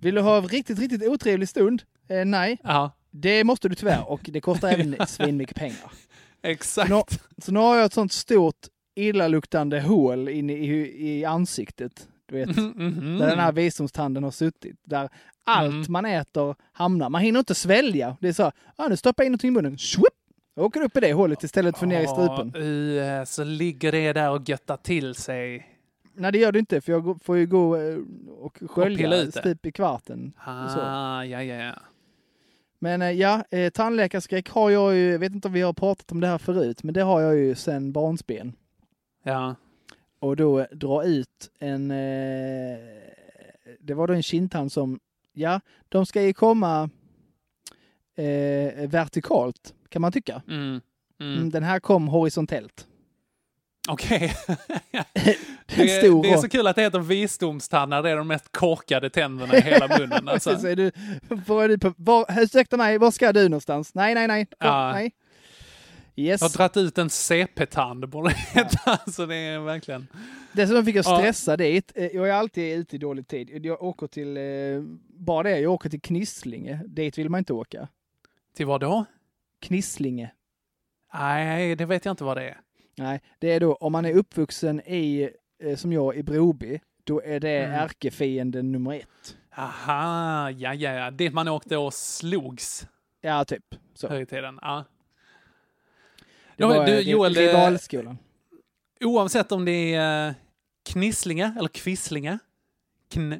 Vill 0.00 0.14
du 0.14 0.20
ha 0.20 0.36
en 0.36 0.48
riktigt, 0.48 0.78
riktigt 0.78 1.02
otrevlig 1.08 1.48
stund? 1.48 1.82
Eh, 2.08 2.24
nej, 2.24 2.58
Ja, 2.62 2.90
det 3.10 3.44
måste 3.44 3.68
du 3.68 3.74
tyvärr 3.74 4.10
och 4.10 4.20
det 4.24 4.40
kostar 4.40 4.68
även 4.68 4.96
svinmycket 5.06 5.56
pengar. 5.56 5.92
exakt. 6.42 6.90
Nå- 6.90 7.06
Så 7.42 7.52
nu 7.52 7.58
har 7.60 7.76
jag 7.76 7.84
ett 7.84 7.92
sånt 7.92 8.12
stort 8.12 8.56
illaluktande 8.98 9.80
hål 9.80 10.28
inne 10.28 10.52
i, 10.52 11.08
i 11.18 11.24
ansiktet. 11.24 12.08
Du 12.26 12.34
vet, 12.34 12.56
Mhm. 12.56 13.18
där 13.18 13.26
den 13.26 13.38
här 13.38 13.52
visdomstanden 13.52 14.24
har 14.24 14.30
suttit. 14.30 14.76
Där 14.84 15.08
allt 15.44 15.72
Mm. 15.74 15.84
man 15.88 16.04
äter 16.06 16.54
hamnar. 16.72 17.08
Man 17.10 17.20
hinner 17.22 17.38
inte 17.38 17.54
svälja. 17.54 18.16
Det 18.20 18.28
är 18.28 18.32
så, 18.32 18.52
ah, 18.76 18.88
nu 18.88 18.96
stoppar 18.96 19.22
jag 19.22 19.26
in 19.26 19.32
någonting 19.32 19.48
i 19.48 19.50
munnen. 19.50 19.78
Swoop! 19.78 20.08
Åker 20.56 20.80
upp 20.82 20.96
i 20.96 21.00
det 21.00 21.12
hålet 21.12 21.42
istället 21.42 21.78
för 21.78 21.86
ner 21.86 22.00
i 22.00 22.06
strupen. 22.06 22.54
Uh, 22.62 23.24
så 23.24 23.44
ligger 23.44 23.92
det 23.92 24.12
där 24.12 24.30
och 24.30 24.48
göttar 24.48 24.76
till 24.76 25.14
sig. 25.14 25.66
Nej, 26.14 26.32
det 26.32 26.38
gör 26.38 26.52
det 26.52 26.58
inte, 26.58 26.80
för 26.80 26.92
jag 26.92 27.18
får 27.24 27.36
ju 27.36 27.46
gå 27.46 27.76
eh, 27.76 27.96
och 28.38 28.58
skölja 28.66 29.08
det. 29.08 29.32
stup 29.32 29.66
i 29.66 29.72
kvarten. 29.72 30.32
och. 30.36 30.42
Ah, 30.52 31.24
ja, 31.24 31.42
ja, 31.42 31.54
ja. 31.64 31.72
Men 32.78 33.02
eh, 33.02 33.10
ja, 33.10 33.44
eh, 33.50 33.70
tandläkarskräck 33.70 34.48
har 34.50 34.70
jag 34.70 34.94
ju, 34.94 35.10
jag 35.12 35.18
vet 35.18 35.32
inte 35.32 35.48
om 35.48 35.54
vi 35.54 35.60
har 35.60 35.72
pratat 35.72 36.12
om 36.12 36.20
det 36.20 36.26
här 36.26 36.38
förut, 36.38 36.82
men 36.82 36.94
det 36.94 37.02
har 37.02 37.20
jag 37.20 37.36
ju 37.36 37.54
sedan 37.54 37.92
barnsben. 37.92 38.52
Ja, 39.22 39.54
Och 40.18 40.36
då 40.36 40.66
dra 40.72 41.04
ut 41.04 41.50
en, 41.58 41.90
eh, 41.90 42.78
det 43.80 43.94
var 43.94 44.06
då 44.06 44.14
en 44.14 44.22
kindtand 44.22 44.72
som, 44.72 45.00
ja, 45.32 45.60
de 45.88 46.06
ska 46.06 46.22
ju 46.22 46.32
komma 46.32 46.90
eh, 48.14 48.88
vertikalt, 48.88 49.74
kan 49.88 50.02
man 50.02 50.12
tycka. 50.12 50.42
mm. 50.48 50.80
Mm. 51.20 51.34
Mm, 51.36 51.50
Den 51.50 51.62
här 51.62 51.80
kom 51.80 52.08
horisontellt. 52.08 52.86
Okej. 53.88 54.34
En 55.70 55.86
det, 55.86 56.00
är- 56.00 56.22
det 56.22 56.30
är 56.30 56.36
så 56.36 56.48
kul 56.48 56.66
att 56.66 56.76
det 56.76 56.82
heter 56.82 56.98
visdomstannar. 56.98 58.02
Det 58.02 58.10
är 58.10 58.16
de 58.16 58.28
mest 58.28 58.52
korkade 58.52 59.10
tänderna 59.10 59.56
i 59.56 59.60
hela 59.60 59.98
munnen. 59.98 60.28
Alltså. 60.28 60.58
Så 60.58 60.66
är 60.66 60.76
du, 60.76 60.90
var 61.46 61.64
är 61.64 61.68
du 61.68 61.78
på, 61.78 61.94
var, 61.96 62.26
ursäkta 62.42 62.76
mig, 62.76 62.98
var 62.98 63.10
ska 63.10 63.32
du 63.32 63.48
någonstans? 63.48 63.94
Nej, 63.94 64.14
nej, 64.14 64.26
nej. 64.28 64.46
Kom, 64.46 64.56
Ja. 64.58 64.92
nej. 64.92 65.12
Yes. 66.18 66.40
Jag 66.40 66.48
har 66.48 66.56
dragit 66.56 66.76
ut 66.76 66.98
en 66.98 67.10
CP-tand 67.10 68.08
borde 68.08 68.28
det 68.28 68.34
heta. 68.60 68.98
Så 69.12 69.26
det 69.26 69.36
är 69.36 69.58
verkligen... 69.58 70.06
Dessutom 70.52 70.84
fick 70.84 70.96
jag 70.96 71.04
Ja. 71.06 71.18
stressa 71.18 71.56
dit. 71.56 71.92
Eh, 71.94 72.06
Jag 72.06 72.28
är 72.28 72.32
alltid 72.32 72.78
ute 72.78 72.96
i 72.96 72.98
dålig 72.98 73.28
tid. 73.28 73.66
Jag 73.66 73.82
åker 73.82 74.06
till, 74.06 74.36
eh, 74.36 74.42
bara 75.18 75.42
det, 75.42 75.58
jag 75.60 75.72
åker 75.72 75.90
till 75.90 76.00
Knisslinge. 76.00 76.80
Dit 76.86 77.18
vill 77.18 77.28
man 77.30 77.38
inte 77.38 77.52
åka. 77.52 77.88
Till 78.56 78.66
vad 78.66 78.80
då? 78.80 79.04
Knisslinge. 79.62 80.30
Nej, 81.14 81.76
det 81.76 81.84
vet 81.86 82.04
jag 82.04 82.12
inte 82.12 82.24
vad 82.24 82.36
det 82.36 82.48
är. 82.48 82.60
Nej, 82.96 83.20
det 83.38 83.52
är 83.52 83.60
då 83.60 83.74
om 83.74 83.92
man 83.92 84.04
är 84.04 84.12
uppvuxen 84.12 84.80
i, 84.80 85.30
eh, 85.64 85.76
som 85.76 85.92
jag, 85.92 86.16
i 86.16 86.22
Broby, 86.22 86.80
då 87.04 87.22
är 87.22 87.40
det 87.40 87.58
Mm. 87.64 87.80
ärkefienden 87.80 88.72
nummer 88.72 88.94
ett. 88.94 89.36
Aha, 89.56 90.50
ja, 90.50 90.74
ja, 90.74 90.92
ja. 90.92 91.10
Dit 91.10 91.32
man 91.32 91.48
åkte 91.48 91.76
och 91.76 91.94
slogs 91.94 92.86
Ja, 93.20 93.44
typ. 93.44 93.64
Så. 93.94 94.08
förr 94.08 94.20
i 94.20 94.26
tiden. 94.26 94.58
Ja. 94.62 94.84
Det 96.58 96.64
Ja, 96.64 96.68
var 96.68 96.86
du, 96.86 96.92
eh, 96.92 97.00
Joel, 97.00 97.34
ri- 97.34 97.38
eh, 97.44 97.46
rivalskolan. 97.48 98.18
Oavsett 99.00 99.52
om 99.52 99.64
det 99.64 99.94
är 99.94 100.28
uh, 100.28 100.34
Knisslinga 100.88 101.54
eller 101.58 101.68
Kvisslinga. 101.68 102.38
Kn... 103.10 103.34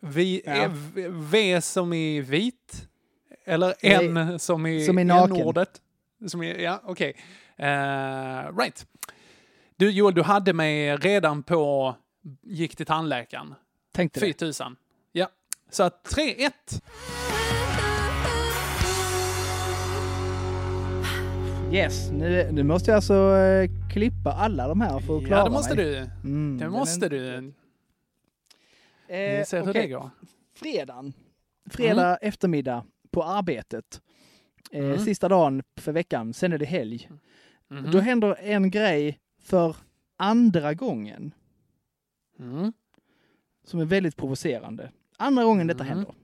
Vi, 0.00 0.42
Ja. 0.44 0.52
är 0.52 0.68
v, 0.68 1.08
v 1.08 1.60
som 1.60 1.92
i 1.92 2.20
vit. 2.20 2.88
Eller 3.44 3.74
Nej, 3.82 4.06
N 4.06 4.38
som 4.38 4.66
i 4.66 4.84
som 4.86 4.98
i 4.98 5.04
naken. 5.04 5.36
N-ordet. 5.36 5.80
Som 6.26 6.42
i, 6.42 6.62
ja, 6.62 6.82
okej. 6.84 7.16
Eh, 7.56 8.56
right. 8.58 8.86
Du 9.76 9.90
Joel, 9.90 10.14
du 10.14 10.22
hade 10.22 10.52
mig 10.52 10.96
redan 10.96 11.42
på 11.42 11.94
gick 12.42 12.76
till 12.76 12.86
tandläkaren. 12.86 13.54
Tänkte 13.92 14.20
Fy 14.20 14.26
det. 14.26 14.32
tusan. 14.32 14.76
Ja. 15.12 15.28
Så 15.70 15.82
att 15.82 16.06
3-1. 16.16 16.50
Yes, 21.72 22.10
nu, 22.10 22.48
nu 22.52 22.62
måste 22.62 22.90
jag 22.90 22.96
alltså 22.96 23.36
eh, 23.36 23.70
klippa 23.92 24.32
alla 24.32 24.68
de 24.68 24.80
här 24.80 24.98
för 25.00 25.18
att 25.18 25.26
klara 25.26 25.40
Ja, 25.40 25.44
det 25.44 25.50
måste 25.50 25.74
mig. 25.76 25.84
du. 25.84 25.96
Mm, 25.96 26.58
Det 26.58 26.64
den 26.64 26.72
måste 26.72 27.06
är- 27.06 27.10
du. 27.10 27.36
Eh, 29.08 29.38
Vi 29.38 29.44
ser 29.46 29.60
hur 29.62 29.70
okej. 29.70 29.82
det 29.82 29.88
går. 29.88 30.10
fredagen. 30.54 31.12
Fredag 31.70 32.16
eftermiddag 32.16 32.84
på 33.10 33.24
arbetet. 33.24 34.00
Eh, 34.70 34.84
Mm. 34.84 34.98
Sista 34.98 35.28
dagen 35.28 35.62
för 35.76 35.92
veckan, 35.92 36.34
sen 36.34 36.52
är 36.52 36.58
det 36.58 36.64
helg. 36.64 37.10
Mhm. 37.68 37.90
Då 37.90 37.98
händer 38.00 38.36
en 38.40 38.70
grej 38.70 39.18
för 39.42 39.76
andra 40.16 40.74
gången 40.74 41.32
Mm. 42.38 42.72
som 43.64 43.80
är 43.80 43.84
väldigt 43.84 44.16
provocerande. 44.16 44.90
Andra 45.16 45.44
gången 45.44 45.66
detta 45.66 45.84
Mm. 45.84 45.96
händer. 45.96 46.14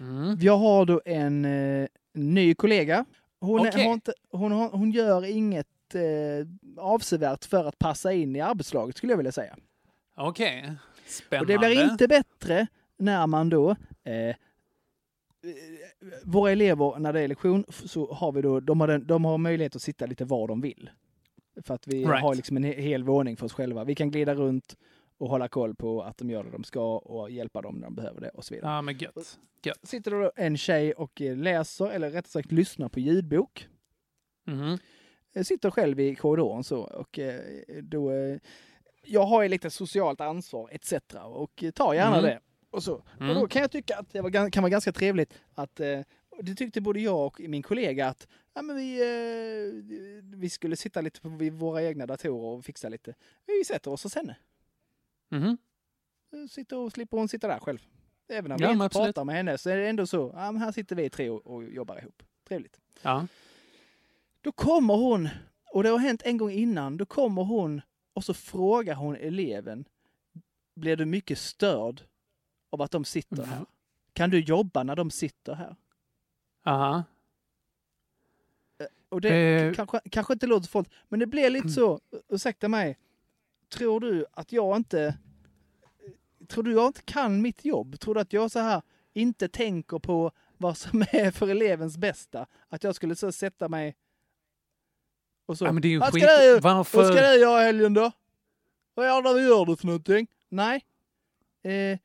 Mm. 0.00 0.38
Jag 0.40 0.56
har 0.58 0.86
då 0.86 1.00
en 1.04 1.44
eh, 1.44 1.86
ny 2.14 2.54
kollega. 2.54 3.04
Hon, 3.40 3.58
har 3.60 3.92
inte, 3.92 4.12
hon, 4.30 4.52
har, 4.52 4.68
hon 4.70 4.90
gör 4.90 5.24
inget 5.24 5.94
eh, 5.94 6.02
avsevärt 6.84 7.44
för 7.44 7.64
att 7.64 7.78
passa 7.78 8.12
in 8.12 8.36
i 8.36 8.40
arbetslaget 8.40 8.96
skulle 8.96 9.12
jag 9.12 9.16
vilja 9.16 9.32
säga. 9.32 9.56
Okej. 10.16 10.72
Spännande. 11.06 11.54
Och 11.54 11.60
det 11.60 11.68
blir 11.68 11.90
inte 11.90 12.08
bättre 12.08 12.66
när 12.96 13.26
man 13.26 13.48
då 13.48 13.70
eh, 14.04 14.36
våra 16.24 16.50
elever, 16.52 16.98
när 16.98 17.12
det 17.12 17.20
är 17.20 17.28
lektion, 17.28 17.64
så 17.68 18.12
har 18.12 18.32
vi 18.32 18.42
då, 18.42 18.60
de 18.60 18.80
har, 18.80 18.88
den, 18.88 19.06
de 19.06 19.24
har 19.24 19.38
möjlighet 19.38 19.76
att 19.76 19.82
sitta 19.82 20.06
lite 20.06 20.24
var 20.24 20.48
de 20.48 20.60
vill. 20.60 20.90
För 21.62 21.74
att 21.74 21.86
vi 21.86 22.04
Right. 22.04 22.22
har 22.22 22.34
liksom 22.34 22.56
en 22.56 22.64
he- 22.64 22.80
hel 22.80 23.04
våning 23.04 23.36
för 23.36 23.46
oss 23.46 23.52
själva. 23.52 23.84
Vi 23.84 23.94
kan 23.94 24.10
glida 24.10 24.34
runt 24.34 24.76
och 25.18 25.28
hålla 25.28 25.48
koll 25.48 25.74
på 25.74 26.02
att 26.02 26.18
de 26.18 26.30
gör 26.30 26.44
det 26.44 26.50
de 26.50 26.64
ska 26.64 26.96
och 26.98 27.30
hjälpa 27.30 27.62
dem 27.62 27.74
när 27.74 27.84
de 27.86 27.94
behöver 27.94 28.20
det 28.20 28.28
och 28.28 28.44
så 28.44 28.54
vidare. 28.54 28.70
Ja, 28.72 28.82
men 28.82 28.98
gött. 28.98 29.38
Gött. 29.62 29.78
Sitter 29.88 30.10
då 30.10 30.32
en 30.36 30.56
tjej 30.56 30.92
och 30.92 31.20
läser, 31.20 31.90
eller 31.90 32.10
rättare 32.10 32.30
sagt 32.30 32.52
lyssnar 32.52 32.88
på 32.88 33.00
ljudbok. 33.00 33.68
Jag 35.32 35.46
sitter 35.46 35.70
själv 35.70 36.00
i 36.00 36.14
korridoren 36.14 36.64
så 36.64 36.80
och 36.80 37.18
eh, 37.18 37.40
då... 37.82 38.10
eh, 38.12 38.38
Jag 39.04 39.26
har 39.26 39.42
ju 39.42 39.48
lite 39.48 39.70
socialt 39.70 40.20
ansvar 40.20 40.68
etc. 40.72 40.92
och 41.24 41.64
tar 41.74 41.94
gärna 41.94 42.18
Mm. 42.18 42.30
det. 42.30 42.40
Och, 42.70 42.82
så. 42.82 43.02
Mm. 43.20 43.28
och 43.30 43.34
då 43.42 43.48
kan 43.48 43.62
jag 43.62 43.70
tycka 43.70 43.96
att 43.96 44.12
det 44.12 44.20
var, 44.20 44.50
kan 44.50 44.62
vara 44.62 44.70
ganska 44.70 44.92
trevligt 44.92 45.34
att 45.54 45.74
det 46.40 46.54
tyckte 46.56 46.80
både 46.80 47.00
jag 47.00 47.26
och 47.26 47.40
min 47.40 47.62
kollega 47.62 48.06
att 48.08 48.28
ja, 48.54 48.62
men 48.62 48.76
vi, 48.76 49.00
eh, 49.00 49.72
vi 50.38 50.50
skulle 50.50 50.76
sitta 50.76 51.00
lite 51.00 51.20
på 51.20 51.28
våra 51.52 51.82
egna 51.82 52.06
datorer 52.06 52.44
och 52.58 52.64
fixa 52.64 52.88
lite. 52.88 53.14
Vi 53.46 53.64
sätter 53.64 53.90
oss 53.90 54.02
hos 54.02 54.14
henne. 54.14 54.36
Mhm. 55.28 55.58
Sitter 56.50 56.76
och 56.76 56.92
slipper 56.92 57.16
hon 57.16 57.28
sitta 57.28 57.48
där 57.48 57.58
själv. 57.58 57.86
Även 58.28 58.52
om 58.52 58.58
Ja, 58.60 58.66
vi 58.68 58.72
inte 58.72 58.84
absolut. 58.84 59.06
pratar 59.06 59.24
med 59.24 59.34
henne 59.34 59.58
så 59.58 59.70
är 59.70 59.76
det 59.76 59.88
ändå 59.88 60.06
så. 60.06 60.32
Ja, 60.36 60.52
men 60.52 60.62
här 60.62 60.72
sitter 60.72 60.96
vi 60.96 61.10
tre 61.10 61.30
och, 61.30 61.46
och 61.46 61.64
jobbar 61.64 61.98
ihop. 61.98 62.22
Trevligt. 62.48 62.80
Ja. 63.02 63.26
Då 64.40 64.52
kommer 64.52 64.94
hon, 64.94 65.28
och 65.72 65.82
det 65.82 65.88
har 65.88 65.98
hänt 65.98 66.22
en 66.24 66.36
gång 66.36 66.50
innan, 66.50 66.96
då 66.96 67.06
kommer 67.06 67.42
hon 67.42 67.80
och 68.12 68.24
så 68.24 68.34
frågar 68.34 68.94
hon 68.94 69.16
eleven, 69.16 69.84
blir 70.74 70.96
du 70.96 71.04
mycket 71.04 71.38
störd 71.38 72.02
av 72.70 72.82
att 72.82 72.90
de 72.90 73.04
sitter 73.04 73.42
här? 73.44 73.64
Kan 74.12 74.30
du 74.30 74.40
jobba 74.40 74.82
när 74.82 74.96
de 74.96 75.10
sitter 75.10 75.54
här? 75.54 75.76
Aha. 76.64 77.04
Och 79.08 79.20
det 79.20 79.28
Eh. 79.34 79.72
kanske, 79.74 80.00
kanske 80.10 80.32
inte 80.32 80.46
låter 80.46 80.68
farligt, 80.68 80.92
men 81.08 81.20
det 81.20 81.26
blir 81.26 81.50
lite 81.50 81.68
så, 81.68 82.00
ursäkta 82.28 82.68
mig, 82.68 82.98
tror 83.68 84.00
du 84.00 84.26
att 84.32 84.52
jag 84.52 84.76
inte, 84.76 85.18
tror 86.48 86.62
du 86.62 86.72
jag 86.72 86.86
inte 86.86 87.02
kan 87.02 87.42
mitt 87.42 87.64
jobb? 87.64 88.00
Tror 88.00 88.14
du 88.14 88.20
att 88.20 88.32
jag 88.32 88.50
så 88.50 88.58
här 88.58 88.82
inte 89.12 89.48
tänker 89.48 89.98
på 89.98 90.30
vad 90.56 90.76
som 90.76 91.02
är 91.02 91.30
för 91.30 91.48
elevens 91.48 91.96
bästa? 91.98 92.46
Att 92.68 92.84
jag 92.84 92.94
skulle 92.94 93.16
så 93.16 93.32
sätta 93.32 93.68
mig 93.68 93.96
och 95.46 95.58
så. 95.58 95.64
Ja, 95.64 95.72
men 95.72 95.82
det 95.82 95.88
är 95.88 95.90
ju 95.90 95.98
vad, 95.98 96.12
skit. 96.12 96.22
ska 96.22 96.32
du, 96.36 96.60
Varför? 96.60 96.98
vad 96.98 97.06
ska 97.12 97.30
du 97.30 97.40
göra 97.40 97.62
i 97.62 97.64
helgen 97.64 97.94
då? 97.94 98.10
Vad 98.94 99.24
det 99.24 99.34
du 99.34 99.48
gör 99.48 99.64
du 99.66 99.76
för 99.76 99.86
någonting? 99.86 100.26
Nej. 100.48 100.84
Eh, 101.62 101.98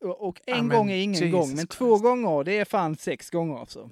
och 0.00 0.40
en 0.46 0.56
Ja, 0.56 0.62
men 0.62 0.76
gång 0.76 0.90
är 0.90 0.96
ingen 0.96 1.20
Jesus 1.20 1.32
gång, 1.32 1.56
men 1.56 1.66
två 1.66 1.98
gånger, 1.98 2.44
det 2.44 2.58
är 2.58 2.64
fan 2.64 2.96
sex 2.96 3.30
gånger 3.30 3.58
alltså. 3.58 3.90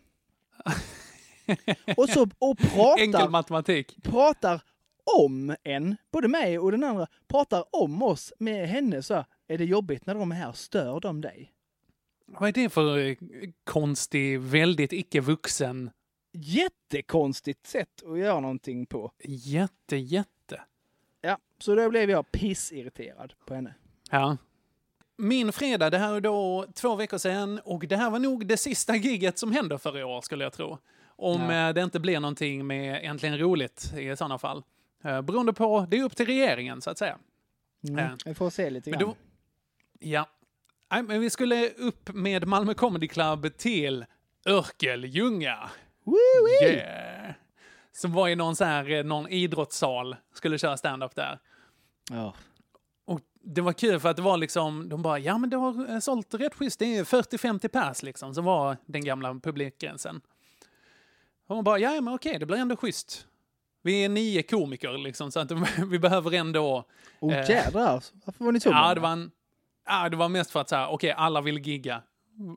och 1.97 2.09
så 2.09 2.29
och 2.39 2.57
Enkel 2.99 3.13
pratar, 3.13 3.29
matematik. 3.29 3.97
pratar 4.03 4.63
om 5.19 5.57
en, 5.63 5.97
både 6.13 6.29
mig 6.29 6.59
och 6.59 6.71
den 6.73 6.85
andra, 6.85 7.07
pratar 7.29 7.65
om 7.71 8.03
oss 8.03 8.33
med 8.39 8.69
henne 8.69 9.03
så 9.03 9.15
här, 9.15 9.25
är 9.49 9.59
det 9.59 9.65
jobbigt 9.65 10.07
när 10.07 10.15
de 10.15 10.33
är 10.33 10.37
här, 10.37 10.53
stör 10.53 11.01
de 11.01 11.21
dig? 11.21 11.53
Vad 12.27 12.49
är 12.49 12.53
det 12.53 12.69
för 12.69 12.99
eh, 12.99 13.17
konstig, 13.65 14.41
väldigt 14.41 14.93
icke-vuxen 14.93 15.91
jättekonstigt 16.33 17.67
sätt 17.67 18.03
att 18.07 18.19
göra 18.19 18.41
någonting 18.41 18.87
på. 18.87 19.13
Jätte, 19.25 19.97
jätte. 19.97 20.61
Ja, 21.21 21.39
så 21.59 21.75
då 21.75 21.91
blev 21.91 22.11
jag 22.11 22.33
pissirriterad 22.33 23.33
på 23.47 23.55
henne. 23.55 23.75
Ja. 24.11 24.37
Min 25.17 25.53
fredag, 25.53 25.91
det 25.91 25.99
här 25.99 26.15
är 26.15 26.21
då 26.21 26.67
två 26.75 26.95
veckor 26.97 27.19
sedan 27.19 27.61
och 27.65 27.87
det 27.87 27.97
här 27.97 28.11
var 28.11 28.19
nog 28.19 28.47
det 28.47 28.57
sista 28.57 28.97
giget 28.97 29.39
som 29.39 29.53
händer 29.53 29.79
för 29.79 29.99
i 29.99 30.05
år 30.05 30.21
skulle 30.21 30.45
jag 30.45 30.53
tro. 30.53 30.79
Om 31.07 31.41
Ja. 31.43 31.69
eh, 31.69 31.75
det 31.75 31.81
inte 31.83 32.01
blir 32.01 32.21
någonting 32.21 32.67
med 32.67 33.01
Äntligen 33.05 33.39
Roligt 33.39 33.93
i 33.99 34.17
sådana 34.17 34.39
fall. 34.39 34.63
Eh, 35.05 35.23
Beroende 35.23 35.53
på, 35.53 35.87
det 35.91 35.99
är 35.99 36.03
upp 36.03 36.17
till 36.17 36.27
regeringen 36.27 36.81
så 36.81 36.91
att 36.91 36.99
säga. 36.99 37.19
Mm. 37.89 38.05
Ja. 38.05 38.17
Vi 38.25 38.35
får 38.35 38.51
se 38.51 38.71
lite 38.71 38.91
Men 38.91 38.99
grann. 38.99 39.09
då, 39.09 39.17
ja. 39.99 40.29
Nej, 40.93 41.03
men 41.03 41.21
vi 41.21 41.31
skulle 41.31 41.69
upp 41.71 42.15
med 42.15 42.47
Malmö 42.47 42.75
Comedy 42.75 43.09
Club 43.09 43.57
till 43.57 44.05
Örkelljunga. 44.47 45.71
Yeah. 46.63 47.33
Som 47.93 48.13
var 48.13 48.29
i 48.29 48.37
någon, 48.37 48.57
så 48.57 48.65
här, 48.65 48.91
eh, 48.91 49.05
någon 49.05 49.29
idrottssal, 49.29 50.17
skulle 50.35 50.59
köra 50.59 50.77
stand-up 50.77 51.15
där. 51.15 51.39
Ja. 52.11 52.35
Och 53.05 53.21
det 53.43 53.61
var 53.61 53.73
kul 53.73 54.01
för 54.01 54.09
att 54.09 54.17
det 54.17 54.23
var 54.23 54.37
liksom, 54.37 54.89
de 54.89 55.03
bara, 55.03 55.19
ja 55.19 55.39
men 55.39 55.51
det 55.51 55.57
har 55.57 55.91
eh, 55.91 55.99
sålt 55.99 56.35
rätt 56.35 56.55
schysst, 56.55 56.79
det 56.79 56.97
är 56.97 57.05
40-50 57.05 57.69
pers 57.69 58.03
liksom, 58.03 58.35
som 58.35 58.45
var 58.45 58.77
den 58.87 59.05
gamla 59.05 59.35
publikgränsen. 59.43 60.21
Och 61.47 61.57
man 61.57 61.65
bara, 61.65 61.79
ja 61.79 62.01
men 62.01 62.15
okej, 62.15 62.39
det 62.39 62.47
blir 62.47 62.57
ändå 62.59 62.77
schysst. 62.77 63.27
Vi 63.85 64.05
är 64.05 64.09
nio 64.09 64.43
komiker 64.43 64.99
liksom, 64.99 65.31
så 65.33 65.41
att 65.41 65.53
vi 65.91 65.99
behöver 65.99 66.33
ändå... 66.33 66.85
Oh 67.21 67.35
eh, 67.35 67.51
jädrar, 67.51 68.03
varför 68.25 68.45
var 68.45 68.53
ni 68.53 68.61
så 68.61 68.69
Ja, 68.69 68.95
det 68.95 69.01
var, 69.01 69.13
en, 69.13 69.31
ja, 69.87 70.09
det 70.09 70.17
var 70.17 70.29
mest 70.29 70.51
för 70.51 70.61
att 70.61 70.69
så 70.69 70.77
här, 70.77 70.89
okej, 70.89 71.13
alla 71.13 71.41
vill 71.41 71.59
gigga. 71.59 72.03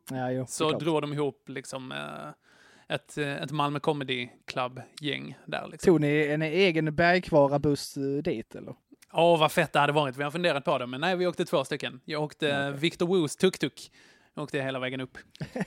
Ja, 0.09 0.31
jo, 0.31 0.45
Så 0.45 0.51
såklart. 0.51 0.81
drog 0.81 1.01
de 1.01 1.13
ihop 1.13 1.49
liksom 1.49 1.91
eh, 1.91 2.95
ett, 2.95 3.17
eh, 3.17 3.35
ett 3.35 3.51
Malmö 3.51 3.79
Comedy 3.79 4.29
Club-gäng 4.45 5.37
där 5.45 5.67
liksom. 5.71 5.91
Tog 5.93 6.01
ni 6.01 6.27
en 6.27 6.41
egen 6.41 6.95
bergkvara-buss 6.95 7.93
dit 8.23 8.55
eller? 8.55 8.75
Åh, 9.13 9.39
vad 9.39 9.51
fett 9.51 9.73
det 9.73 9.79
hade 9.79 9.93
varit. 9.93 10.17
Vi 10.17 10.23
har 10.23 10.31
funderat 10.31 10.65
på 10.65 10.77
det, 10.77 10.87
men 10.87 11.01
nej, 11.01 11.15
vi 11.15 11.27
åkte 11.27 11.45
två 11.45 11.63
stycken. 11.65 12.01
Jag 12.05 12.23
åkte 12.23 12.71
Victor 12.71 13.07
Woos 13.07 13.35
tuk-tuk. 13.37 13.91
Åkte 14.35 14.61
hela 14.61 14.79
vägen 14.79 15.01
upp. 15.01 15.17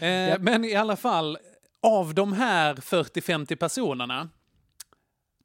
eh, 0.00 0.38
Men 0.38 0.64
i 0.64 0.74
alla 0.74 0.96
fall, 0.96 1.38
av 1.82 2.14
de 2.14 2.32
här 2.32 2.74
40-50 2.74 3.56
personerna, 3.56 4.28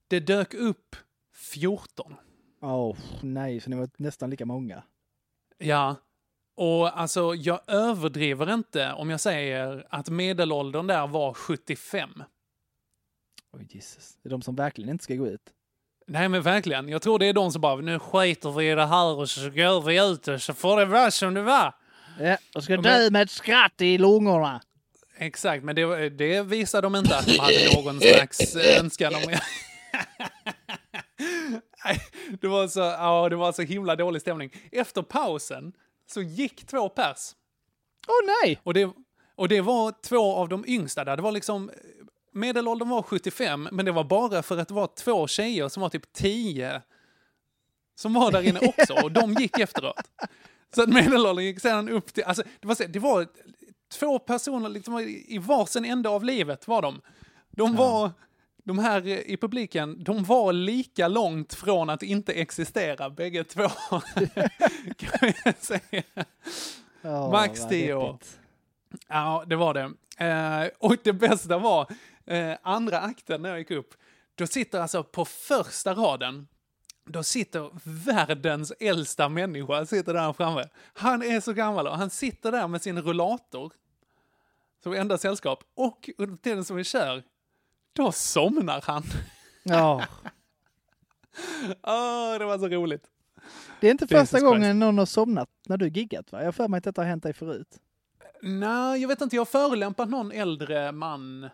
det 0.07 0.19
dök 0.19 0.53
upp 0.53 0.95
14. 1.35 2.15
Åh, 2.61 2.95
nej, 3.21 3.59
så 3.59 3.69
ni 3.69 3.75
var 3.75 3.89
nästan 3.97 4.29
lika 4.29 4.45
många. 4.45 4.83
Ja, 5.57 5.95
och 6.55 6.99
alltså 6.99 7.35
jag 7.35 7.59
överdriver 7.67 8.53
inte 8.53 8.93
om 8.93 9.09
jag 9.09 9.19
säger 9.19 9.87
att 9.89 10.09
medelåldern 10.09 10.87
där 10.87 11.07
var 11.07 11.33
75. 11.33 12.23
Oj, 13.51 13.67
Jesus. 13.69 14.17
Det 14.23 14.27
är 14.27 14.31
de 14.31 14.41
som 14.41 14.55
verkligen 14.55 14.89
inte 14.89 15.03
ska 15.03 15.15
gå 15.15 15.27
ut. 15.27 15.53
Nej 16.07 16.29
men 16.29 16.41
verkligen, 16.41 16.89
jag 16.89 17.01
tror 17.01 17.19
det 17.19 17.25
är 17.25 17.33
de 17.33 17.51
som 17.51 17.61
bara, 17.61 17.75
nu 17.75 17.99
skiter 17.99 18.51
vi 18.51 18.71
i 18.71 18.75
det 18.75 18.85
här 18.85 19.15
och 19.15 19.29
så 19.29 19.41
går 19.49 19.81
vi 19.81 20.11
ut 20.11 20.27
och 20.27 20.41
så 20.41 20.53
får 20.53 20.77
det 20.77 20.85
vara 20.85 21.11
som 21.11 21.33
det 21.33 21.41
var. 21.41 21.75
Ja, 22.19 22.37
och 22.55 22.63
ska 22.63 22.73
Men- 22.73 22.83
dö 22.83 23.09
med 23.11 23.21
ett 23.21 23.31
skratt 23.31 23.81
i 23.81 23.97
lungorna. 23.97 24.61
Exakt, 25.19 25.63
men 25.63 25.75
det, 25.75 26.09
det 26.09 26.41
visar 26.41 26.81
de 26.81 26.95
inte 26.95 27.17
att 27.17 27.25
de 27.25 27.39
hade 27.39 27.75
någon 27.75 27.99
slags 28.01 28.55
önskan 28.55 29.15
om... 29.15 29.21
Det 32.41 32.47
var 32.47 32.67
så, 32.67 32.79
ja, 32.79 33.29
det 33.29 33.35
var 33.35 33.51
så 33.51 33.61
himla 33.61 33.95
dålig 33.95 34.21
stämning. 34.21 34.51
Efter 34.71 35.01
pausen 35.01 35.73
så 36.11 36.21
gick 36.21 36.65
två 36.65 36.89
pers. 36.89 37.31
Åh 38.07 38.33
nej! 38.43 38.59
Och 38.63 38.73
det, 38.73 38.89
och 39.35 39.47
det 39.49 39.61
var 39.61 39.93
två 40.03 40.35
av 40.35 40.49
de 40.49 40.63
yngsta 40.67 41.03
där. 41.05 41.15
Det 41.15 41.21
var 41.21 41.31
liksom, 41.31 41.71
medelåldern 42.33 42.89
var 42.89 43.01
75, 43.01 43.69
men 43.71 43.85
det 43.85 43.91
var 43.91 44.03
bara 44.03 44.43
för 44.43 44.57
att 44.57 44.67
det 44.67 44.73
var 44.73 44.89
två 44.97 45.27
tjejer 45.27 45.69
som 45.69 45.81
var 45.81 45.89
typ 45.89 46.13
10 46.13 46.81
som 47.95 48.13
var 48.13 48.31
där 48.31 48.41
inne 48.41 48.59
också, 48.59 48.93
och 49.03 49.11
de 49.11 49.33
gick 49.33 49.59
efteråt. 49.59 50.01
Så 50.75 50.81
att 50.83 50.89
medelåldern 50.89 51.45
gick 51.45 51.59
sedan 51.61 51.89
upp 51.89 52.13
till, 52.13 52.23
alltså 52.23 52.43
det 52.59 52.67
var, 52.67 52.75
så- 52.75 52.87
det 52.87 52.99
var 52.99 53.27
två 53.89 54.19
personer 54.19 54.69
liksom 54.69 54.99
i 55.27 55.37
varsin 55.37 55.85
ände 55.85 56.09
av 56.09 56.23
livet 56.23 56.67
var 56.67 56.81
de. 56.81 57.01
De 57.51 57.75
var, 57.75 58.11
de 58.63 58.79
här 58.79 59.07
i 59.07 59.37
publiken, 59.37 60.03
de 60.03 60.23
var 60.23 60.53
lika 60.53 61.07
långt 61.07 61.53
från 61.53 61.89
att 61.89 62.03
inte 62.03 62.33
existera 62.33 63.09
bägge 63.09 63.43
två. 63.43 63.67
kan 64.97 65.33
jag 65.45 65.55
säga. 65.57 66.03
Åh, 67.03 67.31
Max 67.31 67.67
10 67.69 67.93
år. 67.93 68.17
Ja, 69.07 69.43
det 69.47 69.55
var 69.55 69.73
det. 69.73 69.93
Eh, 70.25 70.69
och 70.79 70.95
det 71.03 71.13
bästa 71.13 71.57
var, 71.57 71.91
eh, 72.25 72.53
andra 72.61 72.99
akten 72.99 73.41
när 73.41 73.49
jag 73.49 73.59
gick 73.59 73.71
upp, 73.71 73.93
då 74.35 74.47
sitter 74.47 74.79
alltså 74.79 75.03
på 75.03 75.25
första 75.25 75.93
raden, 75.93 76.47
då 77.07 77.23
sitter 77.23 77.69
världens 77.83 78.73
äldsta 78.79 79.29
människa 79.29 79.85
sitter 79.85 80.13
där 80.13 80.33
framme. 80.33 80.63
Han 80.93 81.23
är 81.23 81.39
så 81.39 81.53
gammal 81.53 81.87
och 81.87 81.97
han 81.97 82.09
sitter 82.09 82.51
där 82.51 82.67
med 82.67 82.81
sin 82.81 83.01
rullator 83.01 83.73
som 84.83 84.93
enda 84.93 85.17
sällskap. 85.17 85.63
Och 85.75 86.09
under 86.17 86.37
tiden 86.37 86.65
som 86.65 86.75
vi 86.75 86.83
kör, 86.83 87.23
då 87.93 88.11
somnar 88.11 88.81
han. 88.83 89.03
Ja. 89.63 90.05
Åh, 91.83 92.39
det 92.39 92.45
var 92.45 92.59
så 92.59 92.67
roligt. 92.67 93.03
Det 93.79 93.87
är 93.87 93.91
inte 93.91 94.05
Jesus 94.05 94.19
första 94.19 94.37
Christ. 94.37 94.45
gången 94.45 94.79
någon 94.79 94.97
har 94.97 95.05
somnat 95.05 95.49
när 95.67 95.77
du 95.77 95.87
giggat 95.87 96.31
va? 96.31 96.39
Jag 96.39 96.47
har 96.47 96.51
för 96.51 96.67
mig 96.67 96.77
att 96.77 96.83
detta 96.83 97.01
har 97.01 97.07
hänt 97.09 97.23
dig 97.23 97.33
förut. 97.33 97.79
Nej, 98.41 99.01
jag 99.01 99.07
vet 99.07 99.21
inte, 99.21 99.35
jag 99.35 99.41
har 99.41 99.45
förolämpat 99.45 100.09
någon 100.09 100.31
äldre 100.31 100.91
man 100.91 101.49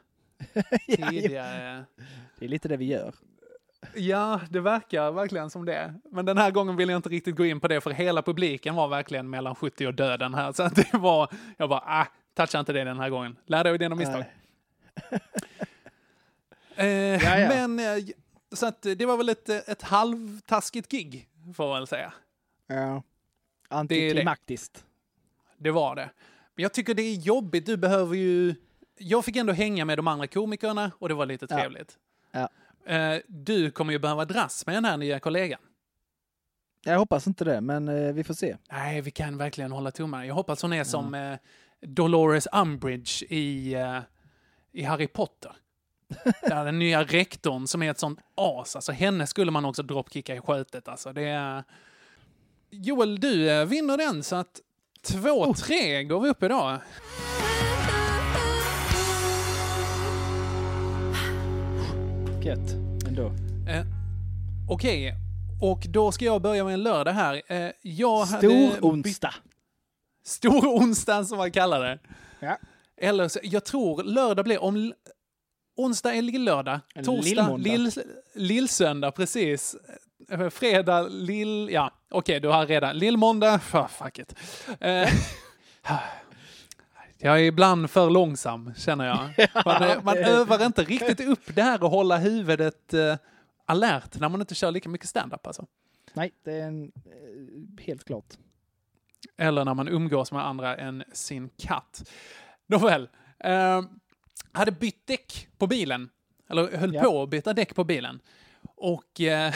tidigare. 0.87 1.85
Det 2.39 2.45
är 2.45 2.49
lite 2.49 2.67
det 2.67 2.77
vi 2.77 2.85
gör. 2.85 3.13
Ja, 3.95 4.41
det 4.49 4.59
verkar 4.59 5.11
verkligen 5.11 5.49
som 5.49 5.65
det. 5.65 5.93
Men 6.11 6.25
den 6.25 6.37
här 6.37 6.51
gången 6.51 6.75
vill 6.75 6.89
jag 6.89 6.97
inte 6.97 7.09
riktigt 7.09 7.35
gå 7.35 7.45
in 7.45 7.59
på 7.59 7.67
det, 7.67 7.81
för 7.81 7.91
hela 7.91 8.21
publiken 8.21 8.75
var 8.75 8.87
verkligen 8.87 9.29
mellan 9.29 9.55
70 9.55 9.87
och 9.87 9.93
döden 9.93 10.33
här. 10.33 10.51
Så 10.53 10.63
att 10.63 10.75
det 10.75 10.93
var, 10.93 11.29
jag 11.57 11.69
bara, 11.69 11.83
ah, 11.85 12.07
toucha 12.33 12.59
inte 12.59 12.73
det 12.73 12.83
den 12.83 12.99
här 12.99 13.09
gången. 13.09 13.35
Lär 13.45 13.63
dig 13.63 13.71
av 13.73 13.79
dina 13.79 13.95
misstag. 13.95 14.23
Eh, 16.75 16.85
Ja, 16.87 17.39
ja. 17.39 17.67
Men, 17.67 17.79
eh, 17.79 18.03
så 18.53 18.65
att 18.65 18.81
det 18.81 19.05
var 19.05 19.17
väl 19.17 19.29
ett, 19.29 19.49
ett 19.49 19.81
halvtaskigt 19.81 20.89
gig, 20.91 21.27
får 21.55 21.67
man 21.67 21.73
väl 21.79 21.87
säga. 21.87 22.13
Ja. 22.67 23.03
Antiklimaktiskt. 23.69 24.85
Det 25.57 25.71
var 25.71 25.95
det. 25.95 26.09
Men 26.55 26.63
jag 26.63 26.73
tycker 26.73 26.93
det 26.93 27.01
är 27.01 27.15
jobbigt, 27.15 27.65
du 27.65 27.77
behöver 27.77 28.15
ju... 28.15 28.55
Jag 28.97 29.25
fick 29.25 29.35
ändå 29.35 29.53
hänga 29.53 29.85
med 29.85 29.97
de 29.97 30.07
andra 30.07 30.27
komikerna 30.27 30.91
och 30.99 31.09
det 31.09 31.15
var 31.15 31.25
lite 31.25 31.47
Ja. 31.49 31.55
trevligt. 31.57 31.97
Ja. 32.31 32.49
Eh, 32.85 33.15
Du 33.27 33.71
kommer 33.71 33.93
ju 33.93 33.99
behöva 33.99 34.25
dras 34.25 34.65
med 34.65 34.75
den 34.75 34.85
här 34.85 34.97
nya 34.97 35.19
kollegan. 35.19 35.59
Jag 36.85 36.99
hoppas 36.99 37.27
inte 37.27 37.45
det, 37.45 37.61
men 37.61 37.87
eh, 37.87 38.13
vi 38.13 38.23
får 38.23 38.33
se. 38.33 38.57
Nej, 38.71 39.01
vi 39.01 39.11
kan 39.11 39.37
verkligen 39.37 39.71
hålla 39.71 39.91
tummarna. 39.91 40.25
Jag 40.25 40.35
hoppas 40.35 40.61
hon 40.61 40.73
är 40.73 40.83
som 40.83 41.13
eh, 41.13 41.37
Dolores 41.81 42.47
Umbridge 42.53 43.25
i, 43.29 43.73
eh, 43.73 43.99
i 44.71 44.83
Harry 44.83 45.07
Potter. 45.07 45.51
Där 46.41 46.65
den 46.65 46.79
nya 46.79 47.03
rektorn 47.03 47.67
som 47.67 47.83
är 47.83 47.91
ett 47.91 47.99
sånt 47.99 48.19
as. 48.35 48.75
Alltså 48.75 48.91
henne 48.91 49.27
skulle 49.27 49.51
man 49.51 49.65
också 49.65 49.83
dropkicka 49.83 50.35
i 50.35 50.39
skötet. 50.39 50.87
Alltså, 50.87 51.13
det 51.13 51.23
är... 51.27 51.63
Joel, 52.69 53.19
du 53.19 53.49
eh, 53.51 53.65
vinner 53.65 53.97
den 53.97 54.23
så 54.23 54.35
att 54.35 54.61
2-3 55.07 56.03
går 56.03 56.19
vi 56.21 56.29
upp 56.29 56.43
idag. 56.43 56.79
Gött. 62.43 62.73
Ändå. 63.07 63.25
Eh, 63.67 63.85
Okej, 64.69 65.13
och 65.61 65.85
då 65.89 66.11
ska 66.11 66.25
jag 66.25 66.41
börja 66.41 66.63
med 66.63 66.73
en 66.73 66.83
lördag 66.83 67.11
här. 67.11 67.41
Eh, 67.47 67.71
jag 67.81 68.25
hade 68.25 68.47
Stor 68.47 68.89
onsdag. 68.91 69.33
Stor 70.25 70.67
onsdag 70.67 71.25
som 71.25 71.37
man 71.37 71.51
kallar 71.51 71.83
det. 71.83 71.99
Ja. 72.39 72.57
Eller 72.97 73.27
så, 73.27 73.39
jag 73.43 73.65
tror 73.65 74.03
lördag 74.03 74.45
blir 74.45 74.63
om 74.63 74.93
onsdag 75.77 76.13
är 76.13 76.21
lill-lördag, 76.21 76.79
En 76.95 77.03
torsdag 77.03 77.57
lill, 77.57 77.91
lillsöndag, 78.35 79.11
precis. 79.11 79.75
Eh, 80.29 80.49
Fredag 80.49 81.07
lill... 81.07 81.69
Ja, 81.71 81.91
okej, 82.11 82.39
du 82.39 82.47
har 82.47 82.65
redan. 82.65 82.97
Lillmåndag, 82.97 83.61
oh, 83.73 83.87
fuck 84.03 84.19
it. 84.19 84.35
Eh, 84.79 85.09
jag 87.23 87.39
är 87.39 87.43
ibland 87.43 87.89
för 87.89 88.09
långsam, 88.09 88.73
känner 88.77 89.05
jag. 89.05 89.49
Man, 89.65 90.03
man 90.03 90.17
övar 90.17 90.65
inte 90.65 90.83
riktigt 90.83 91.19
upp 91.27 91.55
det 91.55 91.61
här 91.61 91.75
att 91.75 91.91
hålla 91.91 92.17
huvudet 92.17 92.93
eh, 92.93 93.15
alert 93.65 94.19
när 94.19 94.29
man 94.29 94.41
inte 94.41 94.55
kör 94.55 94.71
lika 94.71 94.89
mycket 94.89 95.09
stand-up 95.09 95.47
alltså. 95.47 95.65
Nej, 96.13 96.31
det 96.43 96.51
är 96.53 96.67
en, 96.67 96.83
eh, 97.05 97.83
helt 97.85 98.03
klart. 98.03 98.33
Eller 99.37 99.65
när 99.65 99.73
man 99.73 99.87
umgås 99.87 100.31
med 100.31 100.47
andra 100.47 100.75
än 100.77 101.03
sin 101.13 101.49
katt. 101.57 102.09
Nåväl. 102.67 103.09
Eh, 103.39 103.81
hade 104.51 104.71
bytt 104.71 105.07
däck 105.07 105.47
på 105.57 105.67
bilen. 105.67 106.09
Eller 106.49 106.77
höll 106.77 106.93
Ja. 106.93 107.01
på 107.01 107.23
att 107.23 107.29
byta 107.29 107.53
däck 107.53 107.75
på 107.75 107.83
bilen. 107.83 108.19
Och 108.75 109.21
eh, 109.21 109.53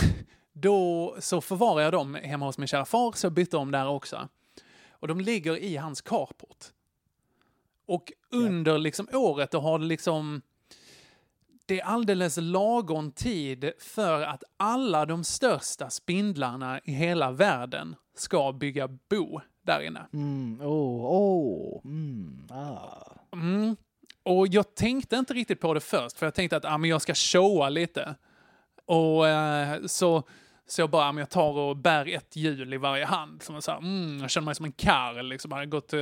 då 0.53 1.15
så 1.20 1.41
förvarade 1.41 1.84
jag 1.84 1.91
dem 1.93 2.15
hemma 2.15 2.45
hos 2.45 2.57
min 2.57 2.68
kära 2.68 2.86
far, 2.86 3.11
så 3.11 3.26
jag 3.26 3.34
bytte 3.34 3.57
om 3.57 3.72
där 3.72 3.88
också. 3.88 4.28
Och 4.91 5.07
de 5.07 5.20
ligger 5.22 5.57
i 5.57 5.76
hans 5.78 6.01
carport. 6.01 6.65
Och 7.88 8.11
under 8.31 8.77
liksom 8.77 9.07
året 9.13 9.51
då 9.51 9.59
har 9.59 9.79
det 9.79 9.85
liksom... 9.85 10.41
Det 11.65 11.79
är 11.79 11.85
alldeles 11.85 12.38
lagom 12.41 13.11
tid 13.11 13.71
för 13.79 14.21
att 14.21 14.43
alla 14.57 15.05
de 15.05 15.23
största 15.23 15.89
spindlarna 15.89 16.79
i 16.83 16.91
hela 16.91 17.31
världen 17.31 17.95
ska 18.15 18.51
bygga 18.51 18.88
bo 18.88 19.41
där 19.61 19.81
inne. 19.81 20.07
Mm, 20.13 20.61
oh, 20.61 21.05
oh, 21.05 21.81
mm, 21.85 22.47
ah. 22.49 23.11
Mm. 23.33 23.75
Och 24.23 24.47
jag 24.47 24.75
tänkte 24.75 25.15
inte 25.15 25.33
riktigt 25.33 25.59
på 25.59 25.73
det 25.73 25.79
först, 25.79 26.17
för 26.17 26.25
jag 26.25 26.33
tänkte 26.33 26.57
att 26.57 26.65
ah, 26.65 26.77
men 26.77 26.89
jag 26.89 27.01
ska 27.01 27.13
showa 27.13 27.69
lite. 27.69 28.15
Och 28.85 29.27
eh, 29.27 29.85
så, 29.85 30.23
så 30.70 30.82
jag 30.82 30.89
bara, 30.89 31.20
jag 31.20 31.30
tar 31.30 31.57
och 31.57 31.78
bär 31.78 32.15
ett 32.15 32.36
hjul 32.36 32.74
i 32.74 32.78
varje 32.78 33.05
hand. 33.05 33.43
Som 33.43 33.61
så 33.61 33.72
här, 33.72 33.78
mm, 33.78 34.20
jag 34.22 34.30
känner 34.30 34.45
mig 34.45 34.55
som 34.55 34.65
en 34.65 34.72
karl, 34.72 35.26
liksom. 35.26 35.51
Jag 35.51 35.57
hade 35.57 35.70
gått, 35.70 35.93
eh, 35.93 35.99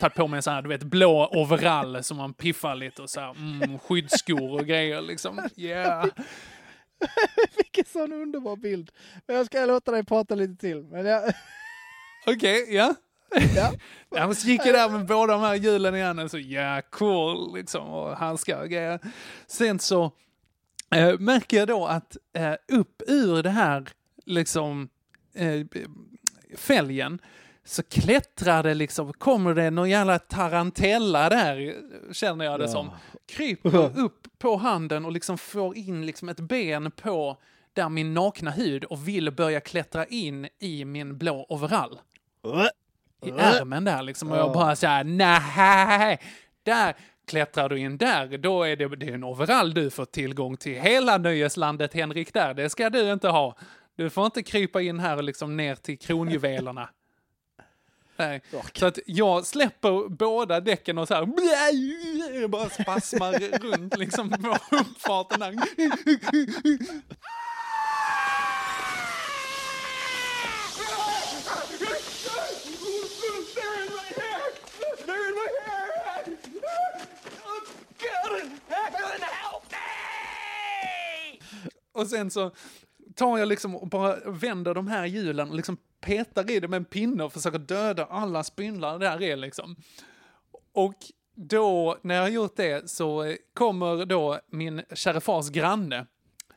tagit 0.00 0.14
på 0.14 0.28
mig 0.28 0.36
en 0.36 0.42
sån 0.42 0.54
här, 0.54 0.62
du 0.62 0.68
vet, 0.68 0.82
blå 0.82 1.28
overall 1.32 2.04
som 2.04 2.16
man 2.16 2.34
piffar 2.34 2.74
lite 2.74 3.02
och 3.02 3.10
så 3.10 3.20
här, 3.20 3.30
mm, 3.30 3.78
skyddsskor 3.78 4.52
och 4.52 4.66
grejer 4.66 5.02
liksom. 5.02 5.48
Yeah. 5.56 6.06
Vilken 7.56 7.84
sån 7.84 8.12
underbar 8.12 8.56
bild. 8.56 8.90
Men 9.26 9.36
jag 9.36 9.46
ska 9.46 9.64
låta 9.64 9.92
dig 9.92 10.04
prata 10.04 10.34
lite 10.34 10.56
till. 10.56 10.82
Men 10.82 11.06
jag... 11.06 11.22
Okej, 12.26 12.62
okay, 12.62 12.74
ja. 12.74 12.94
Ja. 13.56 13.72
ja, 14.10 14.26
men 14.26 14.34
så 14.34 14.48
gick 14.48 14.66
jag 14.66 14.74
där 14.74 14.88
med 14.88 15.06
båda 15.06 15.32
de 15.32 15.42
här 15.42 15.54
hjulen 15.54 15.94
igen 15.94 16.18
och 16.18 16.30
så 16.30 16.38
ja, 16.38 16.82
cool 16.90 17.56
liksom 17.56 17.88
och 17.88 18.16
handskar 18.16 18.62
och 18.62 18.68
grejer. 18.68 19.00
Sen 19.46 19.78
så 19.78 20.12
äh, 20.94 21.18
märker 21.18 21.56
jag 21.56 21.68
då 21.68 21.86
att 21.86 22.16
äh, 22.32 22.52
upp 22.68 23.02
ur 23.06 23.42
det 23.42 23.50
här 23.50 23.88
liksom 24.24 24.88
äh, 25.34 25.66
fälgen 26.56 27.18
så 27.64 27.82
klättrar 27.82 28.62
det 28.62 28.74
liksom, 28.74 29.12
kommer 29.12 29.54
det 29.54 29.70
någon 29.70 29.90
jävla 29.90 30.18
tarantella 30.18 31.28
där, 31.28 31.76
känner 32.12 32.44
jag 32.44 32.60
det 32.60 32.64
ja. 32.64 32.72
som. 32.72 32.90
Kryper 33.26 33.98
upp 33.98 34.26
på 34.38 34.56
handen 34.56 35.04
och 35.04 35.12
liksom 35.12 35.38
får 35.38 35.76
in 35.76 36.06
liksom 36.06 36.28
ett 36.28 36.40
ben 36.40 36.90
på 36.90 37.36
där 37.72 37.88
min 37.88 38.14
nakna 38.14 38.50
hud 38.50 38.84
och 38.84 39.08
vill 39.08 39.30
börja 39.30 39.60
klättra 39.60 40.06
in 40.06 40.48
i 40.58 40.84
min 40.84 41.18
blå 41.18 41.46
overall 41.48 41.98
i 43.26 43.30
ärmen 43.30 43.84
där 43.84 44.02
liksom. 44.02 44.30
Och 44.30 44.36
jag 44.36 44.52
bara 44.52 44.76
såhär, 44.76 45.04
nej, 45.04 46.20
där 46.62 46.94
klättrar 47.26 47.68
du 47.68 47.78
in 47.78 47.96
där, 47.96 48.38
då 48.38 48.62
är 48.62 48.76
det, 48.76 48.96
det 48.96 49.06
är 49.06 49.12
en 49.12 49.24
overall 49.24 49.74
du 49.74 49.90
får 49.90 50.04
tillgång 50.04 50.56
till. 50.56 50.80
Hela 50.80 51.18
nöjeslandet 51.18 51.94
Henrik 51.94 52.34
där, 52.34 52.54
det 52.54 52.70
ska 52.70 52.90
du 52.90 53.12
inte 53.12 53.28
ha. 53.28 53.56
Du 53.96 54.10
får 54.10 54.26
inte 54.26 54.42
krypa 54.42 54.82
in 54.82 55.00
här 55.00 55.16
och 55.16 55.24
liksom 55.24 55.56
ner 55.56 55.74
till 55.74 55.98
kronjuvelerna. 55.98 56.88
Nej. 58.16 58.42
Så 58.74 58.86
att 58.86 58.98
jag 59.06 59.46
släpper 59.46 60.08
båda 60.08 60.60
däcken 60.60 60.98
och 60.98 61.08
så 61.08 61.14
här 61.14 61.26
bara 62.48 62.68
spasmar 62.68 63.32
runt 63.62 63.96
liksom 63.96 64.30
på 64.30 64.58
uppfarten 64.76 65.40
där. 65.40 65.54
Och 81.94 82.06
sen 82.06 82.30
så 82.30 82.50
tar 83.14 83.38
jag 83.38 83.48
liksom 83.48 83.76
och 83.76 83.88
bara 83.88 84.16
vänder 84.26 84.74
de 84.74 84.88
här 84.88 85.06
hjulen 85.06 85.50
och 85.50 85.56
liksom 85.56 85.76
petar 86.00 86.50
i 86.50 86.60
det 86.60 86.68
med 86.68 86.76
en 86.76 86.84
pinne 86.84 87.24
och 87.24 87.32
försöker 87.32 87.58
döda 87.58 88.04
alla 88.04 88.44
spindlar 88.44 88.98
där 88.98 89.22
är 89.22 89.36
liksom. 89.36 89.76
Och 90.72 90.96
då, 91.34 91.98
när 92.02 92.14
jag 92.14 92.22
har 92.22 92.28
gjort 92.28 92.56
det, 92.56 92.90
så 92.90 93.36
kommer 93.54 94.04
då 94.04 94.40
min 94.50 94.82
kära 94.94 95.20
fars 95.20 95.50
granne, 95.50 96.06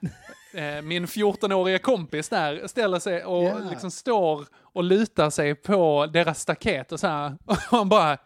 eh, 0.54 0.82
min 0.82 1.06
14-åriga 1.06 1.80
kompis 1.80 2.30
där, 2.30 2.68
ställer 2.68 3.00
sig 3.00 3.24
och 3.26 3.44
yeah. 3.44 3.70
liksom 3.70 3.92
står 3.92 4.48
och 4.56 4.84
lutar 4.84 5.30
sig 5.30 5.56
på 5.56 6.08
deras 6.14 6.42
staket 6.42 6.92
och 6.92 7.00
så 7.00 7.08
här. 7.08 7.38
Och 7.46 7.58
han 7.58 7.90
bara, 7.90 8.18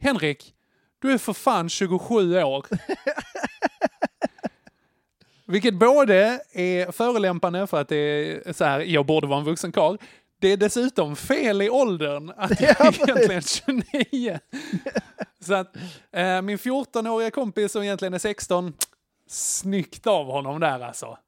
Henrik, 0.00 0.54
du 0.98 1.12
är 1.12 1.18
för 1.18 1.32
fan 1.32 1.68
27 1.68 2.42
år. 2.42 2.66
Vilket 5.50 5.74
både 5.74 6.40
är 6.52 6.92
förolämpande 6.92 7.66
för 7.66 7.80
att 7.80 7.88
det 7.88 7.96
är 7.96 8.52
så 8.52 8.64
här, 8.64 8.80
jag 8.80 9.06
borde 9.06 9.26
vara 9.26 9.38
en 9.38 9.44
vuxen 9.44 9.72
karl. 9.72 9.96
Det 10.38 10.48
är 10.48 10.56
dessutom 10.56 11.16
fel 11.16 11.62
i 11.62 11.70
åldern 11.70 12.32
att 12.36 12.60
jag 12.60 12.80
är 12.80 13.08
egentligen 13.08 13.42
29. 13.42 14.38
så 15.40 15.54
att 15.54 15.76
eh, 16.12 16.42
min 16.42 16.58
14-åriga 16.58 17.30
kompis 17.30 17.72
som 17.72 17.82
egentligen 17.82 18.14
är 18.14 18.18
16, 18.18 18.72
snyggt 19.28 20.06
av 20.06 20.26
honom 20.26 20.60
där 20.60 20.80
alltså. 20.80 21.18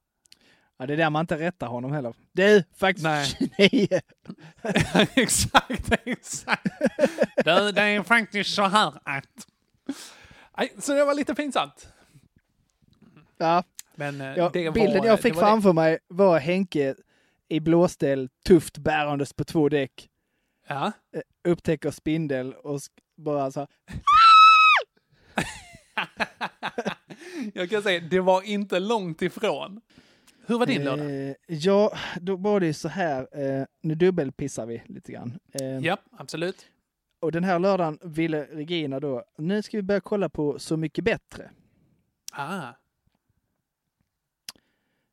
Ja, 0.78 0.86
det 0.86 0.92
är 0.92 0.96
där 0.96 1.10
man 1.10 1.20
inte 1.20 1.38
rättar 1.38 1.66
honom 1.66 1.92
heller. 1.92 2.14
Du, 2.32 2.64
faktiskt 2.76 3.04
Nej. 3.04 3.26
29. 3.58 4.00
exakt, 5.14 5.92
exakt. 6.04 6.66
Du, 7.36 7.72
det 7.72 7.82
är 7.82 8.02
faktiskt 8.02 8.54
så 8.54 8.62
här 8.62 8.92
att... 9.04 9.46
Nej, 10.58 10.72
så 10.78 10.92
det 10.92 11.04
var 11.04 11.14
lite 11.14 11.34
pinsamt. 11.34 11.88
Ja, 13.38 13.62
men 13.94 14.20
eh, 14.20 14.36
ja, 14.36 14.50
bilden 14.50 14.98
var, 14.98 15.06
jag 15.06 15.20
fick 15.20 15.34
framför 15.34 15.68
det. 15.68 15.74
mig 15.74 15.98
var 16.08 16.38
Henke 16.38 16.94
i 17.48 17.60
blåställ, 17.60 18.28
tufft 18.44 18.78
bärandes 18.78 19.32
på 19.32 19.44
två 19.44 19.68
däck. 19.68 20.08
Ja. 20.68 20.92
Eh, 21.16 21.22
upptäcker 21.44 21.90
spindel 21.90 22.54
och 22.54 22.80
bara 23.16 23.50
så 23.50 23.60
här. 23.60 23.68
jag 27.54 27.70
kan 27.70 27.82
säga, 27.82 28.00
det 28.00 28.20
var 28.20 28.42
inte 28.42 28.80
långt 28.80 29.22
ifrån. 29.22 29.80
Hur 30.46 30.58
var 30.58 30.66
din 30.66 30.84
lördag? 30.84 31.28
Eh, 31.28 31.34
ja, 31.46 31.92
då 32.20 32.36
var 32.36 32.60
det 32.60 32.74
så 32.74 32.88
här, 32.88 33.28
eh, 33.32 33.66
nu 33.82 33.94
dubbelpissar 33.94 34.66
vi 34.66 34.82
lite 34.86 35.12
grann. 35.12 35.38
Eh, 35.52 35.78
ja, 35.78 35.96
absolut. 36.10 36.66
Och 37.20 37.32
den 37.32 37.44
här 37.44 37.58
lördagen 37.58 37.98
ville 38.02 38.44
Regina 38.44 39.00
då, 39.00 39.24
nu 39.38 39.62
ska 39.62 39.76
vi 39.76 39.82
börja 39.82 40.00
kolla 40.00 40.28
på 40.28 40.58
Så 40.58 40.76
mycket 40.76 41.04
bättre. 41.04 41.50
Ah 42.32 42.72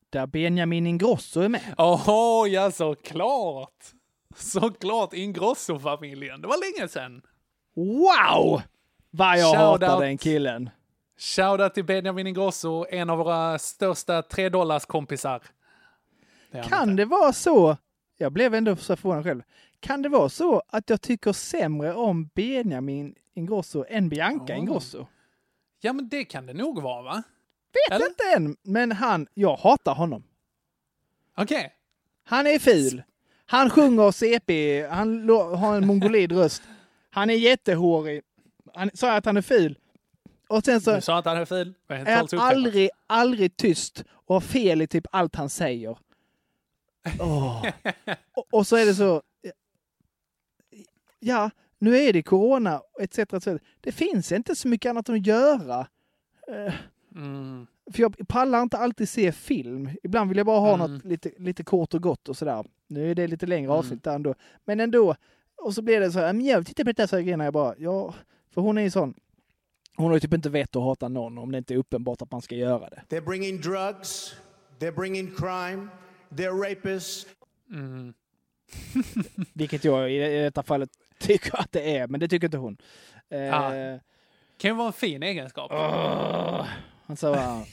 där 0.10 0.28
Benjamin 0.28 0.88
Ingrosso 0.88 1.42
är 1.42 1.50
med. 1.50 1.62
Åh, 1.78 2.10
oh, 2.10 2.50
ja 2.50 2.72
såklart! 2.72 3.86
Såklart 4.36 5.14
Ingrosso-familjen. 5.14 6.42
Det 6.42 6.48
var 6.48 6.78
länge 6.78 6.90
sedan. 6.90 7.22
Wow! 7.76 8.62
Vad 9.12 9.40
jag 9.40 9.56
Shout 9.56 9.84
hatar 9.84 10.02
den 10.02 10.18
killen. 10.18 10.70
Shoutout 11.18 11.74
till 11.74 11.86
Benjamin 11.86 12.28
Ingrosso, 12.28 12.86
en 12.90 13.10
av 13.10 13.18
våra 13.18 13.60
största 13.60 14.22
tredollarskompisar. 14.22 15.42
Det 16.52 16.64
kan 16.64 16.96
det 16.96 17.06
vara 17.06 17.34
så, 17.34 17.78
jag 18.18 18.32
blev 18.32 18.54
ändå 18.54 18.76
så 18.76 18.96
förvånad 18.96 19.24
själv, 19.24 19.42
kan 19.80 20.02
det 20.02 20.10
vara 20.10 20.30
så 20.30 20.62
att 20.68 20.90
jag 20.90 21.02
tycker 21.02 21.34
sämre 21.34 21.94
om 21.94 22.30
Benjamin 22.36 23.16
Ingrosso 23.34 23.86
än 23.90 24.10
Bianca 24.10 24.54
oh. 24.54 24.60
Ingrosso? 24.60 25.08
Ja, 25.82 25.94
men 25.94 26.10
det 26.10 26.26
kan 26.26 26.46
det 26.46 26.54
nog 26.54 26.82
vara, 26.82 27.02
va? 27.02 27.24
Vet 27.74 27.96
Eller? 27.96 28.06
inte 28.06 28.24
än, 28.36 28.56
men 28.64 28.92
han, 28.92 29.28
jag 29.34 29.56
hatar 29.56 29.96
honom. 29.96 30.24
Okej. 31.38 31.58
Okay. 31.58 31.70
Han 32.24 32.48
är 32.48 32.60
ful. 32.60 33.04
Han 33.46 33.70
sjunger 33.70 34.12
CP, 34.12 34.86
han 34.88 35.30
har 35.30 35.76
en 35.76 35.88
mongolid 35.88 36.32
röst. 36.32 36.62
Han 37.10 37.30
är 37.30 37.34
jättehårig. 37.34 38.22
Han 38.74 38.90
sa 38.94 39.16
att 39.16 39.26
han 39.26 39.38
är 39.38 39.42
ful. 39.42 39.78
Och 40.48 40.64
sen 40.64 40.82
så... 40.82 40.96
Du 40.96 41.02
sa 41.02 41.18
att 41.18 41.26
han 41.26 41.38
är 41.38 41.46
ful. 41.46 41.74
Är 41.88 42.16
han 42.16 42.40
aldrig, 42.40 42.90
aldrig 43.08 43.58
tyst 43.58 44.04
och 44.10 44.36
har 44.36 44.42
fel 44.42 44.82
i 44.82 44.88
typ 44.88 45.06
allt 45.12 45.36
han 45.36 45.50
säger. 45.50 45.98
Oh. 47.20 47.66
och, 48.36 48.48
och, 48.52 48.68
så 48.68 48.76
är 48.76 48.86
det 48.86 48.96
så... 48.96 49.22
Ja, 51.20 51.50
nu 51.80 51.98
är 51.98 52.14
det 52.14 52.24
corona, 52.24 52.82
etc. 53.00 53.20
etc. 53.20 53.48
Det 53.82 53.92
finns 53.92 54.32
inte 54.32 54.56
så 54.56 54.68
mycket 54.68 54.90
annat 54.90 55.10
att 55.10 55.28
göra. 55.28 55.88
Mm. 57.16 57.68
För 57.92 58.02
jag 58.02 58.28
pallar 58.28 58.62
inte 58.62 58.78
alltid 58.78 59.10
se 59.10 59.32
film. 59.32 59.90
Ibland 60.04 60.30
vill 60.30 60.38
jag 60.38 60.46
bara 60.46 60.60
ha 60.60 60.74
mm. 60.74 60.94
något 60.94 61.06
lite, 61.06 61.32
lite 61.38 61.64
kort 61.64 61.94
och 61.94 62.02
gott 62.02 62.30
och 62.30 62.38
sådär. 62.38 62.66
Nu 62.88 63.12
är 63.12 63.16
det 63.16 63.28
lite 63.28 63.46
längre 63.46 63.66
mm. 63.66 63.78
avsnitt 63.78 64.04
där 64.04 64.16
ändå. 64.16 64.36
Men 64.66 64.80
ändå. 64.80 65.16
Och 65.56 65.74
så 65.74 65.82
blir 65.82 66.00
det 66.00 66.12
så 66.12 66.20
här, 66.20 66.34
men 66.34 66.46
jag 66.46 66.68
tittar 66.68 66.84
på 66.84 66.92
det 66.92 67.12
där 67.12 67.22
grejerna 67.22 67.44
jag 67.44 67.54
bara, 67.54 67.76
ja, 67.78 68.14
för 68.54 68.62
hon 68.62 68.78
är 68.78 68.82
ju 68.82 68.92
sån. 68.92 69.14
Hon 69.96 70.08
har 70.08 70.14
ju 70.14 70.20
typ 70.20 70.34
inte 70.34 70.50
vett 70.50 70.76
att 70.76 70.84
hata 70.84 71.08
någon 71.08 71.38
om 71.38 71.52
det 71.52 71.58
inte 71.58 71.74
är 71.74 71.78
uppenbart 71.78 72.22
att 72.22 72.32
man 72.32 72.42
ska 72.42 72.56
göra 72.56 72.90
det. 72.90 73.04
They're 73.10 73.26
bringing 73.26 73.62
drugs, 73.62 74.36
they're 74.80 74.96
bringing 74.96 75.28
crime, 75.36 75.88
they're 76.30 76.70
rapists. 76.70 77.28
Mm. 77.72 78.14
Vilket 79.54 79.84
jag 79.84 80.12
i 80.12 80.18
detta 80.18 80.64
fallet 80.64 80.90
tycker 81.20 81.60
att 81.60 81.72
det 81.72 81.98
är, 81.98 82.08
men 82.08 82.20
det 82.20 82.28
tycker 82.28 82.48
inte 82.48 82.58
hon. 82.58 82.78
Ja. 83.30 83.76
Eh, 83.76 84.00
kan 84.58 84.72
ju 84.72 84.76
vara 84.76 84.88
en 84.88 84.94
fin 84.94 85.24
egenskap. 85.24 85.72
Oh. 85.72 86.68
Han 87.10 87.18
sa 87.18 87.34
bara... 87.34 87.66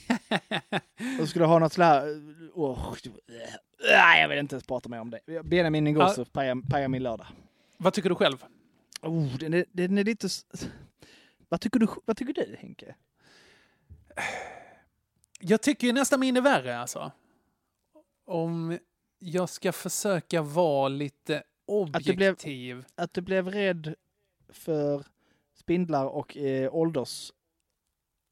och 1.21 1.29
skulle 1.29 1.45
ha 1.45 1.59
något 1.59 1.73
sådär... 1.73 2.21
Oh, 2.53 2.95
nej, 3.91 4.21
jag 4.21 4.29
vill 4.29 4.39
inte 4.39 4.55
ens 4.55 4.67
prata 4.67 4.89
mer 4.89 4.99
om 4.99 5.09
det. 5.09 5.43
Benjamin 5.43 5.87
Ingrosso 5.87 6.25
ja. 6.33 6.55
pajar, 6.69 6.87
min 6.87 7.03
lördag. 7.03 7.27
Vad 7.77 7.93
tycker 7.93 8.09
du 8.09 8.15
själv? 8.15 8.45
Oh, 9.01 9.37
den, 9.37 9.53
är, 9.53 9.65
den 9.71 9.97
är 9.97 10.03
lite... 10.03 10.27
Vad 11.49 11.61
tycker 11.61 11.79
du, 11.79 11.87
vad 12.05 12.17
tycker 12.17 12.33
du 12.33 12.55
Henke? 12.59 12.95
Jag 15.39 15.61
tycker 15.61 15.87
ju 15.87 15.93
nästan 15.93 16.19
min 16.19 16.37
är 16.37 16.41
värre 16.41 16.79
alltså. 16.79 17.11
Om 18.25 18.79
jag 19.19 19.49
ska 19.49 19.71
försöka 19.71 20.41
vara 20.41 20.87
lite 20.87 21.43
Att 21.93 22.03
du 22.03 22.15
blev, 22.15 22.31
objektiv. 22.33 22.85
att 22.95 23.13
du 23.13 23.21
blev 23.21 23.49
rädd 23.49 23.95
för 24.49 25.03
spindlar 25.53 26.05
och 26.05 26.37
eh, 26.37 26.73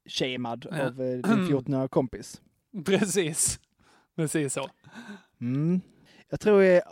åldersshamad 0.06 0.66
Ja. 0.70 0.86
av 0.86 1.02
eh, 1.02 1.08
din 1.08 1.22
14-åriga 1.50 1.88
kompis. 1.88 2.40
Precis. 2.84 3.60
Precis 4.16 4.52
så. 4.52 4.70
Mm. 5.40 5.80
Jag 6.30 6.40
tror, 6.40 6.62
jag, 6.62 6.82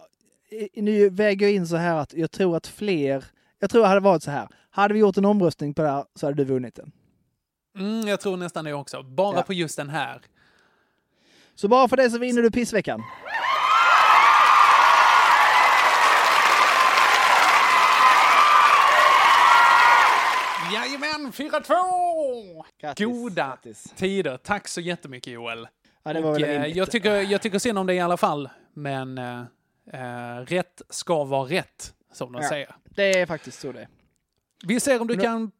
nu 0.77 1.09
väger 1.11 1.47
jag 1.47 1.55
in 1.55 1.67
så 1.67 1.77
här 1.77 1.97
att 1.97 2.15
jag 2.15 2.31
tror 2.31 2.57
att 2.57 2.67
fler, 2.67 3.25
jag 3.59 3.71
tror 3.71 3.83
det 3.83 3.89
hade 3.89 4.01
varit 4.01 4.23
så 4.23 4.31
här. 4.31 4.49
Hade 4.71 4.95
vi 4.95 5.01
gjort 5.01 5.17
en 5.17 5.25
omröstning 5.25 5.75
på 5.75 5.83
det 5.83 5.89
här 5.91 6.05
så 6.15 6.27
hade 6.27 6.37
du 6.37 6.45
vunnit 6.45 6.75
den. 6.75 6.93
Mm, 7.79 8.09
jag 8.09 8.21
tror 8.21 8.37
nästan 8.37 8.65
det 8.65 8.73
också. 8.75 9.03
Bara 9.03 9.37
Ja. 9.37 9.43
på 9.43 9.53
just 9.53 9.77
den 9.77 9.89
här. 9.91 10.21
Så 11.55 11.69
bara 11.69 11.89
för 11.89 11.97
det 11.97 12.11
så 12.11 12.19
vinner 12.19 12.43
du 12.43 12.51
pissveckan. 12.51 13.03
Jajamän, 21.33 21.33
4-2! 21.33 22.65
Grattis, 22.81 23.07
Goda 23.07 23.47
grattis. 23.47 23.83
tider. 23.97 24.37
Tack 24.37 24.69
så 24.69 24.81
jättemycket 24.81 25.33
Joel. 25.33 25.69
Ja, 26.03 26.13
det 26.13 26.21
var 26.21 26.31
Och, 26.31 26.37
väl 26.41 26.65
eh, 26.65 26.67
jag, 26.79 26.91
tycker, 26.91 27.15
jag 27.15 27.43
tycker 27.43 27.59
synd 27.59 27.79
om 27.79 27.87
det 27.87 27.95
i 27.95 28.01
alla 28.01 28.17
fall. 28.17 28.49
Men 28.75 29.19
eh, 29.19 30.39
rätt 30.47 30.83
ska 30.89 31.25
vara 31.25 31.49
rätt, 31.49 31.95
som 32.13 32.33
de 32.33 32.43
Ja. 32.43 32.49
säger. 32.49 32.75
Det 32.85 33.21
är 33.21 33.27
faktiskt 33.27 33.61
så 33.61 33.73
det 33.73 33.81
är. 33.81 33.89
Vi 34.67 34.81
ser 34.81 35.01
om 35.01 35.07
du 35.07 35.17
kan 35.17 35.51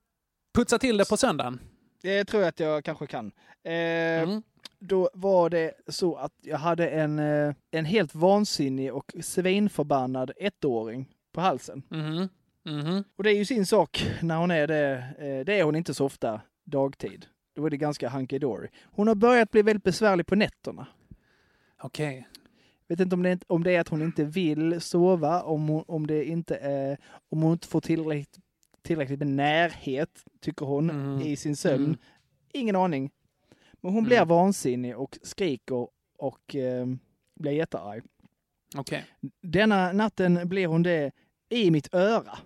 putsa 0.55 0.79
till 0.79 0.97
det 0.97 1.09
på 1.09 1.17
söndagen. 1.17 1.61
Det 2.03 2.25
tror 2.25 2.43
jag 2.43 2.49
att 2.49 2.61
jag 2.61 2.85
kanske 2.85 3.07
kan. 3.07 3.33
Eh, 3.65 3.75
Mm. 4.23 4.43
Då 4.79 5.11
var 5.15 5.51
det 5.51 5.73
så 5.89 6.17
att 6.17 6.33
jag 6.43 6.59
hade 6.59 6.89
en, 6.89 7.19
en 7.71 7.85
helt 7.85 8.15
vansinnig 8.15 8.95
och 8.95 9.13
svinförbannad 9.23 10.31
ettåring 10.37 11.09
på 11.33 11.41
halsen. 11.41 11.83
Mhm. 12.65 12.77
Mhm. 12.79 13.05
Och 13.17 13.25
det 13.25 13.31
är 13.31 13.37
ju 13.37 13.45
sin 13.45 13.67
sak 13.67 14.07
när 14.23 14.37
hon 14.37 14.51
är 14.51 14.67
det. 14.67 14.93
Eh, 15.19 15.45
det 15.45 15.59
är 15.59 15.65
hon 15.65 15.77
inte 15.77 15.95
så 15.95 16.05
ofta 16.07 16.41
dagtid. 16.65 17.27
Då 17.55 17.67
är 17.67 17.71
det 17.71 17.77
ganska 17.77 18.09
hunky 18.09 18.39
dory. 18.39 18.69
Hon 18.85 19.09
har 19.09 19.15
börjat 19.15 19.51
bli 19.51 19.63
väldigt 19.63 19.85
besvärlig 19.85 20.27
på 20.27 20.35
nätterna. 20.35 20.87
Okej. 21.83 22.29
Vet 22.89 23.01
inte 23.01 23.15
om 23.17 23.23
det, 23.23 23.31
är- 23.31 23.39
om 23.47 23.65
det 23.65 23.73
är 23.73 23.81
att 23.81 23.89
hon 23.89 24.03
inte 24.03 24.25
vill 24.25 24.81
sova, 24.81 25.43
om 25.43 25.69
hon, 25.69 25.85
om 25.89 26.07
det 26.07 26.25
inte 26.25 26.57
är, 26.57 26.99
om 27.29 27.43
hon 27.43 27.53
inte 27.53 27.67
får 27.69 27.81
tillräckligt, 27.81 28.39
tillräckligt 28.83 29.19
med 29.19 29.29
närhet, 29.29 30.25
tycker 30.41 30.67
hon, 30.67 30.91
Mm. 30.91 31.21
i 31.21 31.37
sin 31.37 31.57
sömn. 31.57 31.85
Mm. 31.85 31.97
Ingen 32.53 32.77
aning. 32.77 33.11
Men 33.81 33.93
hon 33.93 34.05
blir 34.05 34.17
Mm. 34.17 34.29
vansinnig 34.29 34.97
och 34.99 35.19
skriker 35.23 35.89
och 36.19 36.55
eh, 36.57 36.87
blir 37.35 37.53
jättearg. 37.53 38.05
Okej. 38.77 39.05
Denna 39.43 39.93
natten 39.93 40.49
blir 40.49 40.67
hon 40.67 40.83
det 40.83 41.13
i 41.49 41.71
mitt 41.71 41.95
öra. 41.95 42.39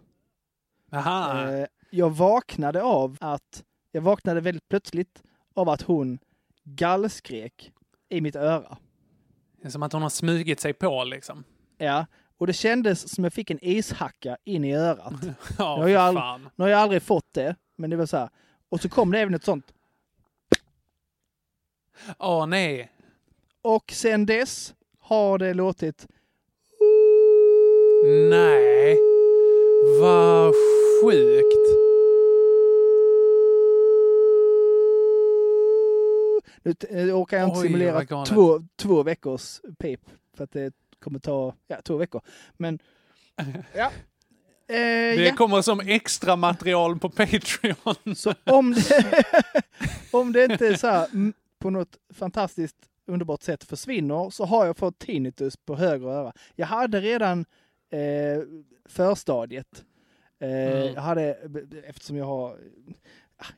Aha. 0.92 1.50
Eh, 1.50 1.66
jag 1.90 2.10
vaknade 2.10 2.82
av 2.82 3.16
att, 3.20 3.64
jag 3.92 4.02
vaknade 4.02 4.40
väldigt 4.40 4.68
plötsligt 4.68 5.22
av 5.54 5.68
att 5.68 5.82
hon 5.82 6.18
gallskrek 6.64 7.72
i 8.08 8.20
mitt 8.20 8.36
öra. 8.36 8.78
Det 9.60 9.66
är 9.66 9.70
som 9.70 9.82
att 9.82 9.92
hon 9.92 10.02
har 10.02 10.10
smugit 10.10 10.60
sig 10.60 10.72
på 10.72 11.04
liksom. 11.04 11.44
Ja, 11.78 12.06
och 12.38 12.46
det 12.46 12.52
kändes 12.52 13.14
som 13.14 13.24
jag 13.24 13.32
fick 13.32 13.50
en 13.50 13.58
ishacka 13.62 14.36
in 14.44 14.64
i 14.64 14.74
örat. 14.74 15.12
Ja, 15.58 15.76
nu, 15.76 15.82
har 15.82 15.88
jag 15.88 16.40
nu 16.56 16.64
har 16.64 16.68
jag 16.68 16.80
aldrig 16.80 17.02
fått 17.02 17.32
det, 17.32 17.56
men 17.76 17.90
det 17.90 17.96
var 17.96 18.06
så 18.06 18.16
här. 18.16 18.30
Och 18.68 18.80
så 18.80 18.88
kom 18.88 19.10
det 19.12 19.20
även 19.20 19.34
ett 19.34 19.44
sånt. 19.44 19.72
Åh 22.18 22.46
nej. 22.46 22.92
Och 23.62 23.92
sen 23.92 24.26
dess 24.26 24.74
har 24.98 25.38
det 25.38 25.54
låtit 25.54 26.06
Nej. 28.30 28.98
Vad 30.00 30.54
sjukt. 31.02 31.88
Nu 36.62 36.74
eh, 36.90 37.20
orkar 37.20 37.38
jag 37.38 37.48
inte 37.48 37.60
Oj, 37.60 37.66
simulera 37.66 38.24
två, 38.24 38.62
två 38.76 39.02
veckors 39.02 39.60
pip. 39.78 40.00
För 40.36 40.44
att 40.44 40.52
det 40.52 40.72
kommer 40.98 41.18
ta 41.18 41.54
ja, 41.66 41.80
två 41.84 41.96
veckor. 41.96 42.20
Men 42.56 42.78
ja. 43.74 43.90
Eh, 44.68 45.16
Det 45.16 45.24
ja. 45.24 45.34
kommer 45.36 45.62
som 45.62 45.80
extra 45.80 46.36
material 46.36 46.98
på 46.98 47.10
Patreon. 47.10 48.14
Så 48.16 48.34
om 48.44 48.74
det, 48.74 49.24
om 50.12 50.32
det 50.32 50.44
inte 50.44 50.78
så 50.78 50.86
här, 50.86 51.32
på 51.58 51.70
något 51.70 51.98
fantastiskt 52.14 52.76
underbart 53.06 53.42
sätt 53.42 53.64
försvinner 53.64 54.30
så 54.30 54.44
har 54.44 54.66
jag 54.66 54.76
fått 54.76 54.98
tinnitus 54.98 55.56
på 55.56 55.76
höger 55.76 56.08
öra. 56.08 56.32
Jag 56.56 56.66
hade 56.66 57.00
redan 57.00 57.44
eh, 57.90 58.42
förstadiet. 58.88 59.84
Eh, 60.40 60.48
Mm. 60.82 60.94
Jag 60.94 61.02
hade, 61.02 61.36
eftersom 61.86 62.16
jag 62.16 62.24
har 62.24 62.56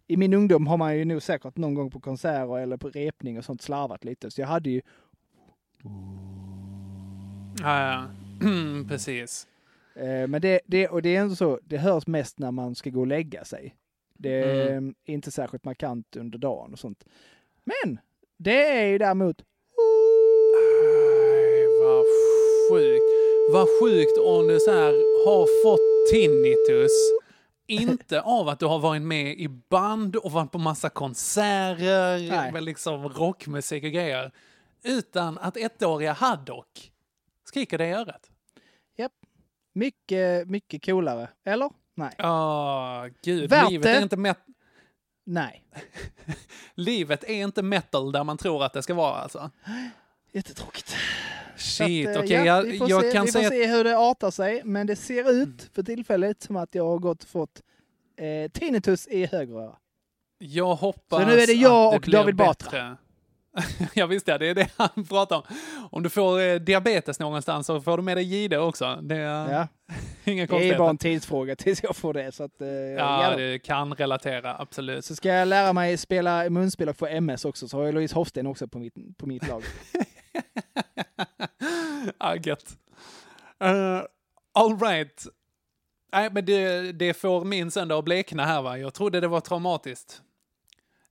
i 0.07 0.17
min 0.17 0.35
ungdom 0.35 0.67
har 0.67 0.77
man 0.77 0.99
ju 0.99 1.05
nog 1.05 1.23
säkert 1.23 1.57
någon 1.57 1.75
gång 1.75 1.91
på 1.91 2.01
konserter 2.01 2.59
eller 2.59 2.77
på 2.77 2.89
repning 2.91 3.39
och 3.39 3.45
sånt 3.45 3.63
slarvat 3.63 4.05
lite. 4.05 4.31
Så 4.31 4.41
jag 4.41 4.49
hade 4.49 4.71
ju 4.71 4.81
Ja, 7.63 7.83
ja. 7.93 8.05
Precis. 8.89 9.47
Eh, 9.95 10.27
Men 10.29 10.41
det, 10.41 10.61
det, 10.67 10.89
och 10.89 11.03
det 11.03 11.17
är 11.17 11.21
ändå 11.21 11.35
så, 11.35 11.61
det 11.65 11.77
hörs 11.79 12.07
mest 12.07 12.39
när 12.39 12.51
man 12.51 12.75
ska 12.75 12.91
gå 12.91 13.01
och 13.01 13.07
lägga 13.07 13.45
sig. 13.45 13.75
Det 14.19 14.31
är 14.43 14.71
Mm. 14.71 14.95
inte 15.05 15.31
särskilt 15.31 15.65
markant 15.65 16.17
under 16.17 16.39
dagen 16.39 16.73
och 16.73 16.79
sånt. 16.79 17.05
Men 17.65 17.99
det 18.39 18.67
är 18.69 18.87
ju 18.87 18.99
däremot, 18.99 19.43
Nej, 20.55 21.67
vad 21.83 22.05
sjukt. 22.71 23.05
Vad 23.53 23.69
sjukt 23.81 24.19
om 24.19 24.47
du 24.49 24.61
så 24.61 24.71
här 24.71 24.93
har 25.27 25.63
fått 25.63 25.90
tinnitus. 26.11 26.93
Inte 27.67 28.21
av 28.21 28.49
att 28.49 28.59
du 28.59 28.67
har 28.67 28.79
varit 28.79 29.03
med 29.03 29.39
i 29.41 29.49
band 29.49 30.17
och 30.17 30.33
varit 30.33 30.53
på 30.53 30.59
massa 30.59 30.89
konserter 30.89 32.31
Nej. 32.31 32.53
med 32.53 32.63
liksom 32.63 33.09
rockmusik 33.09 33.85
och 33.85 33.91
grejer. 33.91 34.33
Utan 34.85 35.39
att 35.39 35.57
ettåriga 35.57 36.13
Haddock 36.13 36.93
skriker 37.45 37.79
dig 37.79 37.91
i 37.91 37.93
örat. 37.93 38.31
japp, 38.97 39.13
mycket, 39.75 40.49
mycket 40.49 40.85
coolare. 40.85 41.29
Eller? 41.45 41.71
Nej. 41.95 42.15
Åh, 42.19 43.07
gud. 43.23 43.51
Värt 43.51 43.71
livet 43.71 43.83
det. 43.83 43.91
är, 43.97 44.03
inte 44.03 44.17
met- 44.17 44.55
Nej. 45.27 45.65
livet 46.75 47.25
är 47.25 47.35
inte 47.43 47.63
metal 47.63 48.13
där 48.13 48.25
man 48.25 48.39
tror 48.39 48.65
att 48.65 48.73
det 48.73 48.83
ska 48.83 48.95
vara 48.95 49.17
alltså. 49.17 49.51
Jättetråkigt. 50.33 50.97
Shit, 51.57 52.09
att, 52.09 52.17
eh, 52.17 52.23
okej. 52.23 52.33
ja, 52.37 52.45
jag, 52.45 52.63
vi 52.63 52.79
får 52.79 52.91
jag 52.91 53.03
se, 53.05 53.13
kan 53.13 53.27
vi 53.27 53.33
får 53.33 53.39
säga 53.39 53.51
se 53.51 53.67
hur 53.67 53.85
det 53.85 53.99
artar 53.99 54.31
sig, 54.31 54.63
men 54.65 54.87
det 54.87 54.97
ser 54.97 55.31
ut 55.31 55.71
för 55.75 55.83
tillfället 55.83 56.43
som 56.43 56.57
att 56.57 56.75
jag 56.75 56.87
har 56.87 56.99
gått 56.99 57.23
och 57.23 57.29
fått 57.29 57.63
eh, 58.17 58.51
tinnitus 58.51 59.07
i 59.07 59.27
höger 59.27 59.55
öra. 59.55 59.77
Jag 60.39 60.75
hoppas 60.75 61.21
Så 61.23 61.27
nu 61.27 61.41
är 61.41 61.47
det 61.47 61.53
jag 61.53 61.95
att 61.95 62.07
och 62.07 62.11
David 62.11 62.37
Batra. 62.37 62.71
bättre. 62.71 62.97
ja 63.95 64.07
visst 64.07 64.29
ja, 64.29 64.39
det 64.39 64.47
är 64.47 64.55
det 64.55 64.69
han 64.77 65.05
pratar 65.09 65.37
om. 65.37 65.43
Om 65.91 66.03
du 66.03 66.09
får 66.09 66.41
eh, 66.41 66.55
diabetes 66.55 67.19
någonstans 67.21 67.67
så 67.67 67.81
får 67.81 67.97
du 67.97 68.03
med 68.03 68.17
dig 68.17 68.25
Jihde 68.25 68.59
också. 68.59 68.99
Det 69.03 69.17
är 69.17 69.53
Ja. 69.53 69.69
inga 70.25 70.47
Det 70.47 70.69
är 70.71 70.79
bara 70.79 70.91
en 70.91 70.99
tidsfråga 70.99 71.57
tills 71.57 71.83
jag 71.83 71.97
får 71.97 72.15
det. 72.15 72.33
Så 72.33 72.45
att, 72.45 72.61
eh, 72.61 72.69
Ja, 72.69 73.31
ja 73.31 73.37
det 73.37 73.59
kan 73.59 73.95
relatera, 73.95 74.57
absolut. 74.59 75.05
Så 75.05 75.17
ska 75.17 75.29
jag 75.29 75.49
lära 75.49 75.73
mig 75.73 75.97
spela 75.97 76.51
munspel 76.51 76.89
och 76.89 76.97
få 76.97 77.07
MS 77.07 77.45
också, 77.45 77.69
så 77.69 77.77
har 77.77 77.85
jag 77.85 77.95
Louise 77.95 78.15
Hofsten 78.15 78.47
också 78.47 78.69
på 78.69 78.79
mitt, 78.79 78.95
på 79.19 79.27
mitt 79.27 79.49
lag. 79.49 79.63
ah, 82.19 82.37
gött. 82.37 82.79
Uh, 83.65 84.03
all 84.53 84.79
right. 84.81 85.27
Nej, 86.13 86.31
men 86.33 86.45
det, 86.45 86.93
det 86.93 87.15
får 87.15 87.45
min 87.45 87.71
söndag 87.71 87.99
att 87.99 88.05
blekna 88.05 88.45
här 88.45 88.63
va. 88.63 88.79
Jag 88.79 88.95
trodde 88.95 89.21
det 89.21 89.29
var 89.29 89.41
traumatiskt. 89.41 90.23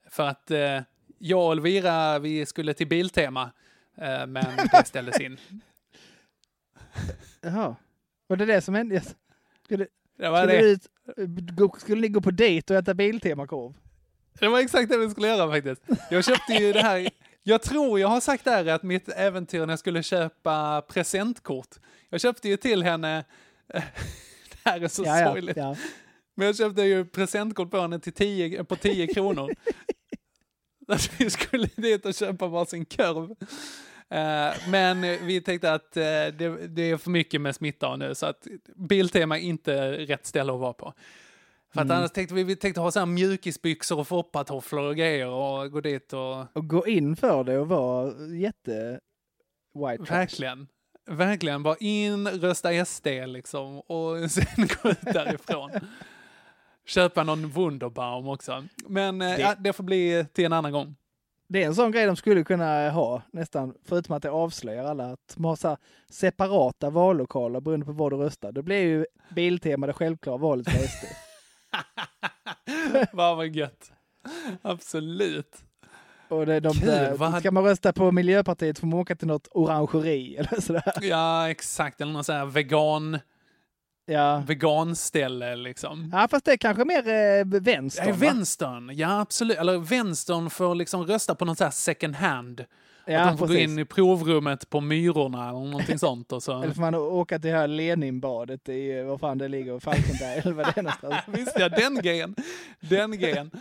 För 0.09 0.27
att 0.27 0.51
eh, 0.51 0.81
jag 1.17 1.45
och 1.45 1.51
Elvira, 1.51 2.19
vi 2.19 2.45
skulle 2.45 2.73
till 2.73 2.87
Biltema. 2.87 3.51
Eh, 3.97 4.27
men 4.27 4.45
det 4.71 4.83
ställdes 4.85 5.19
in. 5.19 5.37
Jaha. 7.41 7.75
Var 8.27 8.37
det 8.37 8.45
det 8.45 8.61
som 8.61 8.75
hände? 8.75 9.01
Skulle, 9.65 9.87
Det 10.17 10.29
var 10.29 10.47
skulle, 10.47 10.61
det. 10.61 10.69
ut, 10.69 11.81
skulle 11.81 12.01
ni 12.01 12.07
gå 12.07 12.21
på 12.21 12.31
dejt 12.31 12.73
och 12.73 12.79
äta 12.79 12.93
Biltema-korv? 12.93 13.73
Det 14.39 14.47
var 14.47 14.59
exakt 14.59 14.89
det 14.89 14.97
vi 14.97 15.09
skulle 15.09 15.27
göra 15.27 15.51
faktiskt. 15.51 15.81
Jag 16.09 16.25
köpte 16.25 16.53
ju 16.53 16.73
det 16.73 16.81
här. 16.81 17.09
Jag 17.49 17.61
tror 17.61 17.99
jag 17.99 18.07
har 18.07 18.21
sagt 18.21 18.45
där 18.45 18.65
att 18.65 18.83
mitt 18.83 19.09
äventyr 19.09 19.59
när 19.59 19.69
jag 19.69 19.79
skulle 19.79 20.03
köpa 20.03 20.81
presentkort. 20.81 21.75
Jag 22.09 22.21
köpte 22.21 22.49
ju 22.49 22.57
till 22.57 22.83
henne, 22.83 23.23
det 23.67 23.83
här 24.65 24.81
är 24.81 24.87
så 24.87 25.03
Ja, 25.05 25.19
ja, 25.19 25.27
sorgligt. 25.33 25.57
ja. 25.57 25.75
Men 26.35 26.45
jag 26.47 26.57
köpte 26.57 26.81
ju 26.81 27.05
presentkort 27.05 27.71
på 27.71 27.81
henne 27.81 27.99
till 27.99 28.13
10, 28.13 28.63
på 28.63 28.75
10 28.75 29.07
kronor. 29.07 29.51
Att 30.87 31.21
vi 31.21 31.29
skulle 31.29 31.69
dit 31.75 32.05
och 32.05 32.13
köpa 32.13 32.47
varsin 32.47 32.85
korv. 32.85 33.31
Eh, 34.09 34.69
men 34.69 35.01
vi 35.01 35.41
tänkte 35.41 35.73
att 35.73 35.97
eh, 35.97 36.03
det, 36.03 36.67
det 36.67 36.81
är 36.91 36.97
för 36.97 37.09
mycket 37.09 37.41
med 37.41 37.55
smitta 37.55 37.95
nu 37.95 38.15
så 38.15 38.25
att 38.25 38.47
Biltema 38.75 39.37
är 39.37 39.41
inte 39.41 39.91
rätt 39.91 40.25
ställe 40.25 40.53
att 40.53 40.59
vara 40.59 40.73
på. 40.73 40.93
För 41.73 41.81
att 41.81 41.85
Mm. 41.85 41.97
annars 41.97 42.11
tänkte 42.11 42.35
vi, 42.35 42.43
vi 42.43 42.55
tänkte 42.55 42.81
ha 42.81 42.91
så 42.91 42.99
här 42.99 43.05
mjukisbyxor 43.05 43.99
och 43.99 44.07
foppatofflor 44.07 44.83
och 44.83 44.95
grejer 44.95 45.27
och 45.27 45.71
gå 45.71 45.81
dit 45.81 46.13
och... 46.13 46.39
Och 46.57 46.67
gå 46.67 46.87
in 46.87 47.15
för 47.15 47.43
det 47.43 47.57
och 47.59 47.67
vara 47.67 48.13
jätte 48.27 48.99
white 49.73 50.05
trash. 50.05 50.17
Verkligen. 50.17 50.67
Verkligen. 51.09 51.63
Bara 51.63 51.75
in, 51.79 52.27
rösta 52.27 52.85
SD 52.85 53.07
liksom 53.25 53.79
och 53.79 54.15
sen 54.31 54.67
gå 54.83 54.89
ut 54.89 55.01
därifrån. 55.01 55.71
Köpa 56.85 57.23
någon 57.23 57.49
Wunderbaum 57.49 58.27
också. 58.27 58.63
Men 58.87 59.21
eh, 59.21 59.27
Det- 59.35 59.39
ja, 59.41 59.55
det 59.59 59.73
får 59.73 59.83
bli 59.83 60.25
till 60.33 60.45
en 60.45 60.53
annan 60.53 60.71
gång. 60.71 60.95
Det 61.47 61.63
är 61.63 61.67
en 61.67 61.75
sån 61.75 61.91
grej 61.91 62.05
de 62.05 62.15
skulle 62.15 62.43
kunna 62.43 62.89
ha 62.89 63.21
nästan, 63.33 63.73
förutom 63.85 64.15
att 64.15 64.23
det 64.23 64.29
avslöjar 64.31 64.83
alla, 64.85 65.05
att 65.11 65.33
de 65.35 65.45
har 65.45 65.55
så 65.55 65.77
separata 66.09 66.89
vallokaler 66.89 67.59
beroende 67.61 67.85
på 67.85 67.91
vad 67.91 68.11
du 68.11 68.15
röstar. 68.17 68.51
Då 68.51 68.61
blir 68.61 68.81
ju 68.81 69.05
Biltema 69.35 69.87
det 69.87 69.93
självklara 69.93 70.37
valet 70.37 70.69
för 70.69 70.77
SD. 70.87 71.05
Vad 73.13 73.37
var 73.37 73.43
gött. 73.43 73.91
Absolut. 74.61 75.55
Och 76.29 76.45
det 76.45 76.53
är 76.53 76.61
de 76.61 76.73
Kul, 76.73 76.87
där, 76.87 77.13
vad- 77.17 77.39
ska 77.39 77.51
man 77.51 77.63
rösta 77.63 77.93
på 77.93 78.11
Miljöpartiet 78.11 78.79
får 78.79 78.87
man 78.87 78.99
åka 78.99 79.15
till 79.15 79.27
något 79.27 79.47
orangeri 79.51 80.35
eller 80.35 80.61
sådär. 80.61 80.93
Ja, 81.01 81.49
exakt. 81.49 82.01
Eller 82.01 82.13
någon 82.13 82.23
sån 82.23 82.35
här 82.35 82.45
vegan, 82.45 83.19
Ja. 84.05 84.43
veganställe 84.47 85.55
liksom. 85.55 86.09
ja, 86.13 86.27
fast 86.31 86.45
det 86.45 86.51
är 86.51 86.57
kanske 86.57 86.85
mer 86.85 87.07
eh, 87.07 87.61
vänster. 87.61 88.07
Ja, 88.07 88.13
vänstern, 88.17 88.91
ja 88.93 89.19
absolut. 89.21 89.57
Eller 89.57 89.77
vänstern 89.77 90.49
får 90.49 90.75
liksom 90.75 91.03
rösta 91.05 91.35
på 91.35 91.45
något 91.45 91.57
så 91.57 91.63
här 91.63 91.71
second 91.71 92.15
hand. 92.15 92.65
Ja, 93.09 93.21
att 93.21 93.31
de 93.31 93.37
får 93.37 93.47
gå 93.47 93.53
precis. 93.53 93.69
in 93.69 93.79
i 93.79 93.85
provrummet 93.85 94.69
på 94.69 94.81
Myrorna 94.81 95.49
eller 95.49 95.59
någonting 95.59 95.99
sånt. 95.99 96.31
Och 96.31 96.43
så. 96.43 96.61
Eller 96.63 96.73
får 96.73 96.81
man 96.81 96.95
åka 96.95 97.39
till 97.39 97.51
det 97.51 97.57
här 97.57 97.67
Leninbadet 97.67 98.69
i, 98.69 99.01
vad 99.01 99.19
fan 99.19 99.37
det 99.37 99.47
ligger, 99.47 99.79
Falkenberg 99.79 100.39
eller 100.43 100.53
vad 100.53 100.65
det 100.65 100.77
är 100.77 100.83
någonstans. 100.83 101.15
Visst 101.27 101.59
ja, 101.59 101.69
den 101.69 101.95
grejen. 101.95 102.35
Den 102.79 103.19
grejen. 103.19 103.51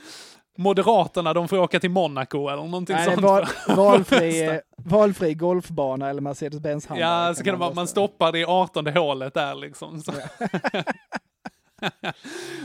Moderaterna, 0.57 1.35
de 1.35 1.49
får 1.49 1.59
åka 1.59 1.81
till 1.81 1.91
Monaco 1.91 2.49
eller 2.49 2.63
någonting 2.63 2.97
Nej, 2.97 3.05
sånt. 3.05 3.21
val, 3.21 3.47
valfri, 3.77 4.61
valfri 4.77 5.35
golfbana 5.35 6.09
eller 6.09 6.21
Mercedes-Benz 6.21 6.89
Ja, 6.97 7.35
så 7.35 7.45
kan 7.45 7.55
det 7.55 7.61
vara, 7.61 7.75
man 7.75 7.89
stoppar 7.89 8.33
det 8.33 8.39
i 8.39 8.45
18 8.45 8.87
hålet 8.87 9.35
där 9.35 9.55
liksom. 9.55 9.97